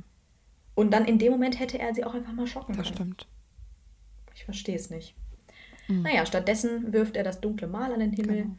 Und 0.76 0.92
dann 0.92 1.04
in 1.06 1.18
dem 1.18 1.32
Moment 1.32 1.58
hätte 1.58 1.78
er 1.78 1.94
sie 1.94 2.04
auch 2.04 2.14
einfach 2.14 2.32
mal 2.32 2.46
schocken 2.46 2.76
Das 2.76 2.86
können. 2.86 2.94
stimmt. 2.96 3.28
Ich 4.34 4.44
verstehe 4.44 4.76
es 4.76 4.90
nicht. 4.90 5.14
Mhm. 5.88 6.02
Naja, 6.02 6.24
stattdessen 6.26 6.92
wirft 6.92 7.16
er 7.16 7.24
das 7.24 7.40
dunkle 7.40 7.66
Mal 7.66 7.92
an 7.92 8.00
den 8.00 8.12
Himmel 8.12 8.42
Genau. 8.42 8.56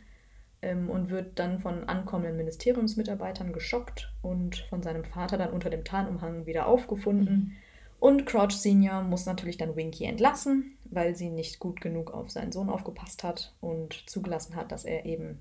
ähm, 0.61 0.89
und 0.89 1.09
wird 1.09 1.39
dann 1.39 1.59
von 1.59 1.85
ankommenden 1.85 2.37
Ministeriumsmitarbeitern 2.37 3.53
geschockt 3.53 4.13
und 4.21 4.57
von 4.69 4.83
seinem 4.83 5.03
Vater 5.05 5.37
dann 5.37 5.51
unter 5.51 5.69
dem 5.69 5.83
Tarnumhang 5.85 6.45
wieder 6.45 6.67
aufgefunden. 6.67 7.35
Mhm. 7.35 7.51
Und 7.99 8.25
Crouch 8.25 8.51
Senior 8.51 9.01
muss 9.01 9.25
natürlich 9.25 9.57
dann 9.57 9.75
Winky 9.75 10.03
entlassen, 10.05 10.77
weil 10.85 11.15
sie 11.15 11.29
nicht 11.29 11.59
gut 11.59 11.81
genug 11.81 12.13
auf 12.13 12.29
seinen 12.29 12.51
Sohn 12.51 12.69
aufgepasst 12.69 13.23
hat 13.23 13.53
und 13.61 14.03
zugelassen 14.09 14.55
hat, 14.55 14.71
dass 14.71 14.85
er 14.85 15.05
eben 15.05 15.39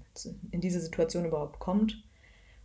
in 0.50 0.60
diese 0.60 0.80
Situation 0.80 1.24
überhaupt 1.26 1.58
kommt. 1.58 2.02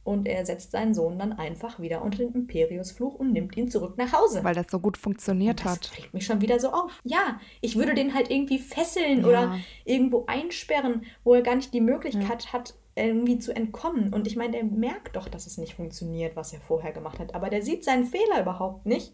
Und 0.05 0.27
er 0.27 0.45
setzt 0.45 0.71
seinen 0.71 0.93
Sohn 0.93 1.19
dann 1.19 1.33
einfach 1.33 1.79
wieder 1.79 2.01
unter 2.01 2.19
den 2.19 2.33
Imperius-Fluch 2.33 3.15
und 3.15 3.33
nimmt 3.33 3.57
ihn 3.57 3.69
zurück 3.69 3.95
nach 3.97 4.13
Hause. 4.13 4.43
Weil 4.43 4.55
das 4.55 4.67
so 4.71 4.79
gut 4.79 4.97
funktioniert 4.97 5.59
Und 5.59 5.65
das 5.65 5.73
hat. 5.75 5.97
regt 5.97 6.13
mich 6.13 6.25
schon 6.25 6.41
wieder 6.41 6.59
so 6.59 6.71
auf. 6.71 7.01
Ja, 7.03 7.39
ich 7.61 7.75
würde 7.75 7.93
den 7.93 8.13
halt 8.15 8.31
irgendwie 8.31 8.59
fesseln 8.59 9.21
Ja. 9.21 9.27
oder 9.27 9.59
irgendwo 9.85 10.23
einsperren, 10.27 11.03
wo 11.23 11.33
er 11.33 11.41
gar 11.41 11.55
nicht 11.55 11.73
die 11.73 11.81
Möglichkeit 11.81 12.45
Ja. 12.45 12.53
hat, 12.53 12.75
irgendwie 12.95 13.39
zu 13.39 13.53
entkommen. 13.55 14.11
Und 14.13 14.25
ich 14.25 14.35
meine, 14.35 14.53
der 14.53 14.63
merkt 14.63 15.15
doch, 15.15 15.27
dass 15.27 15.45
es 15.45 15.57
nicht 15.57 15.75
funktioniert, 15.75 16.35
was 16.35 16.53
er 16.53 16.61
vorher 16.61 16.91
gemacht 16.93 17.19
hat. 17.19 17.35
Aber 17.35 17.49
der 17.49 17.61
sieht 17.61 17.83
seinen 17.83 18.05
Fehler 18.05 18.41
überhaupt 18.41 18.85
nicht. 18.85 19.13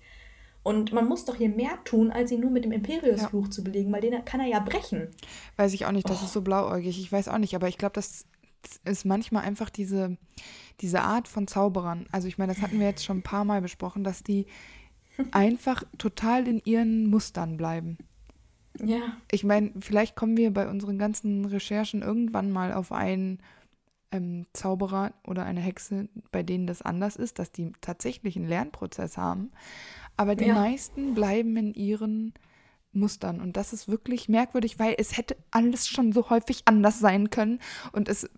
Und 0.65 0.91
man 0.93 1.07
muss 1.07 1.25
doch 1.25 1.35
hier 1.35 1.49
mehr 1.49 1.77
tun, 1.83 2.09
als 2.09 2.31
ihn 2.31 2.39
nur 2.39 2.49
mit 2.49 2.65
dem 2.65 2.71
Imperius-Fluch 2.71 3.49
zu 3.49 3.63
belegen, 3.63 3.93
weil 3.93 4.01
den 4.01 4.25
kann 4.25 4.39
er 4.39 4.47
ja 4.47 4.57
brechen. 4.59 5.09
Weiß 5.57 5.73
ich 5.73 5.85
auch 5.85 5.91
nicht, 5.91 6.09
das 6.09 6.23
Oh. 6.23 6.25
ist 6.25 6.33
so 6.33 6.41
blauäugig. 6.41 6.99
Ich 6.99 7.11
weiß 7.11 7.27
auch 7.27 7.37
nicht, 7.37 7.55
aber 7.55 7.67
ich 7.67 7.77
glaube, 7.77 7.93
das 7.93 8.25
ist 8.83 9.05
manchmal 9.05 9.43
einfach 9.43 9.69
diese, 9.69 10.17
diese 10.81 11.01
Art 11.01 11.27
von 11.27 11.45
Zauberern. 11.45 12.07
Also 12.11 12.27
ich 12.27 12.39
meine, 12.39 12.51
das 12.51 12.63
hatten 12.63 12.79
wir 12.79 12.87
jetzt 12.87 13.05
schon 13.05 13.19
ein 13.19 13.21
paar 13.23 13.45
Mal 13.45 13.61
besprochen, 13.61 14.03
dass 14.03 14.23
die 14.23 14.47
einfach 15.31 15.83
total 15.99 16.47
in 16.47 16.59
ihren 16.65 17.11
Mustern 17.11 17.57
bleiben. 17.57 17.99
Ja, 18.83 19.17
Ich 19.29 19.43
meine, 19.43 19.71
vielleicht 19.81 20.15
kommen 20.15 20.35
wir 20.35 20.51
bei 20.51 20.67
unseren 20.67 20.97
ganzen 20.97 21.45
Recherchen 21.45 22.01
irgendwann 22.01 22.51
mal 22.51 22.73
auf 22.73 22.91
einen 22.91 23.39
ähm, 24.11 24.47
Zauberer 24.53 25.13
oder 25.27 25.45
eine 25.45 25.61
Hexe, 25.61 26.09
bei 26.31 26.41
denen 26.41 26.65
das 26.65 26.81
anders 26.81 27.17
ist, 27.17 27.37
dass 27.37 27.51
die 27.51 27.71
tatsächlich 27.81 28.35
einen 28.35 28.47
Lernprozess 28.47 29.15
haben. 29.15 29.51
Aber 30.17 30.35
die 30.35 30.45
Ja. 30.45 30.53
meisten 30.55 31.13
bleiben 31.13 31.57
in 31.57 31.73
ihren 31.73 32.33
Mustern. 32.93 33.41
Und 33.41 33.57
das 33.57 33.73
ist 33.73 33.87
wirklich 33.89 34.29
merkwürdig, 34.29 34.79
weil 34.79 34.95
es 34.97 35.17
hätte 35.17 35.35
alles 35.51 35.87
schon 35.87 36.13
so 36.13 36.29
häufig 36.29 36.61
anders 36.65 36.99
sein 36.99 37.29
können. 37.29 37.59
Und 37.91 38.07
es 38.07 38.29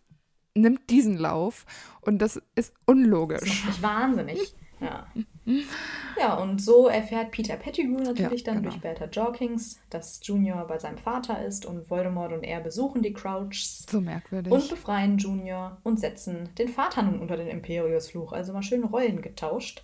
nimmt 0.56 0.90
diesen 0.90 1.18
Lauf. 1.18 1.66
Und 2.02 2.20
das 2.20 2.38
ist 2.38 2.46
das 2.56 2.74
unlogisch. 2.88 3.42
macht 3.48 3.66
mich 3.68 3.82
wahnsinnig. 3.84 4.54
Ja. 4.80 5.08
ja, 6.20 6.36
und 6.36 6.62
so 6.62 6.88
erfährt 6.88 7.32
Peter 7.32 7.56
Pettigrew 7.56 7.98
natürlich 8.00 8.42
Ja, 8.42 8.46
dann 8.54 8.58
genau. 8.62 8.70
durch 8.70 8.82
Bertha 8.82 9.06
Jorkins, 9.06 9.80
dass 9.90 10.20
Junior 10.24 10.66
bei 10.68 10.78
seinem 10.78 10.98
Vater 11.00 11.44
ist 11.46 11.66
und 11.66 11.90
Voldemort 11.90 12.32
und 12.34 12.44
er 12.44 12.60
besuchen 12.60 13.02
die 13.02 13.14
Crouchs 13.14 13.86
So 13.90 14.02
merkwürdig. 14.02 14.52
und 14.54 14.70
befreien 14.70 15.18
Junior 15.18 15.78
und 15.84 16.00
setzen 16.00 16.50
den 16.60 16.68
Vater 16.70 17.02
nun 17.02 17.20
unter 17.20 17.38
den 17.38 17.48
Imperius-Fluch. 17.48 18.34
Also 18.34 18.54
mal 18.54 18.62
schön 18.62 18.84
Rollen 18.84 19.22
getauscht. 19.24 19.84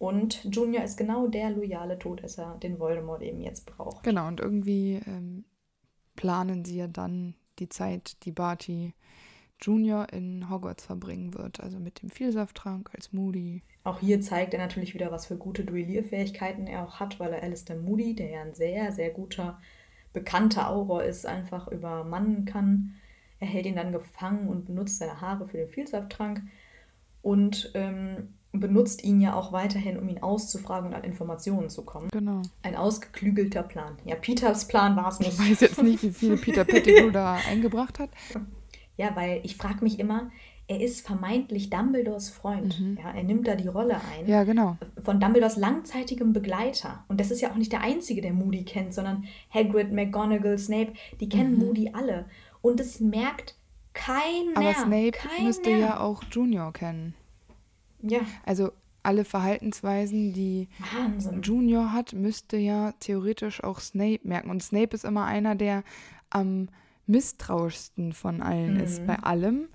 Und 0.00 0.44
Junior 0.44 0.82
ist 0.82 0.96
genau 0.96 1.26
der 1.26 1.50
loyale 1.50 1.98
Todesser, 1.98 2.56
den 2.62 2.78
Voldemort 2.80 3.20
eben 3.20 3.42
jetzt 3.42 3.66
braucht. 3.66 4.02
Genau, 4.02 4.28
und 4.28 4.40
irgendwie 4.40 4.98
ähm, 5.06 5.44
planen 6.16 6.64
sie 6.64 6.78
ja 6.78 6.86
dann 6.86 7.34
die 7.58 7.68
Zeit, 7.68 8.24
die 8.24 8.32
Barty 8.32 8.94
Junior 9.60 10.10
in 10.10 10.48
Hogwarts 10.48 10.86
verbringen 10.86 11.34
wird. 11.34 11.60
Also 11.60 11.78
mit 11.78 12.00
dem 12.00 12.08
Vielsafttrank 12.08 12.88
als 12.94 13.12
Moody. 13.12 13.62
Auch 13.84 14.00
hier 14.00 14.22
zeigt 14.22 14.54
er 14.54 14.60
natürlich 14.60 14.94
wieder, 14.94 15.12
was 15.12 15.26
für 15.26 15.36
gute 15.36 15.66
Duellierfähigkeiten 15.66 16.66
er 16.66 16.86
auch 16.86 16.98
hat, 16.98 17.20
weil 17.20 17.34
er 17.34 17.42
Alistair 17.42 17.76
Moody, 17.76 18.14
der 18.14 18.30
ja 18.30 18.40
ein 18.40 18.54
sehr, 18.54 18.92
sehr 18.92 19.10
guter, 19.10 19.60
bekannter 20.14 20.70
Auror 20.70 21.04
ist, 21.04 21.26
einfach 21.26 21.68
übermannen 21.68 22.46
kann. 22.46 22.94
Er 23.38 23.48
hält 23.48 23.66
ihn 23.66 23.76
dann 23.76 23.92
gefangen 23.92 24.48
und 24.48 24.64
benutzt 24.64 24.96
seine 24.96 25.20
Haare 25.20 25.46
für 25.46 25.58
den 25.58 25.68
Vielsafttrank 25.68 26.40
und 27.20 27.70
ähm, 27.74 28.32
benutzt 28.52 29.04
ihn 29.04 29.20
ja 29.20 29.34
auch 29.34 29.52
weiterhin, 29.52 29.98
um 29.98 30.08
ihn 30.08 30.22
auszufragen 30.22 30.88
und 30.88 30.94
an 30.94 31.04
Informationen 31.04 31.70
zu 31.70 31.84
kommen. 31.84 32.08
Genau. 32.10 32.42
Ein 32.62 32.74
ausgeklügelter 32.76 33.62
Plan. 33.62 33.96
Ja, 34.04 34.16
Peters 34.16 34.66
Plan 34.66 34.96
war 34.96 35.08
es 35.08 35.20
nicht. 35.20 35.32
Ich 35.32 35.38
weiß 35.38 35.60
jetzt 35.60 35.82
nicht, 35.82 36.02
wie 36.02 36.10
viel 36.10 36.36
Peter 36.36 36.64
Pettigrew 36.64 37.10
da 37.10 37.34
eingebracht 37.48 37.98
hat. 37.98 38.10
Ja, 38.96 39.14
weil 39.14 39.40
ich 39.44 39.56
frage 39.56 39.84
mich 39.84 39.98
immer, 40.00 40.30
er 40.66 40.80
ist 40.80 41.04
vermeintlich 41.04 41.68
Dumbledores 41.70 42.30
Freund. 42.30 42.80
Ja, 43.02 43.10
er 43.10 43.24
nimmt 43.24 43.48
da 43.48 43.56
die 43.56 43.66
Rolle 43.68 43.96
ein. 43.96 44.24
Mhm. 44.24 44.30
Ja, 44.30 44.44
genau. 44.44 44.76
Von 45.02 45.18
Dumbledores 45.18 45.56
langzeitigem 45.56 46.32
Begleiter. 46.32 47.04
Und 47.08 47.18
das 47.20 47.30
ist 47.30 47.40
ja 47.40 47.50
auch 47.50 47.56
nicht 47.56 47.72
der 47.72 47.80
Einzige, 47.82 48.20
der 48.20 48.32
Moody 48.32 48.64
kennt, 48.64 48.94
sondern 48.94 49.24
Hagrid, 49.52 49.92
McGonagall, 49.92 50.58
Snape, 50.58 50.92
die 51.20 51.28
kennen 51.28 51.58
Moody 51.58 51.90
alle. 51.92 52.26
Und 52.62 52.78
es 52.78 53.00
merkt 53.00 53.56
keiner. 53.94 54.50
Mhm. 54.50 54.56
Aber 54.56 54.74
Snape 54.74 55.10
keiner. 55.12 55.44
müsste 55.44 55.70
ja 55.70 56.00
auch 56.00 56.22
Junior 56.30 56.72
kennen. 56.72 57.14
Ja, 58.02 58.20
Also 58.44 58.72
alle 59.02 59.24
Verhaltensweisen, 59.24 60.32
die 60.32 60.68
Wahnsinn. 60.94 61.42
Junior 61.42 61.92
hat, 61.92 62.12
müsste 62.12 62.56
ja 62.56 62.92
theoretisch 63.00 63.64
auch 63.64 63.80
Snape 63.80 64.20
merken. 64.24 64.50
Und 64.50 64.62
Snape 64.62 64.94
ist 64.94 65.04
immer 65.04 65.24
einer 65.24 65.54
der 65.54 65.84
am 66.28 66.68
misstrauischsten 67.06 68.12
von 68.12 68.40
allen 68.42 68.78
ist 68.78 69.06
bei 69.06 69.16
allem. 69.18 69.68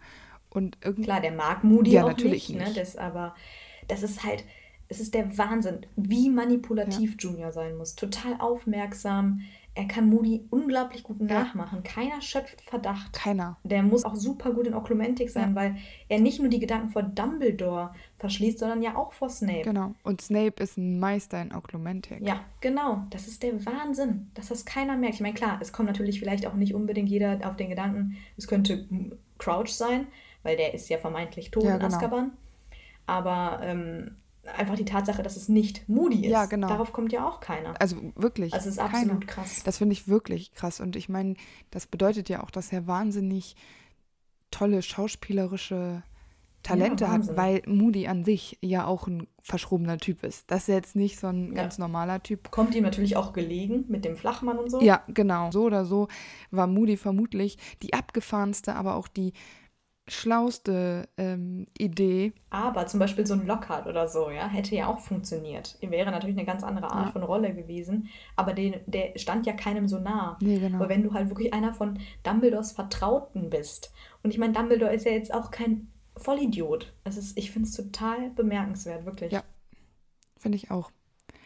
Und 0.50 0.78
irgendwie. 0.82 1.04
Klar, 1.04 1.22
der 1.22 1.34
mag 1.34 1.64
Moody 1.64 1.92
Ja, 1.92 2.04
auch 2.04 2.08
natürlich 2.10 2.50
nicht, 2.50 2.60
Ne? 2.60 2.66
nicht. 2.66 2.78
Das, 2.78 2.96
aber 2.96 3.36
das 3.88 4.04
ist 4.04 4.24
halt, 4.24 4.44
es 4.88 5.00
ist 5.00 5.14
der 5.14 5.38
Wahnsinn, 5.38 5.86
wie 5.96 6.30
manipulativ 6.30 7.16
Junior 7.20 7.52
sein 7.52 7.76
muss. 7.78 7.96
Total 7.96 8.36
aufmerksam. 8.40 9.42
Er 9.78 9.86
kann 9.90 10.10
Moody 10.10 10.46
unglaublich 10.52 11.04
gut 11.04 11.20
nachmachen. 11.20 11.84
Keiner 11.84 12.22
schöpft 12.22 12.62
Verdacht. 12.62 13.12
Keiner. 13.12 13.58
Der 13.66 13.84
muss 13.84 14.06
auch 14.06 14.16
super 14.16 14.54
gut 14.54 14.68
in 14.68 14.74
Oklumentik 14.74 15.30
sein, 15.30 15.50
Ja. 15.50 15.56
weil 15.56 15.76
er 16.08 16.20
nicht 16.22 16.40
nur 16.40 16.48
die 16.48 16.60
Gedanken 16.60 16.88
vor 16.90 17.04
Dumbledore 17.04 17.92
verschließt, 18.18 18.60
sondern 18.60 18.82
ja 18.82 18.96
auch 18.96 19.12
vor 19.12 19.30
Snape. 19.30 19.64
Genau. 19.64 19.94
Und 20.04 20.22
Snape 20.22 20.64
ist 20.64 20.78
ein 20.78 20.98
Meister 20.98 21.42
in 21.42 21.54
Oklumentik. 21.54 22.22
Ja, 22.26 22.40
genau. 22.62 23.04
Das 23.10 23.28
ist 23.28 23.44
der 23.44 23.66
Wahnsinn, 23.66 24.32
dass 24.34 24.48
das 24.48 24.64
keiner 24.64 24.96
merkt. 24.96 25.16
Ich 25.16 25.22
meine, 25.22 25.34
klar, 25.34 25.58
es 25.62 25.74
kommt 25.74 25.88
natürlich 25.90 26.20
vielleicht 26.20 26.46
auch 26.48 26.54
nicht 26.54 26.74
unbedingt 26.74 27.10
jeder 27.10 27.38
auf 27.44 27.58
den 27.58 27.68
Gedanken, 27.70 28.16
es 28.38 28.48
könnte 28.48 28.88
Crouch 29.40 29.68
sein, 29.74 30.08
weil 30.44 30.56
der 30.56 30.74
ist 30.74 30.88
ja 30.88 30.98
vermeintlich 31.00 31.52
tot 31.52 31.64
Ja, 31.64 31.74
in 31.74 31.80
genau. 31.82 31.94
Azkaban. 31.94 32.32
Aber 33.08 33.60
ähm, 33.62 34.16
einfach 34.58 34.75
die 34.75 34.86
Tatsache, 34.86 35.23
dass 35.23 35.36
es 35.36 35.49
nicht 35.49 35.88
Moody 35.89 36.25
ist, 36.25 36.31
Ja, 36.31 36.45
genau. 36.45 36.67
darauf 36.67 36.93
kommt 36.93 37.12
ja 37.12 37.27
auch 37.27 37.39
keiner. 37.39 37.73
Also 37.79 37.97
wirklich. 38.15 38.53
Also 38.53 38.69
es 38.69 38.75
ist 38.75 38.81
keiner. 38.81 38.93
absolut 38.97 39.27
krass. 39.27 39.62
Das 39.63 39.77
finde 39.77 39.93
ich 39.93 40.08
wirklich 40.08 40.51
krass. 40.53 40.79
Und 40.79 40.95
ich 40.95 41.10
meine, 41.10 41.36
das 41.71 41.88
bedeutet 41.88 42.29
ja 42.29 42.43
auch, 42.43 42.51
dass 42.51 42.71
er 42.71 42.88
wahnsinnig 42.88 43.55
tolle 44.51 44.81
schauspielerische 44.81 46.03
Talente 46.63 47.03
Ja, 47.03 47.12
hat, 47.12 47.38
weil 47.38 47.62
Moody 47.67 48.08
an 48.08 48.25
sich 48.25 48.58
ja 48.62 48.86
auch 48.88 49.05
ein 49.08 49.27
verschrobener 49.39 49.97
Typ 49.99 50.23
ist. 50.23 50.49
Das 50.49 50.63
ist 50.63 50.67
jetzt 50.69 50.95
nicht 50.95 51.19
so 51.19 51.27
ein 51.27 51.49
Ja. 51.53 51.62
ganz 51.62 51.77
normaler 51.77 52.23
Typ. 52.23 52.49
Kommt 52.49 52.73
ihm 52.73 52.84
natürlich 52.84 53.15
auch 53.17 53.34
gelegen 53.34 53.86
mit 53.88 54.03
dem 54.03 54.15
Flachmann 54.15 54.58
und 54.58 54.71
so. 54.71 54.81
Ja, 54.81 55.03
genau. 55.10 55.51
So 55.51 55.63
oder 55.65 55.86
so 55.86 56.08
war 56.49 56.65
Moody 56.65 56.97
vermutlich 56.97 57.58
die 57.84 57.93
abgefahrenste, 57.93 58.75
aber 58.75 58.95
auch 58.95 59.08
die 59.08 59.34
schlauste 60.08 61.08
ähm, 61.18 61.68
Idee. 61.78 62.34
Aber 62.52 62.86
zum 62.88 63.00
Beispiel 63.00 63.26
so 63.26 63.34
ein 63.34 63.46
Lockhart 63.48 63.88
oder 63.88 64.08
so, 64.08 64.30
ja, 64.30 64.48
hätte 64.48 64.76
ja 64.76 64.88
auch 64.88 65.00
funktioniert. 65.00 65.78
Wäre 65.82 66.12
natürlich 66.12 66.38
eine 66.38 66.46
ganz 66.46 66.63
andere 66.63 66.92
Art 66.92 67.08
Ja. 67.08 67.12
von 67.12 67.23
Rolle 67.23 67.54
gewesen. 67.56 68.10
Aber 68.36 68.54
den, 68.54 68.75
der 68.86 69.17
stand 69.17 69.46
ja 69.46 69.54
keinem 69.54 69.88
so 69.88 70.00
nah. 70.00 70.38
Nee, 70.42 70.60
genau. 70.60 70.77
Aber 70.77 70.90
wenn 70.90 71.04
du 71.04 71.13
halt 71.13 71.29
wirklich 71.29 71.54
einer 71.54 71.73
von 71.73 72.00
Dumbledores 72.23 72.71
Vertrauten 72.71 73.50
bist. 73.50 73.92
Und 74.23 74.32
ich 74.32 74.38
meine, 74.38 74.54
Dumbledore 74.54 74.94
ist 74.94 75.06
ja 75.06 75.12
jetzt 75.12 75.34
auch 75.34 75.50
kein 75.52 75.88
Vollidiot. 76.17 76.94
Es 77.04 77.17
ist, 77.17 77.38
ich 77.38 77.52
finde 77.52 77.67
es 77.67 77.75
total 77.75 78.29
bemerkenswert, 78.32 79.06
wirklich. 79.06 79.32
Ja. 79.32 79.44
Finde 80.38 80.58
ich 80.58 80.69
auch. 80.71 80.92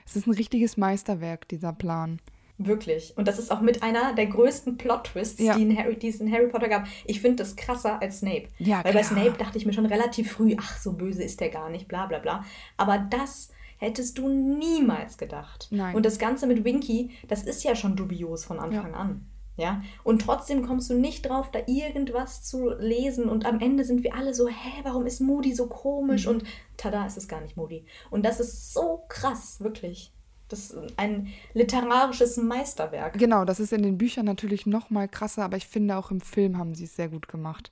Es 0.06 0.16
ist 0.16 0.28
ein 0.28 0.34
richtiges 0.34 0.76
Meisterwerk, 0.76 1.48
dieser 1.48 1.72
Plan. 1.72 2.20
Wirklich. 2.62 3.14
Und 3.16 3.28
das 3.30 3.40
ist 3.40 3.52
auch 3.52 3.62
mit 3.62 3.82
einer 3.84 4.14
der 4.14 4.26
größten 4.28 4.78
Plot-Twists, 4.78 5.40
Ja. 5.42 5.56
die, 5.56 5.64
in 5.64 5.78
Harry, 5.78 5.96
die 5.98 6.10
es 6.10 6.20
in 6.20 6.30
Harry 6.32 6.48
Potter 6.50 6.68
gab. 6.68 6.86
Ich 7.06 7.22
finde 7.22 7.38
das 7.38 7.56
krasser 7.56 8.02
als 8.02 8.20
Snape. 8.20 8.50
Ja, 8.60 8.84
Weil 8.84 8.94
bei 8.94 9.02
klar. 9.02 9.04
Snape 9.06 9.38
dachte 9.38 9.58
ich 9.58 9.66
mir 9.66 9.72
schon 9.74 9.86
relativ 9.86 10.34
früh, 10.34 10.56
ach, 10.60 10.78
so 10.78 10.92
böse 10.94 11.24
ist 11.24 11.40
der 11.40 11.50
gar 11.50 11.70
nicht, 11.70 11.88
bla 11.88 12.06
bla 12.06 12.20
bla. 12.20 12.44
Aber 12.76 12.98
das 12.98 13.50
hättest 13.78 14.18
du 14.18 14.28
niemals 14.28 15.18
gedacht. 15.18 15.68
Nein. 15.72 15.96
Und 15.96 16.06
das 16.06 16.20
Ganze 16.20 16.48
mit 16.48 16.66
Winky, 16.66 17.12
das 17.30 17.44
ist 17.44 17.64
ja 17.64 17.76
schon 17.76 17.96
dubios 17.96 18.44
von 18.44 18.60
Anfang 18.60 18.94
an. 18.94 19.26
Ja, 19.56 19.82
und 20.06 20.22
trotzdem 20.22 20.66
kommst 20.66 20.90
du 20.90 20.94
nicht 20.94 21.24
drauf, 21.28 21.52
da 21.52 21.60
irgendwas 21.68 22.44
zu 22.44 22.70
lesen. 22.70 23.28
Und 23.28 23.46
am 23.46 23.60
Ende 23.60 23.84
sind 23.84 24.04
wir 24.04 24.16
alle 24.16 24.34
so, 24.34 24.48
hä, 24.48 24.82
warum 24.84 25.06
ist 25.06 25.20
Moody 25.20 25.54
so 25.54 25.68
komisch? 25.68 26.26
Mhm. 26.28 26.32
Und 26.32 26.44
tada, 26.78 27.06
ist 27.06 27.18
es 27.18 27.28
gar 27.28 27.42
nicht 27.42 27.58
Moody. 27.58 27.86
Und 28.10 28.26
das 28.26 28.40
ist 28.40 28.74
so 28.74 29.04
krass, 29.10 29.60
wirklich. 29.60 30.14
Das 30.50 30.72
ist 30.72 30.76
ein 30.98 31.28
literarisches 31.54 32.38
Meisterwerk. 32.38 33.18
Genau, 33.18 33.46
das 33.46 33.60
ist 33.60 33.72
in 33.72 33.84
den 33.84 33.98
Büchern 33.98 34.26
natürlich 34.26 34.66
noch 34.66 34.90
mal 34.90 35.08
krasser, 35.08 35.44
aber 35.44 35.58
ich 35.58 35.68
finde 35.68 35.96
auch 35.96 36.12
im 36.12 36.22
Film 36.22 36.58
haben 36.58 36.74
sie 36.76 36.86
es 36.86 36.96
sehr 36.96 37.10
gut 37.10 37.28
gemacht. 37.28 37.72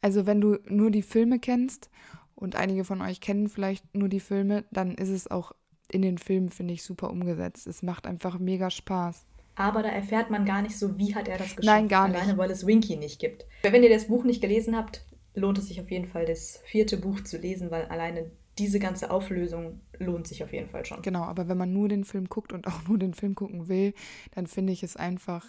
Also 0.00 0.26
wenn 0.26 0.40
du 0.40 0.58
nur 0.66 0.90
die 0.90 1.02
Filme 1.02 1.38
kennst 1.38 1.90
und 2.34 2.56
einige 2.56 2.84
von 2.84 3.02
euch 3.02 3.20
kennen 3.20 3.48
vielleicht 3.48 3.94
nur 3.94 4.08
die 4.08 4.20
Filme, 4.20 4.64
dann 4.70 4.94
ist 4.94 5.10
es 5.10 5.30
auch 5.30 5.52
in 5.90 6.02
den 6.02 6.18
Filmen, 6.18 6.50
finde 6.50 6.74
ich, 6.74 6.82
super 6.82 7.10
umgesetzt. 7.10 7.66
Es 7.66 7.82
macht 7.82 8.06
einfach 8.06 8.38
mega 8.38 8.70
Spaß. 8.70 9.26
Aber 9.54 9.82
da 9.82 9.88
erfährt 9.88 10.30
man 10.30 10.44
gar 10.44 10.62
nicht 10.62 10.78
so, 10.78 10.98
wie 10.98 11.14
hat 11.14 11.28
er 11.28 11.38
das 11.38 11.56
geschafft. 11.56 11.64
Nein, 11.64 11.88
gar 11.88 12.08
nicht. 12.08 12.16
Alleine, 12.18 12.38
weil 12.38 12.50
es 12.50 12.66
Winky 12.66 12.96
nicht 12.96 13.20
gibt. 13.20 13.46
Wenn 13.62 13.82
ihr 13.82 13.90
das 13.90 14.08
Buch 14.08 14.24
nicht 14.24 14.40
gelesen 14.40 14.76
habt, 14.76 15.04
lohnt 15.34 15.58
es 15.58 15.68
sich 15.68 15.80
auf 15.80 15.90
jeden 15.90 16.06
Fall, 16.06 16.26
das 16.26 16.60
vierte 16.64 16.96
Buch 16.96 17.22
zu 17.22 17.38
lesen, 17.38 17.70
weil 17.70 17.86
alleine 17.86 18.30
diese 18.58 18.78
ganze 18.78 19.10
Auflösung 19.10 19.80
lohnt 19.98 20.26
sich 20.26 20.42
auf 20.42 20.52
jeden 20.52 20.68
Fall 20.68 20.84
schon. 20.84 21.02
Genau, 21.02 21.22
aber 21.24 21.48
wenn 21.48 21.58
man 21.58 21.72
nur 21.72 21.88
den 21.88 22.04
Film 22.04 22.28
guckt 22.28 22.52
und 22.52 22.66
auch 22.66 22.86
nur 22.88 22.98
den 22.98 23.14
Film 23.14 23.34
gucken 23.34 23.68
will, 23.68 23.94
dann 24.34 24.46
finde 24.46 24.72
ich 24.72 24.82
es 24.82 24.96
einfach 24.96 25.46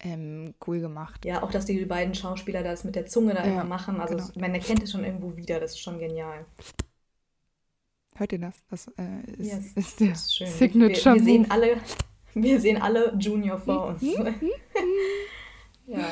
ähm, 0.00 0.54
cool 0.66 0.80
gemacht. 0.80 1.24
Ja, 1.24 1.42
auch 1.42 1.50
dass 1.50 1.66
die 1.66 1.84
beiden 1.84 2.14
Schauspieler 2.14 2.62
das 2.62 2.84
mit 2.84 2.94
der 2.94 3.06
Zunge 3.06 3.34
da 3.34 3.44
Ja, 3.44 3.52
immer 3.52 3.64
machen. 3.64 4.00
Also 4.00 4.16
genau. 4.16 4.28
man 4.38 4.54
erkennt 4.54 4.82
es 4.82 4.92
schon 4.92 5.04
irgendwo 5.04 5.36
wieder, 5.36 5.60
das 5.60 5.72
ist 5.72 5.80
schon 5.80 5.98
genial. 5.98 6.46
Hört 8.16 8.32
ihr 8.32 8.38
das? 8.38 8.64
Das 8.70 8.88
äh, 8.96 9.30
ist, 9.38 9.52
Yes, 9.52 9.72
ist 9.74 10.00
der 10.00 10.12
ist 10.12 10.34
schön. 10.34 10.46
Signature 10.48 11.14
wir, 11.14 11.20
wir 11.20 11.24
sehen 11.24 11.50
alle, 11.50 11.76
wir 12.34 12.60
sehen 12.60 12.82
alle 12.82 13.14
Junior 13.18 13.58
vor 13.58 13.88
uns. 13.88 14.02
ja. 15.86 16.06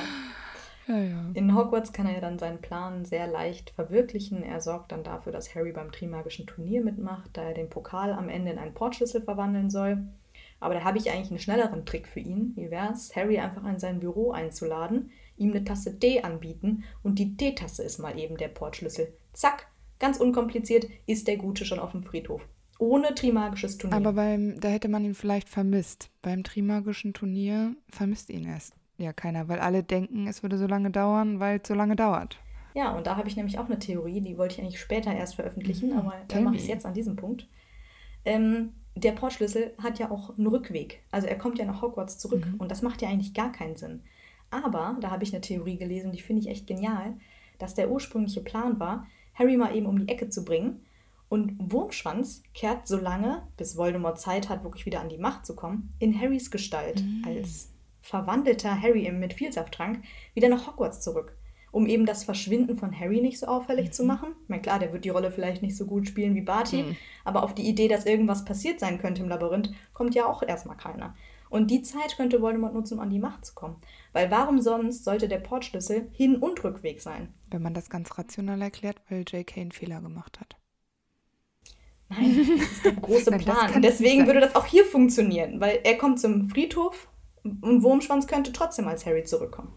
Ja, 0.87 0.99
ja. 0.99 1.30
In 1.34 1.55
Hogwarts 1.55 1.93
kann 1.93 2.07
er 2.07 2.14
ja 2.14 2.20
dann 2.20 2.39
seinen 2.39 2.61
Plan 2.61 3.05
sehr 3.05 3.26
leicht 3.26 3.70
verwirklichen. 3.70 4.43
Er 4.43 4.61
sorgt 4.61 4.93
dann 4.93 5.03
dafür, 5.03 5.32
dass 5.32 5.55
Harry 5.55 5.72
beim 5.72 5.91
Trimagischen 5.91 6.47
Turnier 6.47 6.82
mitmacht, 6.82 7.30
da 7.32 7.43
er 7.43 7.55
den 7.55 7.70
Pokal 7.70 8.12
am 8.12 8.28
Ende 8.28 8.53
in 8.53 8.59
einen 8.59 8.74
Portschlüssel 8.74 9.20
verwandeln 9.20 9.70
soll. 9.70 9.99
Aber 10.61 10.74
da 10.74 10.84
habe 10.84 10.99
ich 10.99 11.11
eigentlich 11.11 11.30
einen 11.30 11.41
schnelleren 11.41 11.84
Trick 11.84 12.07
für 12.07 12.20
ihn. 12.20 12.53
Wie 12.57 12.70
wäre 12.70 12.93
es, 12.93 13.14
Harry 13.14 13.39
einfach 13.39 13.64
in 13.66 13.78
sein 13.78 14.01
Büro 14.01 14.30
einzuladen, 14.30 15.11
ihm 15.37 15.51
eine 15.51 15.64
Tasse 15.64 15.99
Tee 15.99 16.22
anbieten 16.22 16.84
und 17.03 17.18
die 17.18 17.37
Teetasse 17.37 17.82
ist 17.82 17.99
mal 17.99 18.18
eben 18.18 18.37
der 18.37 18.49
Portschlüssel. 18.49 19.12
Zack, 19.32 19.66
ganz 19.99 20.18
unkompliziert 20.18 20.87
ist 21.07 21.28
der 21.28 21.37
Gute 21.37 21.64
schon 21.64 21.78
auf 21.78 21.93
dem 21.93 22.05
Friedhof. 22.05 22.47
Ohne 22.78 23.14
Trimagisches 23.14 23.76
Turnier. 23.78 23.97
Aber 23.97 24.12
beim, 24.12 24.61
da 24.61 24.68
hätte 24.68 24.89
man 24.89 25.05
ihn 25.05 25.14
vielleicht 25.14 25.49
vermisst. 25.49 26.11
Beim 26.22 26.45
Trimagischen 26.45 27.12
Turnier 27.12 27.74
vermisst 27.89 28.30
ihn 28.30 28.47
erst 28.47 28.74
ja 28.99 29.12
keiner, 29.12 29.49
weil 29.49 29.59
alle 29.59 29.82
denken, 29.82 30.26
es 30.26 30.42
würde 30.42 30.59
so 30.59 30.66
lange 30.66 30.90
dauern, 30.90 31.40
weil 31.40 31.61
es 31.61 31.68
so 31.68 31.74
lange 31.74 31.97
dauert. 31.97 32.38
Ja, 32.74 32.92
und 32.92 33.07
da 33.07 33.16
habe 33.16 33.28
ich 33.28 33.36
nämlich 33.36 33.59
auch 33.59 33.66
eine 33.66 33.78
Theorie, 33.78 34.20
die 34.20 34.36
wollte 34.36 34.55
ich 34.55 34.61
eigentlich 34.61 34.80
später 34.80 35.14
erst 35.14 35.36
veröffentlichen, 35.36 35.92
aber 35.94 36.12
tell 36.28 36.38
dann 36.38 36.44
mache 36.44 36.57
ich 36.57 36.62
es 36.62 36.68
jetzt 36.68 36.84
an 36.84 36.94
diesem 36.94 37.16
Punkt. 37.16 37.49
Ähm, 38.24 38.74
der 38.94 39.12
Portschlüssel 39.12 39.74
hat 39.82 39.99
ja 39.99 40.11
auch 40.11 40.36
einen 40.36 40.47
Rückweg. 40.47 41.03
Also 41.11 41.26
er 41.26 41.38
kommt 41.38 41.59
ja 41.59 41.64
nach 41.64 41.82
Hogwarts 41.82 42.18
zurück 42.18 42.47
und 42.59 42.70
das 42.70 42.82
macht 42.82 43.03
ja 43.03 43.09
eigentlich 43.09 43.34
gar 43.34 43.53
keinen 43.53 43.76
Sinn. 43.76 44.03
Aber 44.51 44.97
da 45.01 45.11
habe 45.11 45.24
ich 45.24 45.32
eine 45.32 45.40
Theorie 45.40 45.76
gelesen, 45.76 46.12
die 46.12 46.20
finde 46.20 46.42
ich 46.42 46.49
echt 46.49 46.66
genial, 46.66 47.14
dass 47.59 47.74
der 47.74 47.90
ursprüngliche 47.90 48.40
Plan 48.40 48.78
war, 48.78 49.07
Harry 49.34 49.57
mal 49.57 49.74
eben 49.74 49.86
um 49.86 49.99
die 49.99 50.09
Ecke 50.09 50.28
zu 50.28 50.44
bringen 50.44 50.80
und 51.28 51.57
Wurmschwanz 51.59 52.42
kehrt 52.55 52.86
so 52.86 52.99
lange, 52.99 53.42
bis 53.57 53.76
Voldemort 53.76 54.20
Zeit 54.20 54.49
hat, 54.49 54.64
wirklich 54.64 54.86
wieder 54.86 55.01
an 55.01 55.09
die 55.09 55.18
Macht 55.18 55.44
zu 55.44 55.57
kommen, 55.57 55.90
in 55.99 56.18
Harrys 56.18 56.51
Gestalt 56.51 57.03
als 57.24 57.70
verwandelter 58.07 58.80
Harry 58.80 59.07
im 59.07 59.18
mit 59.18 59.34
Vielsafttrank 59.34 60.02
wieder 60.34 60.48
nach 60.48 60.66
Hogwarts 60.66 61.00
zurück. 61.00 61.36
Um 61.72 61.86
eben 61.86 62.07
das 62.07 62.24
Verschwinden 62.24 62.76
von 62.76 62.98
Harry 62.98 63.20
nicht 63.20 63.38
so 63.38 63.46
auffällig 63.46 63.92
zu 63.92 64.04
machen. 64.04 64.28
Ich 64.44 64.48
meine, 64.48 64.62
klar, 64.62 64.78
der 64.78 64.92
wird 64.92 65.04
die 65.04 65.11
Rolle 65.11 65.30
vielleicht 65.30 65.61
nicht 65.61 65.76
so 65.76 65.84
gut 65.84 66.07
spielen 66.09 66.34
wie 66.34 66.40
Barty, 66.40 66.96
aber 67.24 67.42
auf 67.42 67.54
die 67.54 67.68
Idee, 67.68 67.88
dass 67.88 68.07
irgendwas 68.07 68.44
passiert 68.46 68.80
sein 68.80 68.98
könnte 68.98 69.22
im 69.22 69.28
Labyrinth, 69.28 69.72
kommt 69.92 70.14
ja 70.14 70.26
auch 70.26 70.42
erstmal 70.42 70.76
keiner. 70.76 71.14
Und 71.50 71.70
die 71.70 71.82
Zeit 71.82 72.16
könnte 72.16 72.40
Voldemort 72.40 72.74
nutzen, 72.74 72.94
um 72.94 73.00
an 73.00 73.11
die 73.11 73.18
Macht 73.18 73.44
zu 73.44 73.54
kommen. 73.54 73.76
Weil 74.12 74.30
warum 74.30 74.61
sonst 74.61 75.04
sollte 75.04 75.28
der 75.28 75.38
Portschlüssel 75.38 76.09
Hin- 76.12 76.36
und 76.36 76.62
Rückweg 76.64 77.00
sein? 77.00 77.34
Wenn 77.50 77.62
man 77.62 77.74
das 77.74 77.90
ganz 77.90 78.16
rational 78.16 78.62
erklärt, 78.62 79.00
weil 79.09 79.24
J.K. 79.28 79.61
einen 79.61 79.72
Fehler 79.72 80.00
gemacht 80.00 80.40
hat. 80.40 80.57
Nein, 82.09 82.59
das 82.59 82.70
ist 82.70 82.84
der 82.84 82.92
große 83.00 83.32
Plan. 83.32 83.82
deswegen 83.82 84.26
würde 84.26 84.40
das 84.40 84.54
auch 84.54 84.66
hier 84.66 84.84
funktionieren, 84.84 85.61
weil 85.61 85.80
er 85.84 85.98
kommt 85.98 86.20
zum 86.20 86.48
Friedhof 86.48 87.09
und 87.61 87.82
Wurmschwanz 87.82 88.26
könnte 88.26 88.53
trotzdem 88.53 88.88
als 88.88 89.07
Harry 89.07 89.24
zurückkommen. 89.24 89.72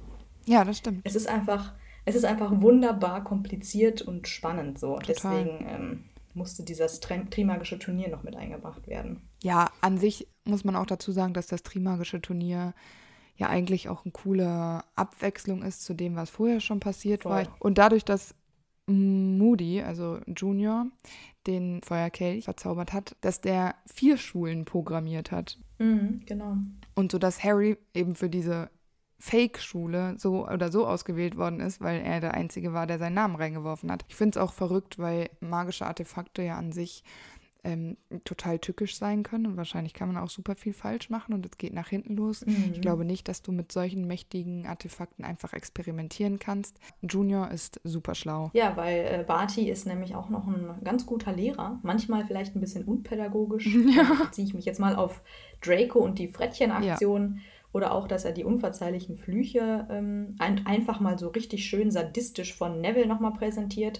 Ja, 0.46 0.64
das 0.64 0.78
stimmt. 0.78 1.02
Es 1.04 1.16
ist 1.16 1.28
einfach, 1.28 1.74
es 2.06 2.16
ist 2.16 2.26
einfach 2.26 2.62
wunderbar 2.62 3.24
kompliziert 3.24 4.02
und 4.02 4.28
spannend 4.28 4.80
so. 4.80 4.98
Total. 4.98 5.06
Deswegen 5.44 5.66
ähm, 5.68 6.04
musste 6.34 6.64
dieses 6.64 7.02
Tri- 7.02 7.30
Trimagische 7.30 7.80
Turnier 7.80 8.10
noch 8.10 8.24
mit 8.24 8.36
eingebracht 8.36 8.88
werden. 8.88 9.22
Ja, 9.44 9.70
an 9.82 9.98
sich 9.98 10.28
muss 10.46 10.64
man 10.64 10.76
auch 10.76 10.86
dazu 10.86 11.12
sagen, 11.12 11.34
dass 11.34 11.48
das 11.48 11.64
Trimagische 11.64 12.22
Turnier 12.22 12.74
ja 13.36 13.48
eigentlich 13.48 13.90
auch 13.90 14.04
eine 14.04 14.12
coole 14.12 14.84
Abwechslung 14.96 15.62
ist 15.64 15.84
zu 15.84 15.94
dem, 15.94 16.16
was 16.16 16.30
vorher 16.30 16.60
schon 16.60 16.80
passiert 16.80 17.26
war. 17.26 17.46
Voll. 17.46 17.54
Und 17.60 17.78
dadurch, 17.78 18.04
dass 18.04 18.36
Moody, 18.88 19.82
also 19.82 20.20
Junior, 20.26 20.88
den 21.48 21.82
Feuerkelch 21.82 22.46
verzaubert 22.46 22.94
hat, 22.94 23.16
dass 23.22 23.42
der 23.42 23.76
vier 23.86 24.18
Schulen 24.18 24.66
programmiert 24.66 25.32
hat. 25.32 25.58
Mhm, 25.78 26.22
genau. 26.26 26.58
Und 26.96 27.12
so 27.12 27.20
dass 27.20 27.44
Harry 27.44 27.78
eben 27.94 28.16
für 28.16 28.30
diese 28.30 28.70
Fake-Schule 29.20 30.16
so 30.18 30.48
oder 30.48 30.72
so 30.72 30.88
ausgewählt 30.88 31.36
worden 31.38 31.60
ist, 31.60 31.82
weil 31.82 32.02
er 32.02 32.22
der 32.22 32.34
Einzige 32.34 32.74
war, 32.74 32.88
der 32.88 33.00
seinen 33.00 33.16
Namen 33.16 33.36
reingeworfen 33.36 33.92
hat. 33.92 34.06
Ich 34.08 34.16
finde 34.16 34.40
es 34.40 34.44
auch 34.44 34.54
verrückt, 34.54 34.98
weil 34.98 35.30
magische 35.42 35.86
Artefakte 35.86 36.42
ja 36.42 36.58
an 36.58 36.72
sich 36.72 37.04
ähm, 37.64 37.98
total 38.24 38.60
tückisch 38.60 38.98
sein 38.98 39.24
können 39.24 39.46
und 39.46 39.58
wahrscheinlich 39.58 39.94
kann 39.94 40.12
man 40.12 40.22
auch 40.24 40.30
super 40.30 40.56
viel 40.56 40.74
falsch 40.74 41.10
machen 41.10 41.34
und 41.34 41.46
es 41.46 41.58
geht 41.58 41.74
nach 41.74 41.90
hinten 41.90 42.16
los. 42.16 42.46
Ich 42.74 42.82
glaube 42.82 43.04
nicht, 43.06 43.28
dass 43.28 43.42
du 43.42 43.52
mit 43.52 43.72
solchen 43.72 44.08
mächtigen 44.08 44.66
Artefakten 44.66 45.26
einfach 45.26 45.54
experimentieren 45.54 46.40
kannst. 46.40 46.80
Junior 47.02 47.52
ist 47.52 47.82
super 47.84 48.16
schlau. 48.16 48.50
Ja, 48.54 48.78
weil 48.78 49.06
äh, 49.06 49.24
Barty 49.28 49.70
ist 49.70 49.86
nämlich 49.86 50.16
auch 50.16 50.30
noch 50.30 50.48
ein 50.48 50.76
ganz 50.84 51.06
guter 51.06 51.34
Lehrer. 51.34 51.80
Manchmal 51.84 52.26
vielleicht 52.26 52.56
ein 52.56 52.62
bisschen 52.62 52.86
unpädagogisch. 52.86 53.70
Da 54.00 54.32
ziehe 54.32 54.48
ich 54.48 54.54
mich 54.54 54.66
jetzt 54.66 54.80
mal 54.80 54.96
auf 54.96 55.22
Draco 55.62 56.00
und 56.00 56.20
die 56.20 56.28
Frettchen-Aktion. 56.28 57.42
Oder 57.72 57.94
auch, 57.94 58.08
dass 58.08 58.26
er 58.26 58.32
die 58.32 58.44
unverzeihlichen 58.44 59.16
Flüche 59.16 59.88
ähm, 59.92 60.36
ein, 60.40 60.66
einfach 60.66 61.00
mal 61.00 61.20
so 61.20 61.28
richtig 61.28 61.66
schön 61.66 61.92
sadistisch 61.92 62.56
von 62.56 62.82
Neville 62.82 63.06
nochmal 63.06 63.34
präsentiert. 63.34 64.00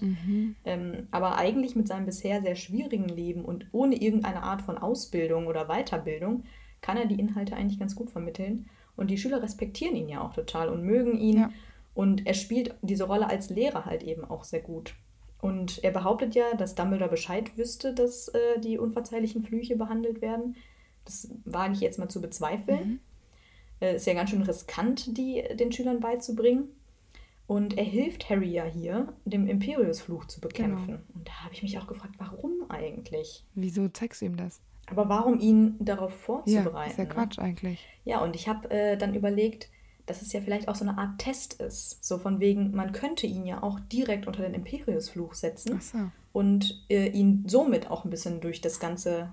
Ähm, 0.64 1.06
aber 1.12 1.38
eigentlich 1.38 1.76
mit 1.76 1.86
seinem 1.86 2.06
bisher 2.06 2.42
sehr 2.42 2.56
schwierigen 2.56 3.08
Leben 3.08 3.44
und 3.44 3.66
ohne 3.70 3.94
irgendeine 3.94 4.42
Art 4.42 4.62
von 4.62 4.76
Ausbildung 4.76 5.46
oder 5.46 5.66
Weiterbildung 5.66 6.44
kann 6.80 6.96
er 6.96 7.06
die 7.06 7.20
Inhalte 7.20 7.54
eigentlich 7.54 7.78
ganz 7.78 7.94
gut 7.94 8.10
vermitteln. 8.10 8.66
Und 8.96 9.10
die 9.10 9.18
Schüler 9.18 9.42
respektieren 9.42 9.94
ihn 9.94 10.08
ja 10.08 10.20
auch 10.20 10.34
total 10.34 10.68
und 10.68 10.84
mögen 10.84 11.16
ihn. 11.16 11.36
Ja. 11.36 11.50
Und 11.94 12.26
er 12.26 12.34
spielt 12.34 12.74
diese 12.82 13.04
Rolle 13.04 13.28
als 13.28 13.50
Lehrer 13.50 13.84
halt 13.84 14.02
eben 14.02 14.24
auch 14.24 14.44
sehr 14.44 14.60
gut. 14.60 14.94
Und 15.40 15.82
er 15.84 15.90
behauptet 15.90 16.34
ja, 16.34 16.54
dass 16.54 16.74
Dumbledore 16.74 17.10
Bescheid 17.10 17.56
wüsste, 17.56 17.94
dass 17.94 18.28
äh, 18.28 18.60
die 18.60 18.78
unverzeihlichen 18.78 19.42
Flüche 19.42 19.76
behandelt 19.76 20.20
werden. 20.20 20.56
Das 21.04 21.30
wage 21.44 21.72
ich 21.74 21.80
jetzt 21.80 21.98
mal 21.98 22.08
zu 22.08 22.20
bezweifeln. 22.20 22.96
Äh, 22.96 23.09
ist 23.80 24.06
ja 24.06 24.14
ganz 24.14 24.30
schön 24.30 24.42
riskant, 24.42 25.16
die 25.16 25.42
den 25.54 25.72
Schülern 25.72 26.00
beizubringen. 26.00 26.68
Und 27.46 27.76
er 27.76 27.84
hilft 27.84 28.30
Harry 28.30 28.50
ja 28.52 28.64
hier, 28.64 29.12
dem 29.24 29.48
Imperius-Fluch 29.48 30.26
zu 30.26 30.40
bekämpfen. 30.40 31.00
Und 31.14 31.26
da 31.26 31.32
habe 31.44 31.52
ich 31.52 31.62
mich 31.64 31.76
auch 31.78 31.86
gefragt, 31.88 32.14
warum 32.18 32.70
eigentlich? 32.70 33.44
Wieso 33.54 33.88
zeigst 33.88 34.20
du 34.20 34.26
ihm 34.26 34.36
das? 34.36 34.60
Aber 34.86 35.08
warum 35.08 35.40
ihn 35.40 35.74
darauf 35.80 36.12
Ja, 36.12 36.16
vorzubereiten? 36.18 36.90
ist 36.92 36.98
ja 36.98 37.04
ne? 37.04 37.10
Quatsch 37.10 37.38
eigentlich. 37.40 37.86
Ja, 38.04 38.22
und 38.22 38.36
ich 38.36 38.48
habe 38.48 38.70
äh, 38.70 38.96
dann 38.96 39.14
überlegt, 39.14 39.68
dass 40.06 40.22
es 40.22 40.32
ja 40.32 40.40
vielleicht 40.40 40.68
auch 40.68 40.74
so 40.76 40.84
eine 40.84 40.98
Art 40.98 41.18
Test 41.18 41.54
ist. 41.54 42.04
So 42.04 42.18
von 42.18 42.38
wegen, 42.40 42.72
man 42.72 42.92
könnte 42.92 43.26
ihn 43.26 43.46
ja 43.46 43.62
auch 43.62 43.80
direkt 43.80 44.26
unter 44.26 44.42
den 44.42 44.54
Imperius-Fluch 44.54 45.34
setzen 45.34 45.80
so. 45.80 45.98
und 46.32 46.84
äh, 46.88 47.08
ihn 47.08 47.44
somit 47.48 47.90
auch 47.90 48.04
ein 48.04 48.10
bisschen 48.10 48.40
durch 48.40 48.60
das 48.60 48.78
ganze 48.78 49.32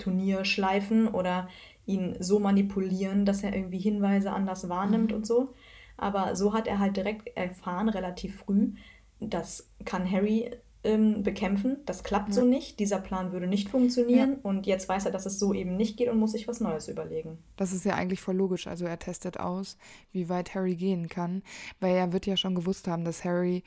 Turnier 0.00 0.44
schleifen 0.44 1.06
oder 1.06 1.48
ihn 1.86 2.16
so 2.20 2.38
manipulieren, 2.38 3.24
dass 3.24 3.42
er 3.42 3.54
irgendwie 3.54 3.78
Hinweise 3.78 4.32
anders 4.32 4.68
wahrnimmt 4.68 5.12
und 5.12 5.26
so. 5.26 5.54
Aber 5.96 6.36
so 6.36 6.52
hat 6.52 6.66
er 6.66 6.78
halt 6.78 6.96
direkt 6.96 7.36
erfahren, 7.36 7.88
relativ 7.88 8.36
früh, 8.36 8.72
das 9.20 9.68
kann 9.84 10.10
Harry 10.10 10.50
ähm, 10.84 11.22
bekämpfen. 11.22 11.78
Das 11.86 12.02
klappt 12.02 12.30
ja. 12.30 12.34
so 12.34 12.44
nicht. 12.44 12.80
Dieser 12.80 12.98
Plan 12.98 13.32
würde 13.32 13.46
nicht 13.46 13.68
funktionieren. 13.68 14.32
Ja. 14.32 14.38
Und 14.42 14.66
jetzt 14.66 14.88
weiß 14.88 15.06
er, 15.06 15.12
dass 15.12 15.26
es 15.26 15.38
so 15.38 15.54
eben 15.54 15.76
nicht 15.76 15.96
geht 15.96 16.08
und 16.08 16.18
muss 16.18 16.32
sich 16.32 16.48
was 16.48 16.60
Neues 16.60 16.88
überlegen. 16.88 17.38
Das 17.56 17.72
ist 17.72 17.84
ja 17.84 17.94
eigentlich 17.94 18.20
voll 18.20 18.36
logisch. 18.36 18.66
Also 18.66 18.84
er 18.84 18.98
testet 18.98 19.38
aus, 19.38 19.76
wie 20.10 20.28
weit 20.28 20.54
Harry 20.54 20.74
gehen 20.74 21.08
kann. 21.08 21.42
Weil 21.80 21.94
er 21.94 22.12
wird 22.12 22.26
ja 22.26 22.36
schon 22.36 22.54
gewusst 22.54 22.88
haben, 22.88 23.04
dass 23.04 23.24
Harry 23.24 23.62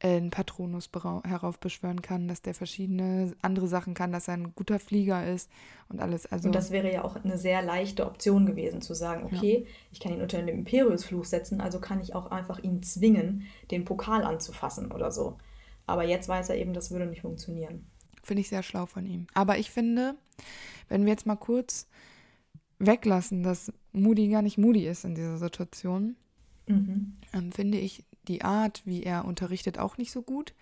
einen 0.00 0.30
Patronus 0.30 0.88
heraufbeschwören 1.24 2.02
kann, 2.02 2.28
dass 2.28 2.40
der 2.40 2.54
verschiedene 2.54 3.34
andere 3.42 3.66
Sachen 3.66 3.94
kann, 3.94 4.12
dass 4.12 4.28
er 4.28 4.34
ein 4.34 4.54
guter 4.54 4.78
Flieger 4.78 5.26
ist 5.26 5.50
und 5.88 6.00
alles. 6.00 6.26
Also 6.26 6.48
und 6.48 6.54
das 6.54 6.70
wäre 6.70 6.92
ja 6.92 7.04
auch 7.04 7.16
eine 7.16 7.36
sehr 7.36 7.62
leichte 7.62 8.06
Option 8.06 8.46
gewesen, 8.46 8.80
zu 8.80 8.94
sagen, 8.94 9.24
okay, 9.24 9.64
ja. 9.64 9.70
ich 9.90 9.98
kann 9.98 10.12
ihn 10.12 10.22
unter 10.22 10.38
den 10.38 10.48
Imperiusfluch 10.48 11.24
setzen, 11.24 11.60
also 11.60 11.80
kann 11.80 12.00
ich 12.00 12.14
auch 12.14 12.30
einfach 12.30 12.60
ihn 12.60 12.82
zwingen, 12.82 13.46
den 13.70 13.84
Pokal 13.84 14.22
anzufassen 14.22 14.92
oder 14.92 15.10
so. 15.10 15.36
Aber 15.86 16.04
jetzt 16.04 16.28
weiß 16.28 16.50
er 16.50 16.56
eben, 16.56 16.74
das 16.74 16.90
würde 16.90 17.06
nicht 17.06 17.22
funktionieren. 17.22 17.86
Finde 18.22 18.42
ich 18.42 18.48
sehr 18.48 18.62
schlau 18.62 18.86
von 18.86 19.06
ihm. 19.06 19.26
Aber 19.34 19.58
ich 19.58 19.70
finde, 19.70 20.14
wenn 20.88 21.04
wir 21.04 21.10
jetzt 21.10 21.26
mal 21.26 21.36
kurz 21.36 21.88
weglassen, 22.78 23.42
dass 23.42 23.72
Moody 23.92 24.28
gar 24.28 24.42
nicht 24.42 24.58
Moody 24.58 24.86
ist 24.86 25.04
in 25.04 25.14
dieser 25.14 25.38
Situation, 25.38 26.14
mhm. 26.66 27.16
ähm, 27.32 27.50
finde 27.52 27.78
ich 27.78 28.04
die 28.28 28.42
Art, 28.42 28.82
wie 28.84 29.02
er 29.02 29.24
unterrichtet, 29.24 29.78
auch 29.78 29.98
nicht 29.98 30.12
so 30.12 30.22
gut. 30.22 30.54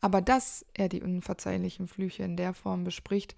Aber 0.00 0.20
dass 0.20 0.64
er 0.74 0.88
die 0.88 1.02
unverzeihlichen 1.02 1.88
Flüche 1.88 2.22
in 2.22 2.36
der 2.36 2.52
Form 2.52 2.84
bespricht, 2.84 3.34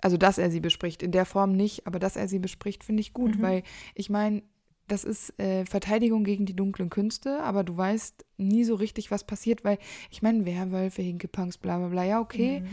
also 0.00 0.16
dass 0.16 0.38
er 0.38 0.50
sie 0.50 0.60
bespricht, 0.60 1.02
in 1.02 1.12
der 1.12 1.26
Form 1.26 1.52
nicht, 1.52 1.86
aber 1.86 1.98
dass 1.98 2.16
er 2.16 2.28
sie 2.28 2.38
bespricht, 2.38 2.84
finde 2.84 3.00
ich 3.00 3.12
gut, 3.12 3.36
mhm. 3.36 3.42
weil 3.42 3.62
ich 3.94 4.10
meine, 4.10 4.42
das 4.86 5.04
ist 5.04 5.38
äh, 5.38 5.64
Verteidigung 5.64 6.24
gegen 6.24 6.44
die 6.44 6.56
dunklen 6.56 6.90
Künste, 6.90 7.42
aber 7.42 7.64
du 7.64 7.76
weißt 7.76 8.24
nie 8.36 8.64
so 8.64 8.74
richtig, 8.74 9.10
was 9.10 9.24
passiert, 9.24 9.64
weil 9.64 9.78
ich 10.10 10.20
meine, 10.20 10.44
Werwölfe, 10.44 11.02
Hinkepunks, 11.02 11.56
bla 11.58 11.78
bla 11.78 11.88
bla, 11.88 12.04
ja, 12.04 12.20
okay, 12.20 12.60
mhm. 12.60 12.68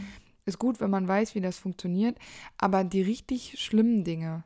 ist 0.46 0.60
gut, 0.60 0.82
wenn 0.82 0.90
man 0.90 1.08
weiß, 1.08 1.36
wie 1.36 1.42
das 1.42 1.58
funktioniert, 1.58 2.18
aber 2.58 2.84
die 2.84 3.02
richtig 3.02 3.60
schlimmen 3.60 4.04
Dinge, 4.04 4.44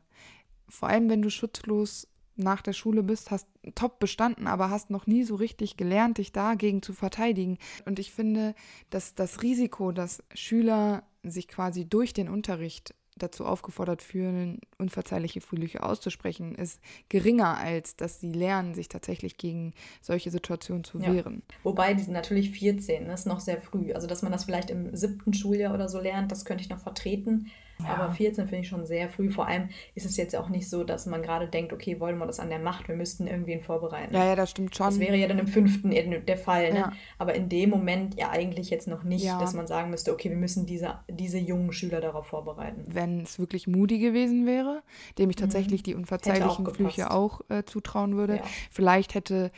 vor 0.68 0.88
allem 0.88 1.08
wenn 1.08 1.22
du 1.22 1.30
schutzlos 1.30 2.08
nach 2.36 2.62
der 2.62 2.72
Schule 2.72 3.02
bist, 3.02 3.30
hast 3.30 3.48
top 3.74 3.98
bestanden, 3.98 4.46
aber 4.46 4.70
hast 4.70 4.90
noch 4.90 5.06
nie 5.06 5.24
so 5.24 5.34
richtig 5.34 5.76
gelernt, 5.76 6.18
dich 6.18 6.32
dagegen 6.32 6.82
zu 6.82 6.92
verteidigen. 6.92 7.58
Und 7.84 7.98
ich 7.98 8.12
finde, 8.12 8.54
dass 8.90 9.14
das 9.14 9.42
Risiko, 9.42 9.92
dass 9.92 10.22
Schüler 10.34 11.02
sich 11.22 11.48
quasi 11.48 11.88
durch 11.88 12.12
den 12.12 12.28
Unterricht 12.28 12.94
dazu 13.18 13.46
aufgefordert 13.46 14.02
fühlen, 14.02 14.60
unverzeihliche 14.78 15.40
Flüche 15.40 15.82
auszusprechen, 15.82 16.54
ist 16.54 16.80
geringer, 17.08 17.56
als 17.56 17.96
dass 17.96 18.20
sie 18.20 18.32
lernen, 18.32 18.74
sich 18.74 18.88
tatsächlich 18.88 19.38
gegen 19.38 19.72
solche 20.02 20.30
Situationen 20.30 20.84
zu 20.84 20.98
ja. 20.98 21.12
wehren. 21.12 21.42
Wobei, 21.62 21.94
die 21.94 22.02
sind 22.02 22.12
natürlich 22.12 22.50
14, 22.50 23.04
das 23.04 23.06
ne, 23.06 23.14
ist 23.14 23.26
noch 23.26 23.40
sehr 23.40 23.60
früh. 23.60 23.92
Also, 23.92 24.06
dass 24.06 24.22
man 24.22 24.32
das 24.32 24.44
vielleicht 24.44 24.70
im 24.70 24.94
siebten 24.94 25.32
Schuljahr 25.32 25.72
oder 25.72 25.88
so 25.88 25.98
lernt, 25.98 26.30
das 26.30 26.44
könnte 26.44 26.62
ich 26.62 26.68
noch 26.68 26.80
vertreten. 26.80 27.50
Ja. 27.82 27.94
Aber 27.94 28.12
14 28.12 28.48
finde 28.48 28.62
ich 28.62 28.68
schon 28.68 28.86
sehr 28.86 29.08
früh. 29.08 29.30
Vor 29.30 29.46
allem 29.46 29.68
ist 29.94 30.06
es 30.06 30.16
jetzt 30.16 30.34
auch 30.34 30.48
nicht 30.48 30.68
so, 30.68 30.84
dass 30.84 31.06
man 31.06 31.22
gerade 31.22 31.48
denkt, 31.48 31.72
okay, 31.72 32.00
wollen 32.00 32.18
wir 32.18 32.26
das 32.26 32.40
an 32.40 32.48
der 32.48 32.58
Macht, 32.58 32.88
wir 32.88 32.96
müssten 32.96 33.26
irgendwen 33.26 33.60
vorbereiten. 33.60 34.14
Ja, 34.14 34.24
ja, 34.24 34.36
das 34.36 34.50
stimmt 34.50 34.74
schon. 34.74 34.86
Das 34.86 34.98
wäre 34.98 35.16
ja 35.16 35.28
dann 35.28 35.38
im 35.38 35.48
fünften 35.48 35.90
der 35.90 36.38
Fall. 36.38 36.72
Ne? 36.72 36.78
Ja. 36.78 36.92
Aber 37.18 37.34
in 37.34 37.48
dem 37.48 37.70
Moment 37.70 38.14
ja 38.14 38.30
eigentlich 38.30 38.70
jetzt 38.70 38.88
noch 38.88 39.02
nicht, 39.02 39.24
ja. 39.24 39.38
dass 39.38 39.54
man 39.54 39.66
sagen 39.66 39.90
müsste, 39.90 40.12
okay, 40.12 40.30
wir 40.30 40.36
müssen 40.36 40.66
diese, 40.66 41.00
diese 41.08 41.38
jungen 41.38 41.72
Schüler 41.72 42.00
darauf 42.00 42.26
vorbereiten. 42.26 42.84
Wenn 42.86 43.20
es 43.20 43.38
wirklich 43.38 43.66
Moody 43.66 43.98
gewesen 43.98 44.46
wäre, 44.46 44.82
dem 45.18 45.30
ich 45.30 45.36
mhm. 45.36 45.40
tatsächlich 45.40 45.82
mhm. 45.82 45.84
die 45.84 45.94
unverzeihlichen 45.94 46.66
auch 46.66 46.74
Flüche 46.74 47.10
auch 47.10 47.40
äh, 47.48 47.64
zutrauen 47.64 48.16
würde, 48.16 48.40
vielleicht 48.70 49.14
hätte 49.14 49.50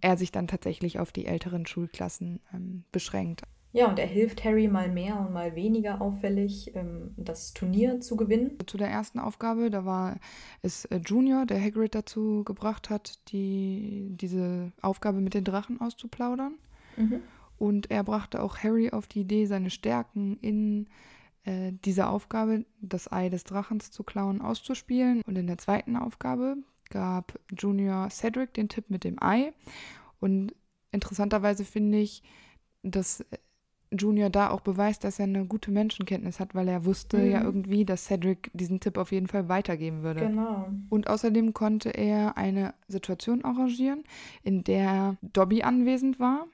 er 0.00 0.16
sich 0.16 0.32
dann 0.32 0.48
tatsächlich 0.48 0.98
auf 0.98 1.12
die 1.12 1.26
älteren 1.26 1.66
Schulklassen 1.66 2.40
ähm, 2.52 2.84
beschränkt. 2.90 3.42
Ja, 3.72 3.86
und 3.88 3.98
er 3.98 4.06
hilft 4.06 4.44
Harry 4.44 4.66
mal 4.66 4.90
mehr 4.90 5.20
und 5.20 5.32
mal 5.32 5.54
weniger 5.54 6.00
auffällig, 6.00 6.74
ähm, 6.74 7.12
das 7.16 7.52
Turnier 7.52 8.00
zu 8.00 8.16
gewinnen. 8.16 8.58
Zu 8.66 8.78
der 8.78 8.88
ersten 8.88 9.18
Aufgabe, 9.18 9.70
da 9.70 9.84
war 9.84 10.16
es 10.62 10.86
äh, 10.86 11.00
Junior, 11.04 11.44
der 11.44 11.60
Hagrid 11.60 11.94
dazu 11.94 12.44
gebracht 12.44 12.88
hat, 12.88 13.18
die, 13.30 14.08
diese 14.10 14.72
Aufgabe 14.80 15.20
mit 15.20 15.34
den 15.34 15.44
Drachen 15.44 15.80
auszuplaudern. 15.80 16.54
Mhm. 16.96 17.20
Und 17.58 17.90
er 17.90 18.04
brachte 18.04 18.42
auch 18.42 18.58
Harry 18.58 18.90
auf 18.90 19.06
die 19.06 19.20
Idee, 19.20 19.44
seine 19.46 19.70
Stärken 19.70 20.38
in 20.40 20.88
äh, 21.44 21.72
dieser 21.84 22.10
Aufgabe, 22.10 22.64
das 22.80 23.10
Ei 23.12 23.28
des 23.28 23.44
Drachens 23.44 23.90
zu 23.90 24.02
klauen, 24.02 24.40
auszuspielen. 24.40 25.22
Und 25.26 25.36
in 25.36 25.46
der 25.46 25.58
zweiten 25.58 25.96
Aufgabe 25.96 26.56
gab 26.88 27.38
Junior 27.56 28.08
Cedric 28.10 28.54
den 28.54 28.68
Tipp 28.68 28.88
mit 28.88 29.04
dem 29.04 29.22
Ei. 29.22 29.52
Und 30.20 30.54
interessanterweise 30.90 31.64
finde 31.64 31.98
ich, 31.98 32.22
dass 32.82 33.24
Junior 33.90 34.30
da 34.30 34.50
auch 34.50 34.60
beweist, 34.60 35.04
dass 35.04 35.18
er 35.18 35.24
eine 35.24 35.46
gute 35.46 35.70
Menschenkenntnis 35.70 36.40
hat, 36.40 36.54
weil 36.54 36.68
er 36.68 36.84
wusste 36.84 37.18
mhm. 37.18 37.30
ja 37.30 37.42
irgendwie, 37.42 37.84
dass 37.84 38.04
Cedric 38.04 38.50
diesen 38.52 38.80
Tipp 38.80 38.98
auf 38.98 39.12
jeden 39.12 39.28
Fall 39.28 39.48
weitergeben 39.48 40.02
würde. 40.02 40.26
Genau. 40.26 40.68
Und 40.88 41.08
außerdem 41.08 41.54
konnte 41.54 41.90
er 41.90 42.36
eine 42.36 42.74
Situation 42.88 43.44
arrangieren, 43.44 44.04
in 44.42 44.64
der 44.64 45.16
Dobby 45.22 45.62
anwesend 45.62 46.20
war 46.20 46.46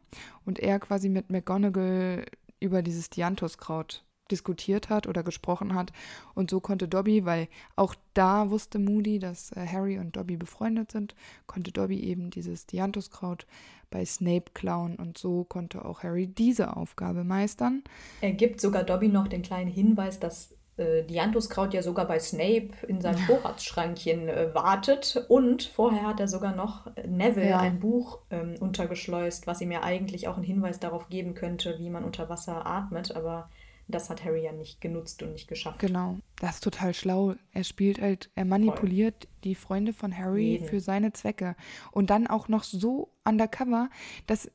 und 0.45 0.59
er 0.59 0.79
quasi 0.79 1.09
mit 1.09 1.31
McGonagall 1.31 2.25
über 2.61 2.83
dieses 2.83 3.11
Dianthuskraut 3.11 4.05
diskutiert 4.35 4.91
hat 4.91 5.07
oder 5.07 5.23
gesprochen 5.23 5.75
hat. 5.75 5.93
Und 6.35 6.51
so 6.51 6.59
konnte 6.59 6.89
Dobby, 6.89 7.25
weil 7.25 7.47
auch 7.77 7.95
da 8.15 8.51
wusste 8.51 8.81
Moody, 8.81 9.21
dass 9.21 9.53
äh, 9.53 9.65
Harry 9.67 9.99
und 9.99 10.17
Dobby 10.17 10.37
befreundet 10.37 10.91
sind, 10.91 11.15
konnte 11.47 11.71
Dobby 11.71 12.01
eben 12.01 12.31
dieses 12.31 12.67
Dianthuskraut 12.67 13.47
bei 13.91 14.05
Snape 14.05 14.47
klauen 14.55 14.97
und 14.97 15.19
so 15.19 15.45
konnte 15.45 15.85
auch 15.85 16.03
Harry 16.03 16.27
diese 16.27 16.77
Aufgabe 16.77 17.23
meistern. 17.23 17.85
Er 18.21 18.33
gibt 18.33 18.61
sogar 18.61 18.83
Dobby 18.83 19.09
noch 19.09 19.29
den 19.29 19.43
kleinen 19.43 19.71
Hinweis, 19.71 20.19
dass 20.19 20.51
äh, 20.77 21.05
Dianthuskraut 21.05 21.73
ja 21.73 21.83
sogar 21.83 22.05
bei 22.05 22.19
Snape 22.19 22.71
in 22.89 23.01
seinem 23.01 23.19
Vorratsschrankchen 23.19 24.29
äh, 24.29 24.53
wartet 24.53 25.25
und 25.29 25.63
vorher 25.63 26.09
hat 26.09 26.19
er 26.19 26.27
sogar 26.27 26.57
noch 26.57 26.91
Neville 27.07 27.51
ja. 27.51 27.61
ein 27.61 27.79
Buch 27.79 28.19
ähm, 28.31 28.57
untergeschleust, 28.59 29.47
was 29.47 29.61
ihm 29.61 29.71
ja 29.71 29.85
eigentlich 29.85 30.27
auch 30.27 30.35
einen 30.35 30.43
Hinweis 30.43 30.81
darauf 30.81 31.09
geben 31.09 31.35
könnte, 31.35 31.77
wie 31.79 31.91
man 31.91 32.03
unter 32.03 32.29
Wasser 32.29 32.67
atmet, 32.67 33.15
aber 33.15 33.49
das 33.89 34.09
hat 34.09 34.25
Harry 34.25 34.43
ja 34.43 34.53
nicht 34.53 34.81
genutzt 34.81 35.23
und 35.23 35.33
nicht 35.33 35.49
geschafft. 35.49 35.79
Genau, 35.79 36.19
das 36.41 36.57
ist 36.57 36.65
total 36.65 36.95
schlau. 36.95 37.35
Er 37.53 37.65
spielt 37.65 38.01
halt, 38.01 38.31
er 38.35 38.45
manipuliert 38.45 39.25
Voll. 39.25 39.33
die 39.45 39.55
Freunde 39.55 39.93
von 39.93 40.17
Harry 40.17 40.53
Jeden. 40.53 40.69
für 40.69 40.81
seine 40.81 41.13
Zwecke. 41.13 41.55
Und 41.93 42.11
dann 42.11 42.27
auch 42.27 42.49
noch 42.49 42.65
so 42.65 43.11
undercover, 43.25 43.91
dass 44.27 44.51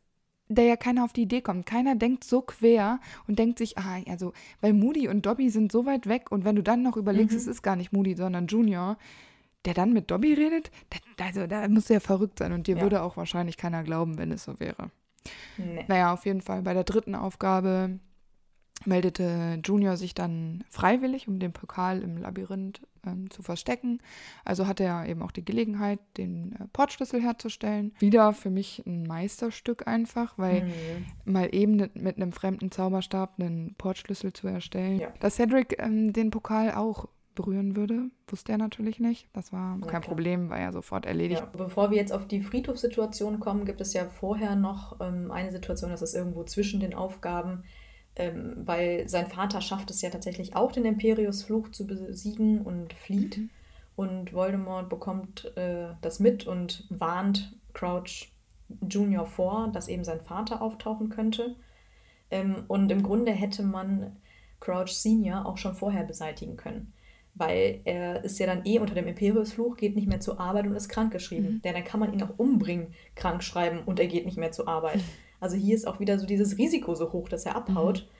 da 0.48 0.64
ja 0.64 0.76
keiner 0.76 1.04
auf 1.04 1.14
die 1.14 1.24
Idee 1.24 1.42
kommt. 1.42 1.68
Keiner 1.68 1.96
denkt 1.96 2.24
so 2.24 2.42
quer 2.42 3.00
und 3.28 3.38
denkt 3.38 3.60
sich, 3.60 3.78
ah, 3.78 4.02
also, 4.08 4.34
weil 4.62 4.74
Moody 4.74 5.08
und 5.08 5.26
Dobby 5.26 5.52
sind 5.52 5.72
so 5.72 5.86
weit 5.86 6.08
weg 6.08 6.32
und 6.32 6.44
wenn 6.44 6.56
du 6.56 6.64
dann 6.64 6.82
noch 6.82 6.98
überlegst, 6.98 7.34
mhm. 7.34 7.38
es 7.38 7.48
ist 7.48 7.62
gar 7.62 7.76
nicht 7.76 7.94
Moody, 7.94 8.16
sondern 8.16 8.48
Junior, 8.48 8.98
der 9.66 9.76
dann 9.76 9.94
mit 9.94 10.10
Dobby 10.10 10.34
redet, 10.34 10.72
da, 11.18 11.26
also 11.26 11.46
da 11.46 11.68
muss 11.68 11.90
er 11.92 12.02
verrückt 12.02 12.40
sein 12.40 12.52
und 12.54 12.66
dir 12.66 12.78
ja. 12.78 12.82
würde 12.82 13.04
auch 13.04 13.16
wahrscheinlich 13.16 13.58
keiner 13.58 13.84
glauben, 13.84 14.18
wenn 14.18 14.32
es 14.32 14.46
so 14.46 14.60
wäre. 14.60 14.90
Nee. 15.58 15.86
Naja, 15.88 16.14
auf 16.14 16.26
jeden 16.26 16.42
Fall 16.42 16.64
bei 16.64 16.74
der 16.74 16.84
dritten 16.84 17.14
Aufgabe 17.14 18.00
meldete 18.86 19.60
Junior 19.64 19.98
sich 19.98 20.14
dann 20.14 20.64
freiwillig, 20.70 21.28
um 21.28 21.40
den 21.40 21.52
Pokal 21.52 22.02
im 22.02 22.18
Labyrinth 22.18 22.82
ähm, 23.06 23.30
zu 23.30 23.42
verstecken. 23.42 24.02
Also 24.46 24.68
hatte 24.68 24.84
er 24.84 25.08
eben 25.08 25.22
auch 25.22 25.32
die 25.32 25.46
Gelegenheit, 25.46 26.00
den 26.18 26.54
äh, 26.54 26.68
Portschlüssel 26.74 27.22
herzustellen. 27.22 27.94
Wieder 28.00 28.34
für 28.34 28.50
mich 28.50 28.84
ein 28.86 29.04
Meisterstück 29.04 29.88
einfach, 29.88 30.38
weil 30.38 30.64
mhm. 30.64 31.34
mal 31.34 31.50
eben 31.54 31.90
mit 31.94 32.18
einem 32.18 32.32
fremden 32.32 32.72
Zauberstab 32.72 33.40
einen 33.40 33.76
Portschlüssel 33.78 34.34
zu 34.34 34.48
erstellen. 34.48 35.00
Ja. 35.00 35.14
Dass 35.20 35.36
Cedric 35.36 35.82
ähm, 35.82 36.14
den 36.14 36.32
Pokal 36.32 36.74
auch 36.74 37.08
berühren 37.36 37.78
würde, 37.78 38.10
wusste 38.28 38.52
er 38.52 38.58
natürlich 38.58 39.00
nicht. 39.00 39.30
Das 39.32 39.54
war 39.54 39.76
ja, 39.76 39.82
kein 39.82 40.02
klar. 40.02 40.02
Problem, 40.02 40.50
war 40.50 40.60
ja 40.60 40.74
sofort 40.74 41.06
erledigt. 41.06 41.40
Ja, 41.40 41.50
bevor 41.58 41.90
wir 41.90 41.98
jetzt 41.98 42.12
auf 42.12 42.28
die 42.28 42.42
Friedhofssituation 42.42 43.40
kommen, 43.40 43.64
gibt 43.64 43.80
es 43.80 43.94
ja 43.94 44.10
vorher 44.10 44.56
noch 44.58 45.00
ähm, 45.00 45.32
eine 45.32 45.52
Situation, 45.52 45.90
dass 45.90 46.02
es 46.02 46.14
irgendwo 46.14 46.44
zwischen 46.44 46.82
den 46.82 46.94
Aufgaben 46.94 47.64
ähm, 48.20 48.54
weil 48.66 49.08
sein 49.08 49.28
Vater 49.28 49.62
schafft 49.62 49.90
es 49.90 50.02
ja 50.02 50.10
tatsächlich 50.10 50.56
auch, 50.56 50.74
den 50.74 50.86
Imperius-Fluch 50.86 51.70
zu 51.72 51.88
besiegen 51.88 52.62
und 52.62 52.94
flieht. 52.94 53.38
Mhm. 53.38 53.50
Und 53.96 54.34
Voldemort 54.34 54.90
bekommt 54.90 55.52
äh, 55.58 55.88
das 56.02 56.20
mit 56.20 56.46
und 56.46 56.86
warnt 56.90 57.58
Crouch 57.74 58.32
Junior 58.88 59.26
vor, 59.26 59.70
dass 59.74 59.88
eben 59.88 60.04
sein 60.04 60.22
Vater 60.22 60.62
auftauchen 60.62 61.10
könnte. 61.10 61.56
Ähm, 62.30 62.66
und 62.68 62.92
im 62.92 63.04
Grunde 63.04 63.32
hätte 63.32 63.64
man 63.64 64.18
Crouch 64.60 64.90
Senior 64.90 65.46
auch 65.46 65.58
schon 65.58 65.76
vorher 65.76 66.04
beseitigen 66.04 66.58
können. 66.58 66.94
Weil 67.36 67.80
er 67.86 68.24
ist 68.26 68.38
ja 68.38 68.48
dann 68.48 68.66
eh 68.66 68.80
unter 68.80 68.96
dem 68.96 69.08
Imperius-Fluch, 69.08 69.78
geht 69.78 69.96
nicht 69.96 70.08
mehr 70.08 70.20
zur 70.20 70.42
Arbeit 70.42 70.68
und 70.68 70.76
ist 70.76 70.90
krankgeschrieben. 70.90 71.56
Mhm. 71.56 71.62
Denn 71.62 71.74
dann 71.74 71.86
kann 71.86 72.02
man 72.02 72.14
ihn 72.14 72.22
auch 72.22 72.38
umbringen, 72.38 72.94
krank 73.16 73.44
schreiben 73.44 73.80
und 73.86 74.00
er 74.00 74.08
geht 74.08 74.26
nicht 74.26 74.38
mehr 74.38 74.52
zur 74.52 74.68
Arbeit. 74.68 75.00
Also 75.40 75.56
hier 75.56 75.76
ist 75.76 75.88
auch 75.88 76.00
wieder 76.00 76.20
so 76.20 76.26
dieses 76.26 76.58
Risiko 76.58 76.96
so 76.96 77.12
hoch, 77.12 77.30
dass 77.30 77.46
er 77.46 77.56
abhaut. 77.56 78.08
Mhm. 78.08 78.16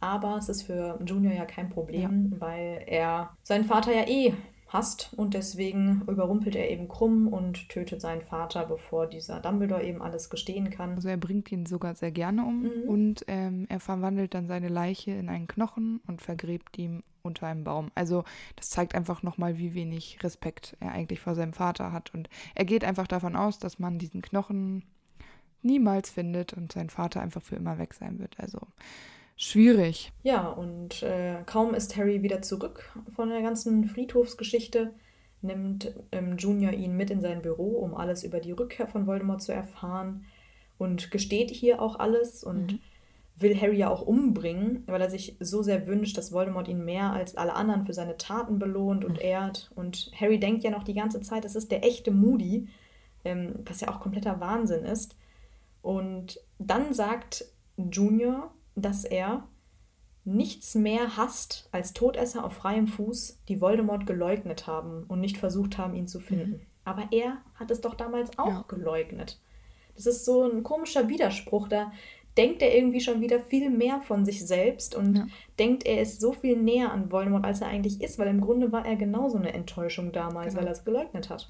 Aber 0.00 0.36
es 0.36 0.48
ist 0.48 0.62
für 0.62 0.98
Junior 1.06 1.32
ja 1.32 1.46
kein 1.46 1.70
Problem, 1.70 2.30
ja. 2.32 2.40
weil 2.40 2.82
er 2.86 3.30
seinen 3.42 3.64
Vater 3.64 3.94
ja 3.94 4.06
eh 4.06 4.34
hasst 4.68 5.12
und 5.16 5.34
deswegen 5.34 6.02
überrumpelt 6.08 6.56
er 6.56 6.68
eben 6.68 6.88
Krumm 6.88 7.28
und 7.28 7.68
tötet 7.68 8.00
seinen 8.00 8.22
Vater, 8.22 8.66
bevor 8.66 9.06
dieser 9.06 9.40
Dumbledore 9.40 9.84
eben 9.84 10.02
alles 10.02 10.30
gestehen 10.30 10.68
kann. 10.70 10.96
Also 10.96 11.08
er 11.08 11.16
bringt 11.16 11.50
ihn 11.52 11.64
sogar 11.64 11.94
sehr 11.94 12.10
gerne 12.10 12.44
um 12.44 12.62
Mhm. 12.62 12.88
und 12.88 13.24
ähm, 13.28 13.66
er 13.68 13.80
verwandelt 13.80 14.34
dann 14.34 14.48
seine 14.48 14.68
Leiche 14.68 15.12
in 15.12 15.28
einen 15.28 15.46
Knochen 15.46 16.00
und 16.06 16.20
vergräbt 16.20 16.76
ihn 16.76 17.02
unter 17.22 17.46
einem 17.46 17.64
Baum. 17.64 17.90
Also 17.94 18.24
das 18.56 18.68
zeigt 18.68 18.94
einfach 18.94 19.22
nochmal, 19.22 19.56
wie 19.58 19.74
wenig 19.74 20.18
Respekt 20.22 20.76
er 20.80 20.92
eigentlich 20.92 21.20
vor 21.20 21.34
seinem 21.34 21.52
Vater 21.54 21.92
hat. 21.92 22.12
Und 22.12 22.28
er 22.54 22.64
geht 22.64 22.84
einfach 22.84 23.06
davon 23.06 23.36
aus, 23.36 23.58
dass 23.58 23.78
man 23.78 23.98
diesen 23.98 24.22
Knochen 24.22 24.82
niemals 25.64 26.10
findet 26.10 26.52
und 26.52 26.72
sein 26.72 26.90
Vater 26.90 27.20
einfach 27.20 27.42
für 27.42 27.56
immer 27.56 27.78
weg 27.78 27.94
sein 27.94 28.18
wird. 28.18 28.38
Also 28.38 28.58
schwierig. 29.36 30.12
Ja, 30.22 30.48
und 30.48 31.02
äh, 31.02 31.42
kaum 31.46 31.74
ist 31.74 31.96
Harry 31.96 32.22
wieder 32.22 32.42
zurück 32.42 32.92
von 33.14 33.30
der 33.30 33.42
ganzen 33.42 33.84
Friedhofsgeschichte, 33.84 34.92
nimmt 35.42 35.94
ähm, 36.12 36.36
Junior 36.36 36.72
ihn 36.72 36.96
mit 36.96 37.10
in 37.10 37.20
sein 37.20 37.42
Büro, 37.42 37.78
um 37.78 37.94
alles 37.94 38.24
über 38.24 38.40
die 38.40 38.52
Rückkehr 38.52 38.86
von 38.86 39.06
Voldemort 39.06 39.42
zu 39.42 39.52
erfahren 39.52 40.24
und 40.78 41.10
gesteht 41.10 41.50
hier 41.50 41.80
auch 41.80 41.98
alles 41.98 42.44
und 42.44 42.80
will 43.36 43.60
Harry 43.60 43.78
ja 43.78 43.90
auch 43.90 44.02
umbringen, 44.02 44.84
weil 44.86 45.00
er 45.00 45.10
sich 45.10 45.36
so 45.40 45.62
sehr 45.62 45.86
wünscht, 45.86 46.16
dass 46.16 46.32
Voldemort 46.32 46.68
ihn 46.68 46.84
mehr 46.84 47.12
als 47.12 47.36
alle 47.36 47.54
anderen 47.54 47.84
für 47.84 47.92
seine 47.92 48.16
Taten 48.16 48.58
belohnt 48.58 49.04
und 49.04 49.20
ehrt. 49.20 49.72
Und 49.74 50.12
Harry 50.18 50.38
denkt 50.38 50.62
ja 50.62 50.70
noch 50.70 50.84
die 50.84 50.94
ganze 50.94 51.20
Zeit, 51.20 51.44
das 51.44 51.56
ist 51.56 51.72
der 51.72 51.84
echte 51.84 52.12
Moody, 52.12 52.68
ähm, 53.24 53.54
was 53.66 53.80
ja 53.80 53.88
auch 53.88 54.00
kompletter 54.00 54.38
Wahnsinn 54.40 54.84
ist. 54.84 55.16
Und 55.84 56.40
dann 56.58 56.94
sagt 56.94 57.44
Junior, 57.76 58.54
dass 58.74 59.04
er 59.04 59.46
nichts 60.24 60.74
mehr 60.74 61.18
hasst 61.18 61.68
als 61.72 61.92
Todesser 61.92 62.42
auf 62.44 62.54
freiem 62.54 62.88
Fuß, 62.88 63.42
die 63.48 63.60
Voldemort 63.60 64.06
geleugnet 64.06 64.66
haben 64.66 65.04
und 65.08 65.20
nicht 65.20 65.36
versucht 65.36 65.76
haben, 65.76 65.94
ihn 65.94 66.08
zu 66.08 66.20
finden. 66.20 66.62
Aber 66.84 67.08
er 67.10 67.36
hat 67.56 67.70
es 67.70 67.82
doch 67.82 67.92
damals 67.94 68.38
auch 68.38 68.48
Ja. 68.48 68.64
geleugnet. 68.66 69.38
Das 69.94 70.06
ist 70.06 70.24
so 70.24 70.44
ein 70.50 70.62
komischer 70.62 71.08
Widerspruch. 71.08 71.68
Da 71.68 71.92
denkt 72.38 72.62
er 72.62 72.74
irgendwie 72.74 73.00
schon 73.00 73.20
wieder 73.20 73.38
viel 73.40 73.68
mehr 73.68 74.00
von 74.00 74.24
sich 74.24 74.46
selbst 74.46 74.94
und 74.94 75.16
Ja. 75.18 75.26
denkt, 75.58 75.84
er 75.84 76.00
ist 76.00 76.18
so 76.18 76.32
viel 76.32 76.56
näher 76.56 76.90
an 76.92 77.12
Voldemort, 77.12 77.44
als 77.44 77.60
er 77.60 77.68
eigentlich 77.68 78.00
ist, 78.00 78.18
weil 78.18 78.28
im 78.28 78.40
Grunde 78.40 78.72
war 78.72 78.86
er 78.86 78.96
genauso 78.96 79.36
eine 79.36 79.52
Enttäuschung 79.52 80.12
damals, 80.12 80.54
Genau. 80.54 80.60
weil 80.62 80.66
er 80.68 80.72
es 80.72 80.84
geleugnet 80.86 81.28
hat. 81.28 81.46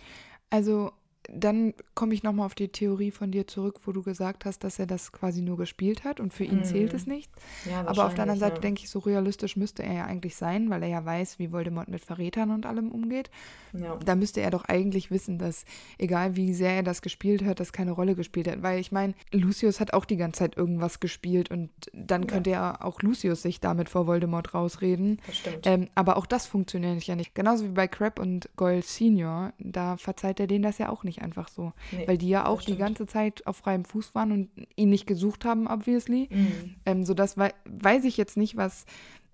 Also 0.50 0.90
dann 1.32 1.74
komme 1.94 2.14
ich 2.14 2.22
nochmal 2.22 2.46
auf 2.46 2.54
die 2.54 2.68
Theorie 2.68 3.10
von 3.10 3.30
dir 3.30 3.46
zurück, 3.46 3.80
wo 3.84 3.92
du 3.92 4.02
gesagt 4.02 4.44
hast, 4.44 4.64
dass 4.64 4.78
er 4.78 4.86
das 4.86 5.12
quasi 5.12 5.42
nur 5.42 5.56
gespielt 5.56 6.04
hat 6.04 6.20
und 6.20 6.32
für 6.32 6.44
ihn 6.44 6.64
zählt 6.64 6.94
es 6.94 7.06
nicht. 7.06 7.30
Ja, 7.68 7.86
Aber 7.86 8.06
auf 8.06 8.14
der 8.14 8.22
anderen 8.22 8.40
Seite 8.40 8.56
ja. 8.56 8.60
denke 8.60 8.82
ich, 8.82 8.90
so 8.90 8.98
realistisch 8.98 9.56
müsste 9.56 9.82
er 9.82 9.94
ja 9.94 10.04
eigentlich 10.04 10.36
sein, 10.36 10.70
weil 10.70 10.82
er 10.82 10.88
ja 10.88 11.04
weiß, 11.04 11.38
wie 11.38 11.52
Voldemort 11.52 11.88
mit 11.88 12.04
Verrätern 12.04 12.50
und 12.50 12.66
allem 12.66 12.90
umgeht. 12.90 13.30
Ja. 13.72 13.96
Da 13.96 14.14
müsste 14.14 14.40
er 14.40 14.50
doch 14.50 14.64
eigentlich 14.64 15.10
wissen, 15.10 15.38
dass 15.38 15.64
egal 15.98 16.36
wie 16.36 16.52
sehr 16.52 16.72
er 16.76 16.82
das 16.82 17.02
gespielt 17.02 17.44
hat, 17.44 17.60
das 17.60 17.72
keine 17.72 17.92
Rolle 17.92 18.14
gespielt 18.14 18.48
hat. 18.48 18.62
Weil 18.62 18.78
ich 18.78 18.92
meine, 18.92 19.14
Lucius 19.32 19.80
hat 19.80 19.92
auch 19.92 20.04
die 20.04 20.16
ganze 20.16 20.40
Zeit 20.40 20.56
irgendwas 20.56 21.00
gespielt 21.00 21.50
und 21.50 21.70
dann 21.92 22.26
könnte 22.26 22.50
ja 22.50 22.80
auch 22.80 23.02
Lucius 23.02 23.42
sich 23.42 23.60
damit 23.60 23.88
vor 23.88 24.06
Voldemort 24.06 24.54
rausreden. 24.54 25.20
Das 25.26 25.36
stimmt. 25.36 25.66
Ähm, 25.66 25.88
aber 25.94 26.16
auch 26.16 26.26
das 26.26 26.46
funktioniert 26.46 27.02
ja 27.04 27.16
nicht. 27.16 27.34
Genauso 27.34 27.64
wie 27.64 27.72
bei 27.72 27.88
Crab 27.88 28.18
und 28.18 28.48
Goyle 28.56 28.82
Senior, 28.82 29.52
da 29.58 29.96
verzeiht 29.96 30.40
er 30.40 30.46
denen 30.46 30.62
das 30.62 30.78
ja 30.78 30.88
auch 30.88 31.04
nicht 31.04 31.13
einfach 31.22 31.48
so. 31.48 31.72
Nee, 31.92 32.06
weil 32.06 32.18
die 32.18 32.28
ja 32.28 32.46
auch 32.46 32.62
die 32.62 32.76
ganze 32.76 33.06
Zeit 33.06 33.46
auf 33.46 33.56
freiem 33.58 33.84
Fuß 33.84 34.14
waren 34.14 34.32
und 34.32 34.50
ihn 34.76 34.90
nicht 34.90 35.06
gesucht 35.06 35.44
haben, 35.44 35.66
obviously. 35.66 36.28
Mhm. 36.30 36.74
Ähm, 36.86 37.04
so 37.04 37.14
das 37.14 37.36
wei 37.36 37.52
weiß 37.66 38.04
ich 38.04 38.16
jetzt 38.16 38.36
nicht, 38.36 38.56
was 38.56 38.84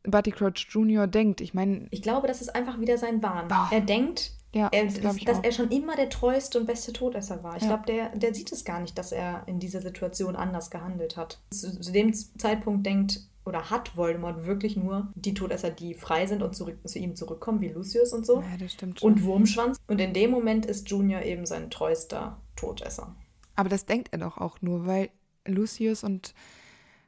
Barty 0.02 0.30
Crouch 0.30 0.66
Jr. 0.70 1.06
denkt. 1.06 1.40
Ich 1.40 1.52
meine, 1.54 1.86
Ich 1.90 2.02
glaube, 2.02 2.26
das 2.26 2.40
ist 2.40 2.54
einfach 2.54 2.80
wieder 2.80 2.96
sein 2.98 3.22
Wahn. 3.22 3.48
Boah. 3.48 3.68
Er 3.70 3.80
denkt, 3.82 4.32
ja, 4.52 4.68
er, 4.72 4.84
das 4.86 4.94
dass 5.20 5.38
auch. 5.38 5.44
er 5.44 5.52
schon 5.52 5.70
immer 5.70 5.94
der 5.94 6.08
treueste 6.08 6.58
und 6.58 6.66
beste 6.66 6.92
Todesser 6.92 7.42
war. 7.44 7.56
Ich 7.56 7.62
Ja. 7.62 7.68
glaube, 7.68 7.84
der, 7.86 8.08
der 8.16 8.34
sieht 8.34 8.50
es 8.50 8.64
gar 8.64 8.80
nicht, 8.80 8.96
dass 8.98 9.12
er 9.12 9.42
in 9.46 9.60
dieser 9.60 9.80
Situation 9.80 10.36
anders 10.36 10.70
gehandelt 10.70 11.16
hat. 11.16 11.38
Zu, 11.50 11.78
zu 11.80 11.92
dem 11.92 12.12
Zeitpunkt 12.14 12.84
denkt 12.86 13.20
oder 13.44 13.70
hat 13.70 13.96
Voldemort 13.96 14.44
wirklich 14.46 14.76
nur 14.76 15.10
die 15.14 15.34
Todesser, 15.34 15.70
die 15.70 15.94
frei 15.94 16.26
sind 16.26 16.42
und 16.42 16.54
zurück, 16.54 16.76
zu 16.84 16.98
ihm 16.98 17.16
zurückkommen, 17.16 17.60
wie 17.60 17.68
Lucius 17.68 18.12
und 18.12 18.26
so. 18.26 18.40
ja, 18.40 18.56
das 18.58 18.72
stimmt 18.74 19.00
schon. 19.00 19.12
Und 19.12 19.22
Wurmschwanz. 19.24 19.78
Und 19.86 20.00
in 20.00 20.12
dem 20.12 20.30
Moment 20.30 20.66
ist 20.66 20.88
Junior 20.90 21.22
eben 21.22 21.46
sein 21.46 21.70
treuester 21.70 22.40
Todesser. 22.56 23.14
Aber 23.56 23.68
das 23.68 23.86
denkt 23.86 24.08
er 24.12 24.18
doch 24.18 24.38
auch 24.38 24.60
nur, 24.62 24.86
weil 24.86 25.10
Lucius 25.46 26.04
und 26.04 26.34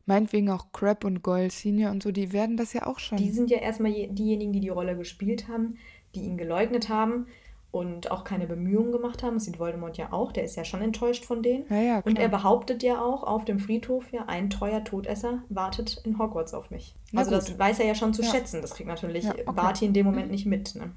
meinetwegen 0.06 0.50
auch 0.50 0.72
Crab 0.72 1.04
und 1.04 1.22
Goyle 1.22 1.50
Senior 1.50 1.90
und 1.90 2.02
so, 2.02 2.10
die 2.10 2.32
werden 2.32 2.56
das 2.56 2.72
ja 2.72 2.86
auch 2.86 2.98
schon. 2.98 3.18
Die 3.18 3.30
sind 3.30 3.50
ja 3.50 3.58
erstmal 3.58 3.92
je- 3.92 4.08
diejenigen, 4.08 4.52
die 4.52 4.60
die 4.60 4.68
Rolle 4.68 4.96
gespielt 4.96 5.48
haben, 5.48 5.76
die 6.14 6.22
ihn 6.22 6.36
geleugnet 6.36 6.88
haben 6.88 7.26
und 7.72 8.10
auch 8.10 8.22
keine 8.22 8.46
Bemühungen 8.46 8.92
gemacht 8.92 9.22
haben. 9.22 9.34
Das 9.34 9.46
sieht 9.46 9.58
Voldemort 9.58 9.96
ja 9.96 10.12
auch. 10.12 10.30
Der 10.30 10.44
ist 10.44 10.56
ja 10.56 10.64
schon 10.64 10.82
enttäuscht 10.82 11.24
von 11.24 11.42
denen. 11.42 11.64
ja, 11.70 11.80
ja, 11.80 11.98
Und 12.04 12.18
er 12.18 12.28
behauptet 12.28 12.82
ja 12.82 13.02
auch 13.02 13.24
auf 13.24 13.44
dem 13.44 13.58
Friedhof, 13.58 14.12
ja, 14.12 14.26
ein 14.26 14.50
treuer 14.50 14.84
Todesser 14.84 15.42
wartet 15.48 16.00
in 16.04 16.18
Hogwarts 16.18 16.54
auf 16.54 16.70
mich. 16.70 16.94
Na 17.10 17.20
also 17.20 17.32
das 17.32 17.48
gut. 17.48 17.58
weiß 17.58 17.80
er 17.80 17.86
ja 17.86 17.94
schon 17.94 18.14
zu 18.14 18.22
Ja. 18.22 18.28
schätzen. 18.30 18.60
Das 18.62 18.74
kriegt 18.74 18.88
natürlich 18.88 19.28
okay. 19.28 19.42
Barty 19.52 19.86
in 19.86 19.94
dem 19.94 20.06
Moment 20.06 20.30
nicht 20.30 20.46
mit. 20.46 20.74
Ne? 20.76 20.92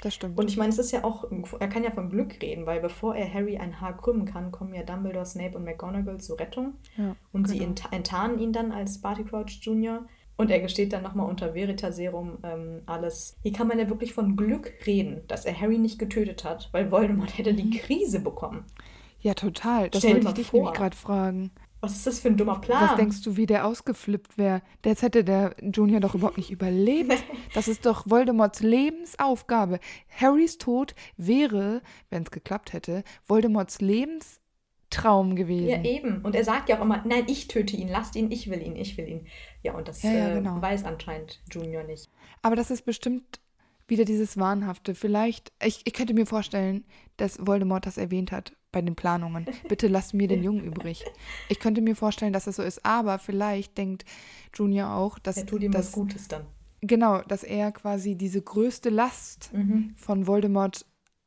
das 0.00 0.14
stimmt. 0.14 0.38
Und 0.38 0.48
ich 0.48 0.56
meine, 0.56 0.70
es 0.70 0.78
ist 0.78 0.92
ja 0.92 1.02
auch, 1.04 1.24
er 1.58 1.68
kann 1.68 1.82
ja 1.82 1.90
von 1.90 2.08
Glück 2.08 2.40
reden, 2.40 2.66
weil 2.66 2.80
bevor 2.80 3.16
er 3.16 3.32
Harry 3.32 3.58
ein 3.58 3.80
Haar 3.80 3.96
krümmen 3.96 4.26
kann, 4.26 4.52
kommen 4.52 4.72
ja 4.74 4.82
Dumbledore, 4.82 5.26
Snape 5.26 5.56
und 5.56 5.64
McGonagall 5.64 6.20
zur 6.20 6.38
Rettung. 6.38 6.74
Und 7.32 7.48
sie 7.48 7.58
genau. 7.58 7.70
ent 7.70 7.82
enttarnen 7.92 8.38
ihn 8.38 8.52
dann 8.52 8.70
als 8.70 9.00
Barty 9.00 9.24
Crouch 9.24 9.58
Jr. 9.62 10.06
Und 10.38 10.50
er 10.50 10.60
gesteht 10.60 10.92
dann 10.92 11.02
nochmal 11.02 11.28
unter 11.28 11.54
Veritaserum 11.54 12.38
ähm, 12.44 12.82
alles. 12.86 13.36
Hier 13.42 13.52
kann 13.52 13.66
man 13.68 13.78
ja 13.78 13.88
wirklich 13.90 14.14
von 14.14 14.36
Glück 14.36 14.72
reden, 14.86 15.22
dass 15.28 15.44
er 15.44 15.60
Harry 15.60 15.78
nicht 15.78 15.98
getötet 15.98 16.44
hat, 16.44 16.68
weil 16.72 16.90
Voldemort 16.90 17.36
hätte 17.36 17.52
die 17.54 17.70
Krise 17.70 18.20
bekommen. 18.20 18.64
ja, 19.20 19.34
total. 19.34 19.90
Das 19.90 20.00
Stell 20.00 20.14
wollte 20.14 20.28
ich 20.28 20.34
dich 20.34 20.46
vor. 20.46 20.60
nämlich 20.60 20.78
gerade 20.78 20.96
fragen. 20.96 21.50
Was 21.80 21.92
ist 21.96 22.06
das 22.08 22.18
für 22.20 22.28
ein 22.28 22.36
dummer 22.36 22.60
Plan? 22.60 22.88
Was 22.88 22.96
denkst 22.96 23.22
du, 23.22 23.36
wie 23.36 23.46
der 23.46 23.64
ausgeflippt 23.66 24.36
wäre? 24.38 24.62
Jetzt 24.84 25.02
hätte 25.02 25.22
der 25.22 25.54
Junior 25.60 26.00
doch 26.00 26.14
überhaupt 26.14 26.36
nicht 26.38 26.50
überlebt. 26.50 27.12
Das 27.54 27.66
ist 27.66 27.86
doch 27.86 28.04
Voldemorts 28.08 28.60
Lebensaufgabe. 28.60 29.80
Harrys 30.08 30.58
Tod 30.58 30.94
wäre, 31.16 31.82
wenn 32.10 32.22
es 32.24 32.30
geklappt 32.30 32.72
hätte, 32.72 33.02
Voldemorts 33.26 33.80
Lebenstraum 34.90 35.36
gewesen. 35.36 35.68
Ja, 35.68 35.82
eben. 35.84 36.22
Und 36.22 36.34
er 36.34 36.44
sagt 36.44 36.68
ja 36.68 36.78
auch 36.78 36.82
immer, 36.82 37.02
nein, 37.06 37.24
ich 37.28 37.48
töte 37.48 37.76
ihn, 37.76 37.88
lasst 37.88 38.16
ihn, 38.16 38.30
ich 38.30 38.50
will 38.50 38.62
ihn, 38.62 38.76
ich 38.76 38.96
will 38.96 39.08
ihn. 39.08 39.26
Ja, 39.62 39.74
und 39.74 39.88
das 39.88 40.02
Ja, 40.02 40.12
ja, 40.12 40.28
äh, 40.30 40.34
genau. 40.34 40.60
weiß 40.60 40.84
anscheinend 40.84 41.40
Junior 41.50 41.84
nicht. 41.84 42.08
Aber 42.42 42.56
das 42.56 42.70
ist 42.70 42.84
bestimmt 42.84 43.40
wieder 43.86 44.04
dieses 44.04 44.36
Wahnhafte. 44.38 44.94
Vielleicht, 44.94 45.52
ich, 45.64 45.82
ich 45.84 45.92
könnte 45.92 46.14
mir 46.14 46.26
vorstellen, 46.26 46.84
dass 47.16 47.38
Voldemort 47.46 47.86
das 47.86 47.96
erwähnt 47.98 48.32
hat 48.32 48.52
bei 48.72 48.82
den 48.82 48.94
Planungen. 48.96 49.46
Bitte 49.68 49.88
lasst 49.88 50.14
mir 50.14 50.28
den 50.28 50.42
Jungen 50.42 50.62
übrig. 50.64 51.04
Ich 51.48 51.58
könnte 51.58 51.80
mir 51.80 51.96
vorstellen, 51.96 52.32
dass 52.32 52.44
das 52.44 52.56
so 52.56 52.62
ist. 52.62 52.84
Aber 52.84 53.18
vielleicht 53.18 53.78
denkt 53.78 54.04
Junior 54.54 54.92
auch, 54.94 55.18
dass, 55.18 55.36
Er 55.38 55.46
tut 55.46 55.62
ihm 55.62 55.72
dass 55.72 55.86
was 55.88 55.92
Gutes 55.92 56.28
dann. 56.28 56.46
genau, 56.80 57.22
dass 57.22 57.44
er 57.44 57.72
quasi 57.72 58.14
diese 58.16 58.42
größte 58.42 58.90
Last 58.90 59.50
Mhm. 59.52 59.94
von 59.96 60.26
Voldemort 60.26 60.84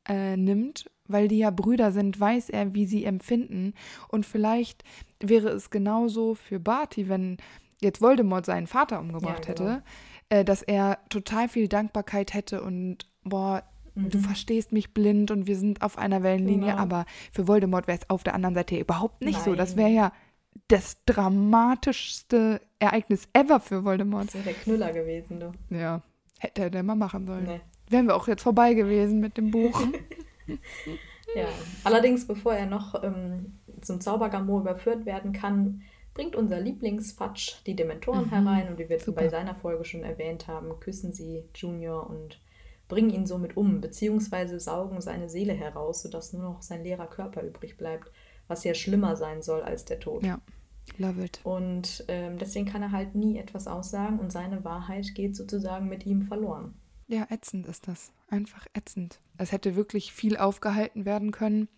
äh, 0.08 0.36
nimmt, 0.36 0.90
weil 1.08 1.28
die 1.28 1.38
ja 1.38 1.50
Brüder 1.50 1.92
sind, 1.92 2.18
weiß 2.18 2.50
er, 2.50 2.74
wie 2.74 2.86
sie 2.86 3.04
empfinden. 3.04 3.74
Und 4.08 4.24
vielleicht 4.26 4.84
wäre 5.20 5.48
es 5.50 5.70
genauso 5.70 6.34
für 6.34 6.60
Barty, 6.60 7.08
wenn 7.08 7.36
jetzt 7.80 8.00
Voldemort 8.00 8.46
seinen 8.46 8.66
Vater 8.66 9.00
umgebracht 9.00 9.46
Ja, 9.48 9.54
genau. 9.54 9.70
hätte, 9.70 9.82
äh, 10.28 10.44
dass 10.44 10.62
er 10.62 10.98
total 11.08 11.48
viel 11.48 11.68
Dankbarkeit 11.68 12.32
hätte 12.34 12.62
und 12.62 13.08
boah, 13.24 13.62
du 13.94 14.18
verstehst 14.18 14.72
mich 14.72 14.94
blind 14.94 15.30
und 15.30 15.46
wir 15.46 15.56
sind 15.56 15.82
auf 15.82 15.98
einer 15.98 16.22
Wellenlinie, 16.22 16.68
Mhm. 16.68 16.70
Genau. 16.70 16.82
aber 16.82 17.04
für 17.32 17.46
Voldemort 17.48 17.86
wäre 17.88 17.98
es 18.00 18.08
auf 18.08 18.22
der 18.22 18.34
anderen 18.34 18.54
Seite 18.54 18.78
überhaupt 18.78 19.22
nicht 19.22 19.40
so. 19.42 19.54
Das 19.54 19.70
Nein. 19.76 19.78
wäre 19.78 19.90
ja 19.90 20.12
das 20.68 20.98
dramatischste 21.06 22.60
Ereignis 22.78 23.28
ever 23.32 23.60
für 23.60 23.84
Voldemort. 23.84 24.26
Das 24.28 24.34
wäre 24.34 24.44
der 24.44 24.54
Knüller 24.54 24.92
gewesen, 24.92 25.40
du. 25.40 25.52
Ja, 25.76 26.02
hätte 26.38 26.62
er 26.62 26.70
denn 26.70 26.86
mal 26.86 26.94
machen 26.94 27.26
sollen. 27.26 27.44
Nee. 27.44 27.60
Wären 27.88 28.06
wir 28.06 28.16
auch 28.16 28.28
jetzt 28.28 28.42
vorbei 28.42 28.74
gewesen 28.74 29.20
mit 29.20 29.36
dem 29.36 29.50
Buch. 29.50 29.82
Ja. 31.36 31.46
Allerdings, 31.84 32.26
bevor 32.26 32.52
er 32.52 32.66
noch 32.66 33.02
ähm, 33.02 33.54
zum 33.80 34.00
Zaubergamot 34.00 34.62
überführt 34.62 35.06
werden 35.06 35.32
kann, 35.32 35.80
bringt 36.14 36.36
unser 36.36 36.60
Lieblingsfatsch 36.60 37.62
die 37.64 37.74
Dementoren 37.76 38.28
herein 38.28 38.68
und 38.68 38.78
wie 38.78 38.88
wir 38.88 38.98
Mhm. 38.98 39.02
super. 39.02 39.20
bei 39.22 39.28
seiner 39.30 39.54
Folge 39.54 39.84
schon 39.84 40.02
erwähnt 40.02 40.46
haben, 40.48 40.78
küssen 40.80 41.12
sie 41.12 41.44
Junior 41.54 42.10
und 42.10 42.38
bringen 42.88 43.08
ihn 43.10 43.24
somit 43.26 43.56
um, 43.56 43.80
beziehungsweise 43.80 44.60
saugen 44.60 45.00
seine 45.00 45.30
Seele 45.30 45.54
heraus, 45.54 46.02
sodass 46.02 46.32
nur 46.34 46.42
noch 46.42 46.60
sein 46.62 46.82
leerer 46.84 47.06
Körper 47.06 47.42
übrig 47.42 47.78
bleibt, 47.78 48.10
was 48.48 48.64
ja 48.64 48.74
schlimmer 48.74 49.16
sein 49.16 49.40
soll 49.40 49.62
als 49.62 49.86
der 49.86 50.00
Tod. 50.00 50.24
ja, 50.24 50.38
love 50.98 51.24
it. 51.24 51.40
Und 51.44 52.04
ähm, 52.08 52.36
deswegen 52.36 52.66
kann 52.66 52.82
er 52.82 52.92
halt 52.92 53.14
nie 53.14 53.38
etwas 53.38 53.66
aussagen 53.68 54.18
und 54.18 54.32
seine 54.32 54.64
Wahrheit 54.64 55.14
geht 55.14 55.34
sozusagen 55.36 55.88
mit 55.88 56.04
ihm 56.04 56.22
verloren. 56.22 56.74
Ja, 57.08 57.26
ätzend 57.30 57.66
ist 57.66 57.88
das. 57.88 58.12
Einfach 58.28 58.66
ätzend. 58.74 59.20
Es 59.38 59.52
hätte 59.52 59.76
wirklich 59.76 60.12
viel 60.12 60.36
aufgehalten 60.36 61.04
werden 61.04 61.30
können. 61.30 61.68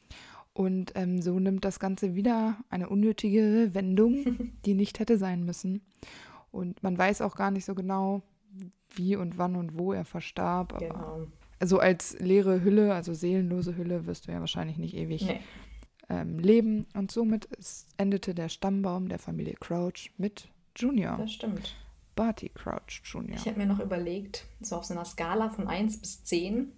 Und 0.52 0.92
ähm, 0.94 1.20
so 1.20 1.40
nimmt 1.40 1.64
das 1.64 1.80
Ganze 1.80 2.14
wieder 2.14 2.56
eine 2.70 2.88
unnötige 2.88 3.70
Wendung, 3.72 4.52
die 4.64 4.74
nicht 4.74 5.00
hätte 5.00 5.18
sein 5.18 5.44
müssen. 5.44 5.82
Und 6.52 6.82
man 6.84 6.96
weiß 6.96 7.20
auch 7.22 7.34
gar 7.34 7.50
nicht 7.50 7.64
so 7.64 7.74
genau, 7.74 8.22
wie 8.94 9.16
und 9.16 9.36
wann 9.38 9.56
und 9.56 9.76
wo 9.76 9.92
er 9.92 10.04
verstarb. 10.04 10.74
Aber 10.74 10.86
Genau. 10.86 11.26
so 11.64 11.80
als 11.80 12.16
leere 12.20 12.62
Hülle, 12.62 12.94
also 12.94 13.12
seelenlose 13.14 13.76
Hülle, 13.76 14.06
wirst 14.06 14.28
du 14.28 14.32
ja 14.32 14.38
wahrscheinlich 14.38 14.78
nicht 14.78 14.94
ewig 14.94 15.26
Nee. 15.26 15.40
ähm, 16.08 16.38
leben. 16.38 16.86
Und 16.94 17.10
somit 17.10 17.46
ist, 17.46 17.88
endete 17.96 18.32
der 18.36 18.48
Stammbaum 18.48 19.08
der 19.08 19.18
Familie 19.18 19.54
Crouch 19.58 20.12
mit 20.18 20.48
Junior, 20.76 21.16
Das 21.16 21.32
stimmt. 21.32 21.74
Barty 22.14 22.48
Crouch 22.50 23.02
Junior. 23.04 23.36
Ich 23.36 23.46
habe 23.46 23.58
mir 23.58 23.66
noch 23.66 23.80
überlegt, 23.80 24.44
so 24.60 24.76
auf 24.76 24.84
so 24.84 24.94
einer 24.94 25.04
Skala 25.04 25.48
von 25.50 25.68
1 25.68 25.98
bis 26.00 26.24
10, 26.24 26.72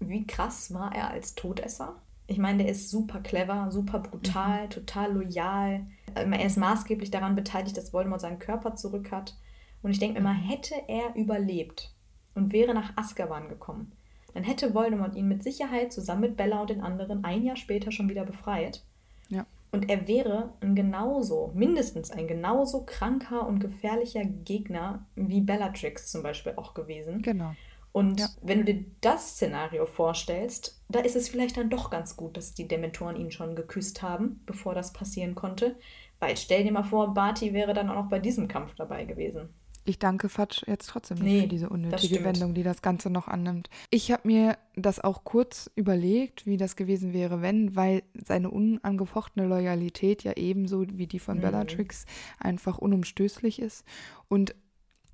wie 0.00 0.26
krass 0.26 0.72
war 0.74 0.94
er 0.94 1.10
als 1.10 1.34
Todesser? 1.34 1.96
Ich 2.26 2.38
meine, 2.38 2.64
der 2.64 2.72
ist 2.72 2.90
super 2.90 3.20
clever, 3.20 3.70
super 3.70 3.98
brutal, 4.00 4.68
total 4.70 5.12
loyal. 5.12 5.86
Ähm, 6.16 6.32
Er 6.32 6.46
ist 6.46 6.56
maßgeblich 6.56 7.10
daran 7.10 7.34
beteiligt, 7.36 7.76
dass 7.76 7.92
Voldemort 7.92 8.22
seinen 8.22 8.38
Körper 8.38 8.76
zurück 8.76 9.10
hat. 9.12 9.36
Und 9.82 9.90
ich 9.90 9.98
denke 9.98 10.18
mir 10.18 10.24
mal, 10.24 10.34
hätte 10.34 10.74
er 10.88 11.14
überlebt 11.14 11.92
und 12.34 12.52
wäre 12.52 12.72
nach 12.72 12.96
Azkaban 12.96 13.48
gekommen, 13.48 13.92
dann 14.32 14.42
hätte 14.42 14.74
Voldemort 14.74 15.14
ihn 15.14 15.28
mit 15.28 15.42
Sicherheit 15.44 15.92
zusammen 15.92 16.22
mit 16.22 16.36
Bella 16.36 16.62
und 16.62 16.70
den 16.70 16.80
anderen 16.80 17.24
ein 17.24 17.44
Jahr 17.44 17.56
später 17.56 17.92
schon 17.92 18.08
wieder 18.08 18.24
befreit. 18.24 18.82
Ja. 19.28 19.44
Und 19.74 19.90
er 19.90 20.06
wäre 20.06 20.52
ein 20.60 20.76
genauso, 20.76 21.50
mindestens 21.52 22.12
ein 22.12 22.28
genauso 22.28 22.84
kranker 22.84 23.44
und 23.44 23.58
gefährlicher 23.58 24.24
Gegner 24.24 25.04
wie 25.16 25.40
Bellatrix 25.40 26.12
zum 26.12 26.22
Beispiel 26.22 26.52
auch 26.54 26.74
gewesen. 26.74 27.22
Genau. 27.22 27.56
Und 27.90 28.20
Ja. 28.20 28.28
wenn 28.40 28.64
du 28.64 28.72
dir 28.72 28.84
das 29.00 29.30
Szenario 29.30 29.84
vorstellst, 29.86 30.80
da 30.88 31.00
ist 31.00 31.16
es 31.16 31.28
vielleicht 31.28 31.56
dann 31.56 31.70
doch 31.70 31.90
ganz 31.90 32.16
gut, 32.16 32.36
dass 32.36 32.54
die 32.54 32.68
Dementoren 32.68 33.16
ihn 33.16 33.32
schon 33.32 33.56
geküsst 33.56 34.00
haben, 34.00 34.42
bevor 34.46 34.76
das 34.76 34.92
passieren 34.92 35.34
konnte. 35.34 35.74
Weil 36.20 36.36
stell 36.36 36.62
dir 36.62 36.70
mal 36.70 36.84
vor, 36.84 37.12
Barty 37.12 37.52
wäre 37.52 37.74
dann 37.74 37.90
auch 37.90 37.96
noch 37.96 38.08
bei 38.08 38.20
diesem 38.20 38.46
Kampf 38.46 38.76
dabei 38.76 39.04
gewesen. 39.06 39.48
Ich 39.86 39.98
danke 39.98 40.28
Fatsch 40.30 40.62
jetzt 40.66 40.88
trotzdem 40.88 41.18
nicht 41.18 41.32
Nee, 41.32 41.40
für 41.42 41.48
diese 41.48 41.68
unnötige. 41.68 42.24
Wendung, 42.24 42.54
die 42.54 42.62
das 42.62 42.80
Ganze 42.80 43.10
noch 43.10 43.28
annimmt. 43.28 43.68
Ich 43.90 44.10
habe 44.10 44.26
mir 44.26 44.56
das 44.76 44.98
auch 44.98 45.24
kurz 45.24 45.70
überlegt, 45.76 46.46
wie 46.46 46.56
das 46.56 46.74
gewesen 46.76 47.12
wäre, 47.12 47.42
wenn, 47.42 47.76
weil 47.76 48.02
seine 48.14 48.50
unangefochtene 48.50 49.46
Loyalität 49.46 50.24
ja 50.24 50.32
ebenso 50.36 50.86
wie 50.92 51.06
die 51.06 51.18
von 51.18 51.36
Mhm. 51.36 51.42
Bellatrix 51.42 52.06
einfach 52.38 52.78
unumstößlich 52.78 53.58
ist. 53.60 53.84
Und 54.28 54.54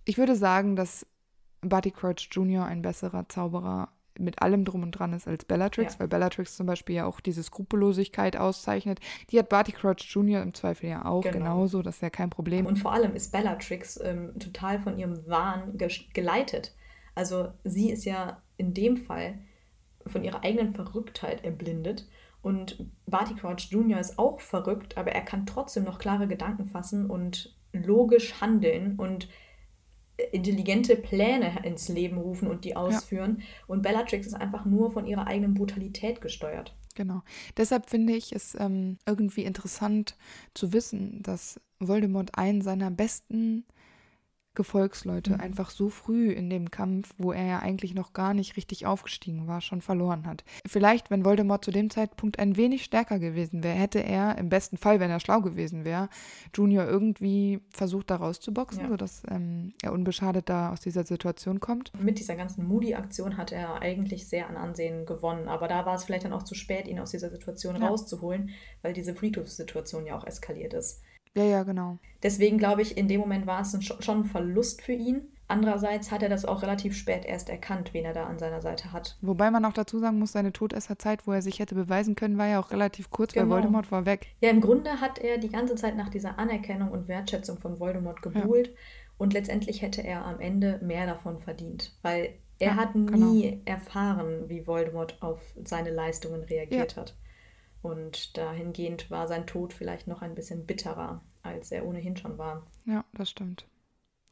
ich 0.04 0.18
würde 0.18 0.36
sagen, 0.36 0.76
dass 0.76 1.04
Barty 1.62 1.90
Crouch 1.90 2.28
Jr. 2.30 2.64
ein 2.64 2.82
besserer 2.82 3.28
Zauberer 3.28 3.88
mit 4.20 4.42
allem 4.42 4.64
drum 4.64 4.82
und 4.82 4.92
dran 4.92 5.12
ist 5.12 5.26
als 5.26 5.44
Bellatrix, 5.44 5.94
Ja. 5.94 6.00
weil 6.00 6.08
Bellatrix 6.08 6.56
zum 6.56 6.66
Beispiel 6.66 6.96
ja 6.96 7.06
auch 7.06 7.20
diese 7.20 7.42
Skrupellosigkeit 7.42 8.36
auszeichnet. 8.36 9.00
Die 9.30 9.38
hat 9.38 9.48
Barty 9.48 9.72
Crouch 9.72 10.02
Jr. 10.08 10.42
im 10.42 10.54
Zweifel 10.54 10.88
ja 10.90 11.04
auch 11.04 11.22
Genau. 11.22 11.36
genauso, 11.38 11.82
das 11.82 11.96
ist 11.96 12.02
ja 12.02 12.10
kein 12.10 12.30
Problem. 12.30 12.66
Und 12.66 12.76
vor 12.78 12.92
allem 12.92 13.14
ist 13.14 13.32
Bellatrix 13.32 13.98
ähm, 14.02 14.38
total 14.38 14.78
von 14.80 14.98
ihrem 14.98 15.26
Wahn 15.28 15.76
ge 15.76 15.88
geleitet. 16.14 16.74
Also 17.14 17.48
sie 17.64 17.90
ist 17.90 18.04
ja 18.04 18.40
in 18.56 18.72
dem 18.74 18.96
Fall 18.96 19.38
von 20.06 20.22
ihrer 20.24 20.44
eigenen 20.44 20.74
Verrücktheit 20.74 21.44
erblindet. 21.44 22.08
Und 22.42 22.86
Barty 23.06 23.34
Crouch 23.34 23.68
Jr. 23.70 24.00
ist 24.00 24.18
auch 24.18 24.40
verrückt, 24.40 24.96
aber 24.96 25.12
er 25.12 25.20
kann 25.20 25.44
trotzdem 25.44 25.84
noch 25.84 25.98
klare 25.98 26.26
Gedanken 26.26 26.64
fassen 26.66 27.10
und 27.10 27.54
logisch 27.72 28.40
handeln 28.40 28.96
und 28.96 29.28
intelligente 30.32 30.96
Pläne 30.96 31.60
ins 31.64 31.88
Leben 31.88 32.18
rufen 32.18 32.48
und 32.48 32.64
die 32.64 32.76
ausführen. 32.76 33.42
Und 33.66 33.82
Bellatrix 33.82 34.26
ist 34.26 34.34
einfach 34.34 34.64
nur 34.64 34.90
von 34.90 35.06
ihrer 35.06 35.26
eigenen 35.26 35.54
Brutalität 35.54 36.20
gesteuert. 36.20 36.74
Genau. 36.94 37.22
Deshalb 37.56 37.88
finde 37.88 38.14
ich 38.14 38.32
es 38.32 38.56
ähm, 38.58 38.98
irgendwie 39.06 39.44
interessant 39.44 40.16
zu 40.54 40.72
wissen, 40.72 41.22
dass 41.22 41.60
Voldemort 41.78 42.36
einen 42.36 42.62
seiner 42.62 42.90
besten 42.90 43.64
Gefolgsleute 44.54 45.34
Mhm. 45.34 45.40
einfach 45.40 45.70
so 45.70 45.88
früh 45.88 46.30
in 46.32 46.50
dem 46.50 46.70
Kampf, 46.70 47.14
wo 47.18 47.32
er 47.32 47.46
ja 47.46 47.58
eigentlich 47.60 47.94
noch 47.94 48.12
gar 48.12 48.34
nicht 48.34 48.56
richtig 48.56 48.84
aufgestiegen 48.86 49.46
war, 49.46 49.60
schon 49.60 49.80
verloren 49.80 50.26
hat. 50.26 50.44
Vielleicht, 50.66 51.10
wenn 51.10 51.24
Voldemort 51.24 51.64
zu 51.64 51.70
dem 51.70 51.88
Zeitpunkt 51.88 52.38
ein 52.38 52.56
wenig 52.56 52.82
stärker 52.84 53.18
gewesen 53.18 53.62
wäre, 53.62 53.76
hätte 53.76 54.00
er 54.02 54.36
im 54.38 54.48
besten 54.48 54.76
Fall, 54.76 54.98
wenn 55.00 55.10
er 55.10 55.20
schlau 55.20 55.40
gewesen 55.40 55.84
wäre, 55.84 56.08
Junior 56.54 56.84
irgendwie 56.86 57.60
versucht, 57.70 58.10
da 58.10 58.16
rauszuboxen, 58.16 58.82
Ja. 58.82 58.88
sodass 58.88 59.22
ähm, 59.30 59.72
er 59.82 59.92
unbeschadet 59.92 60.48
da 60.48 60.72
aus 60.72 60.80
dieser 60.80 61.04
Situation 61.04 61.60
kommt. 61.60 61.92
Mit 62.00 62.18
dieser 62.18 62.36
ganzen 62.36 62.66
Moody-Aktion 62.66 63.36
hat 63.36 63.52
er 63.52 63.80
eigentlich 63.80 64.28
sehr 64.28 64.48
an 64.48 64.56
Ansehen 64.56 65.06
gewonnen. 65.06 65.48
Aber 65.48 65.68
da 65.68 65.86
war 65.86 65.94
es 65.94 66.04
vielleicht 66.04 66.24
dann 66.24 66.32
auch 66.32 66.42
zu 66.42 66.54
spät, 66.54 66.88
ihn 66.88 66.98
aus 66.98 67.12
dieser 67.12 67.30
Situation 67.30 67.80
Ja. 67.80 67.88
rauszuholen, 67.88 68.50
weil 68.82 68.92
diese 68.94 69.14
Friedhofssituation 69.14 70.06
ja 70.06 70.16
auch 70.18 70.26
eskaliert 70.26 70.74
ist. 70.74 71.02
Ja, 71.36 71.44
ja, 71.44 71.62
genau. 71.62 71.98
Deswegen 72.22 72.58
glaube 72.58 72.82
ich, 72.82 72.96
in 72.96 73.08
dem 73.08 73.20
Moment 73.20 73.46
war 73.46 73.60
es 73.60 73.72
ein, 73.74 73.82
schon 73.82 74.20
ein 74.20 74.24
Verlust 74.24 74.82
für 74.82 74.92
ihn. 74.92 75.22
Andererseits 75.46 76.12
hat 76.12 76.22
er 76.22 76.28
das 76.28 76.44
auch 76.44 76.62
relativ 76.62 76.94
spät 76.96 77.24
erst 77.24 77.48
erkannt, 77.48 77.92
wen 77.92 78.04
er 78.04 78.12
da 78.12 78.26
an 78.26 78.38
seiner 78.38 78.60
Seite 78.62 78.92
hat. 78.92 79.16
Wobei 79.20 79.50
man 79.50 79.64
auch 79.64 79.72
dazu 79.72 79.98
sagen 79.98 80.18
muss, 80.20 80.30
seine 80.32 80.52
Todesserzeit, 80.52 81.26
wo 81.26 81.32
er 81.32 81.42
sich 81.42 81.58
hätte 81.58 81.74
beweisen 81.74 82.14
können, 82.14 82.38
war 82.38 82.46
ja 82.46 82.60
auch 82.60 82.70
relativ 82.70 83.10
kurz, 83.10 83.32
Genau. 83.32 83.46
weil 83.46 83.50
Voldemort 83.56 83.90
war 83.90 84.06
weg. 84.06 84.28
Ja, 84.40 84.50
im 84.50 84.60
Grunde 84.60 85.00
hat 85.00 85.18
er 85.18 85.38
die 85.38 85.48
ganze 85.48 85.74
Zeit 85.74 85.96
nach 85.96 86.08
dieser 86.08 86.38
Anerkennung 86.38 86.90
und 86.92 87.08
Wertschätzung 87.08 87.58
von 87.58 87.80
Voldemort 87.80 88.22
gebuhlt 88.22 88.72
und 89.18 89.32
letztendlich 89.32 89.82
hätte 89.82 90.02
er 90.02 90.24
am 90.24 90.38
Ende 90.38 90.78
mehr 90.82 91.06
davon 91.06 91.40
verdient, 91.40 91.96
weil 92.02 92.34
er 92.60 92.68
Ja, 92.72 92.76
hat 92.76 92.92
genau. 92.92 93.16
nie 93.32 93.60
erfahren, 93.64 94.44
wie 94.48 94.66
Voldemort 94.68 95.20
auf 95.20 95.40
seine 95.64 95.90
Leistungen 95.90 96.42
reagiert 96.44 96.96
hat. 96.96 97.16
Und 97.82 98.36
dahingehend 98.36 99.10
war 99.10 99.26
sein 99.26 99.46
Tod 99.46 99.72
vielleicht 99.72 100.06
noch 100.06 100.22
ein 100.22 100.34
bisschen 100.34 100.66
bitterer, 100.66 101.22
als 101.42 101.72
er 101.72 101.86
ohnehin 101.86 102.16
schon 102.16 102.38
war. 102.38 102.66
Ja, 102.84 103.04
das 103.12 103.30
stimmt. 103.30 103.66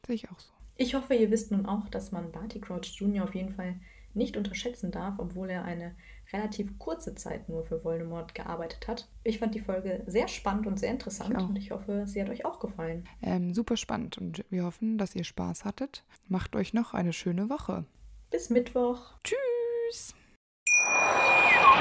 Sehe 0.05 0.15
ich 0.15 0.29
auch 0.29 0.39
so. 0.39 0.51
Ich 0.75 0.93
hoffe, 0.93 1.13
ihr 1.13 1.29
wisst 1.31 1.51
nun 1.51 1.65
auch, 1.65 1.89
dass 1.89 2.11
man 2.11 2.31
Barty 2.31 2.61
Crouch 2.61 2.85
Jr. 2.95 3.23
auf 3.23 3.35
jeden 3.35 3.51
Fall 3.51 3.75
nicht 4.13 4.37
unterschätzen 4.37 4.91
darf, 4.91 5.19
obwohl 5.19 5.49
er 5.49 5.63
eine 5.63 5.95
relativ 6.31 6.77
kurze 6.79 7.15
Zeit 7.15 7.49
nur 7.49 7.65
für 7.65 7.83
Voldemort 7.83 8.35
gearbeitet 8.35 8.87
hat. 8.87 9.07
Ich 9.23 9.39
fand 9.39 9.55
die 9.55 9.59
Folge 9.59 10.03
sehr 10.07 10.27
spannend 10.27 10.67
und 10.67 10.79
sehr 10.79 10.91
interessant 10.91 11.35
Ich 11.37 11.43
und 11.43 11.55
ich 11.55 11.71
hoffe, 11.71 12.05
sie 12.07 12.21
hat 12.21 12.29
euch 12.29 12.45
auch 12.45 12.59
gefallen. 12.59 13.07
Ähm, 13.21 13.53
super 13.53 13.77
spannend 13.77 14.17
und 14.17 14.45
wir 14.49 14.63
hoffen, 14.63 14.97
dass 14.97 15.15
ihr 15.15 15.23
Spaß 15.23 15.65
hattet. 15.65 16.03
Macht 16.27 16.55
euch 16.55 16.73
noch 16.73 16.93
eine 16.93 17.13
schöne 17.13 17.49
Woche. 17.49 17.85
Bis 18.29 18.49
Mittwoch. 18.49 18.99
Tschüss! 19.23 20.15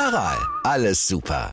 Aral, 0.00 0.38
alles 0.64 1.06
super. 1.06 1.46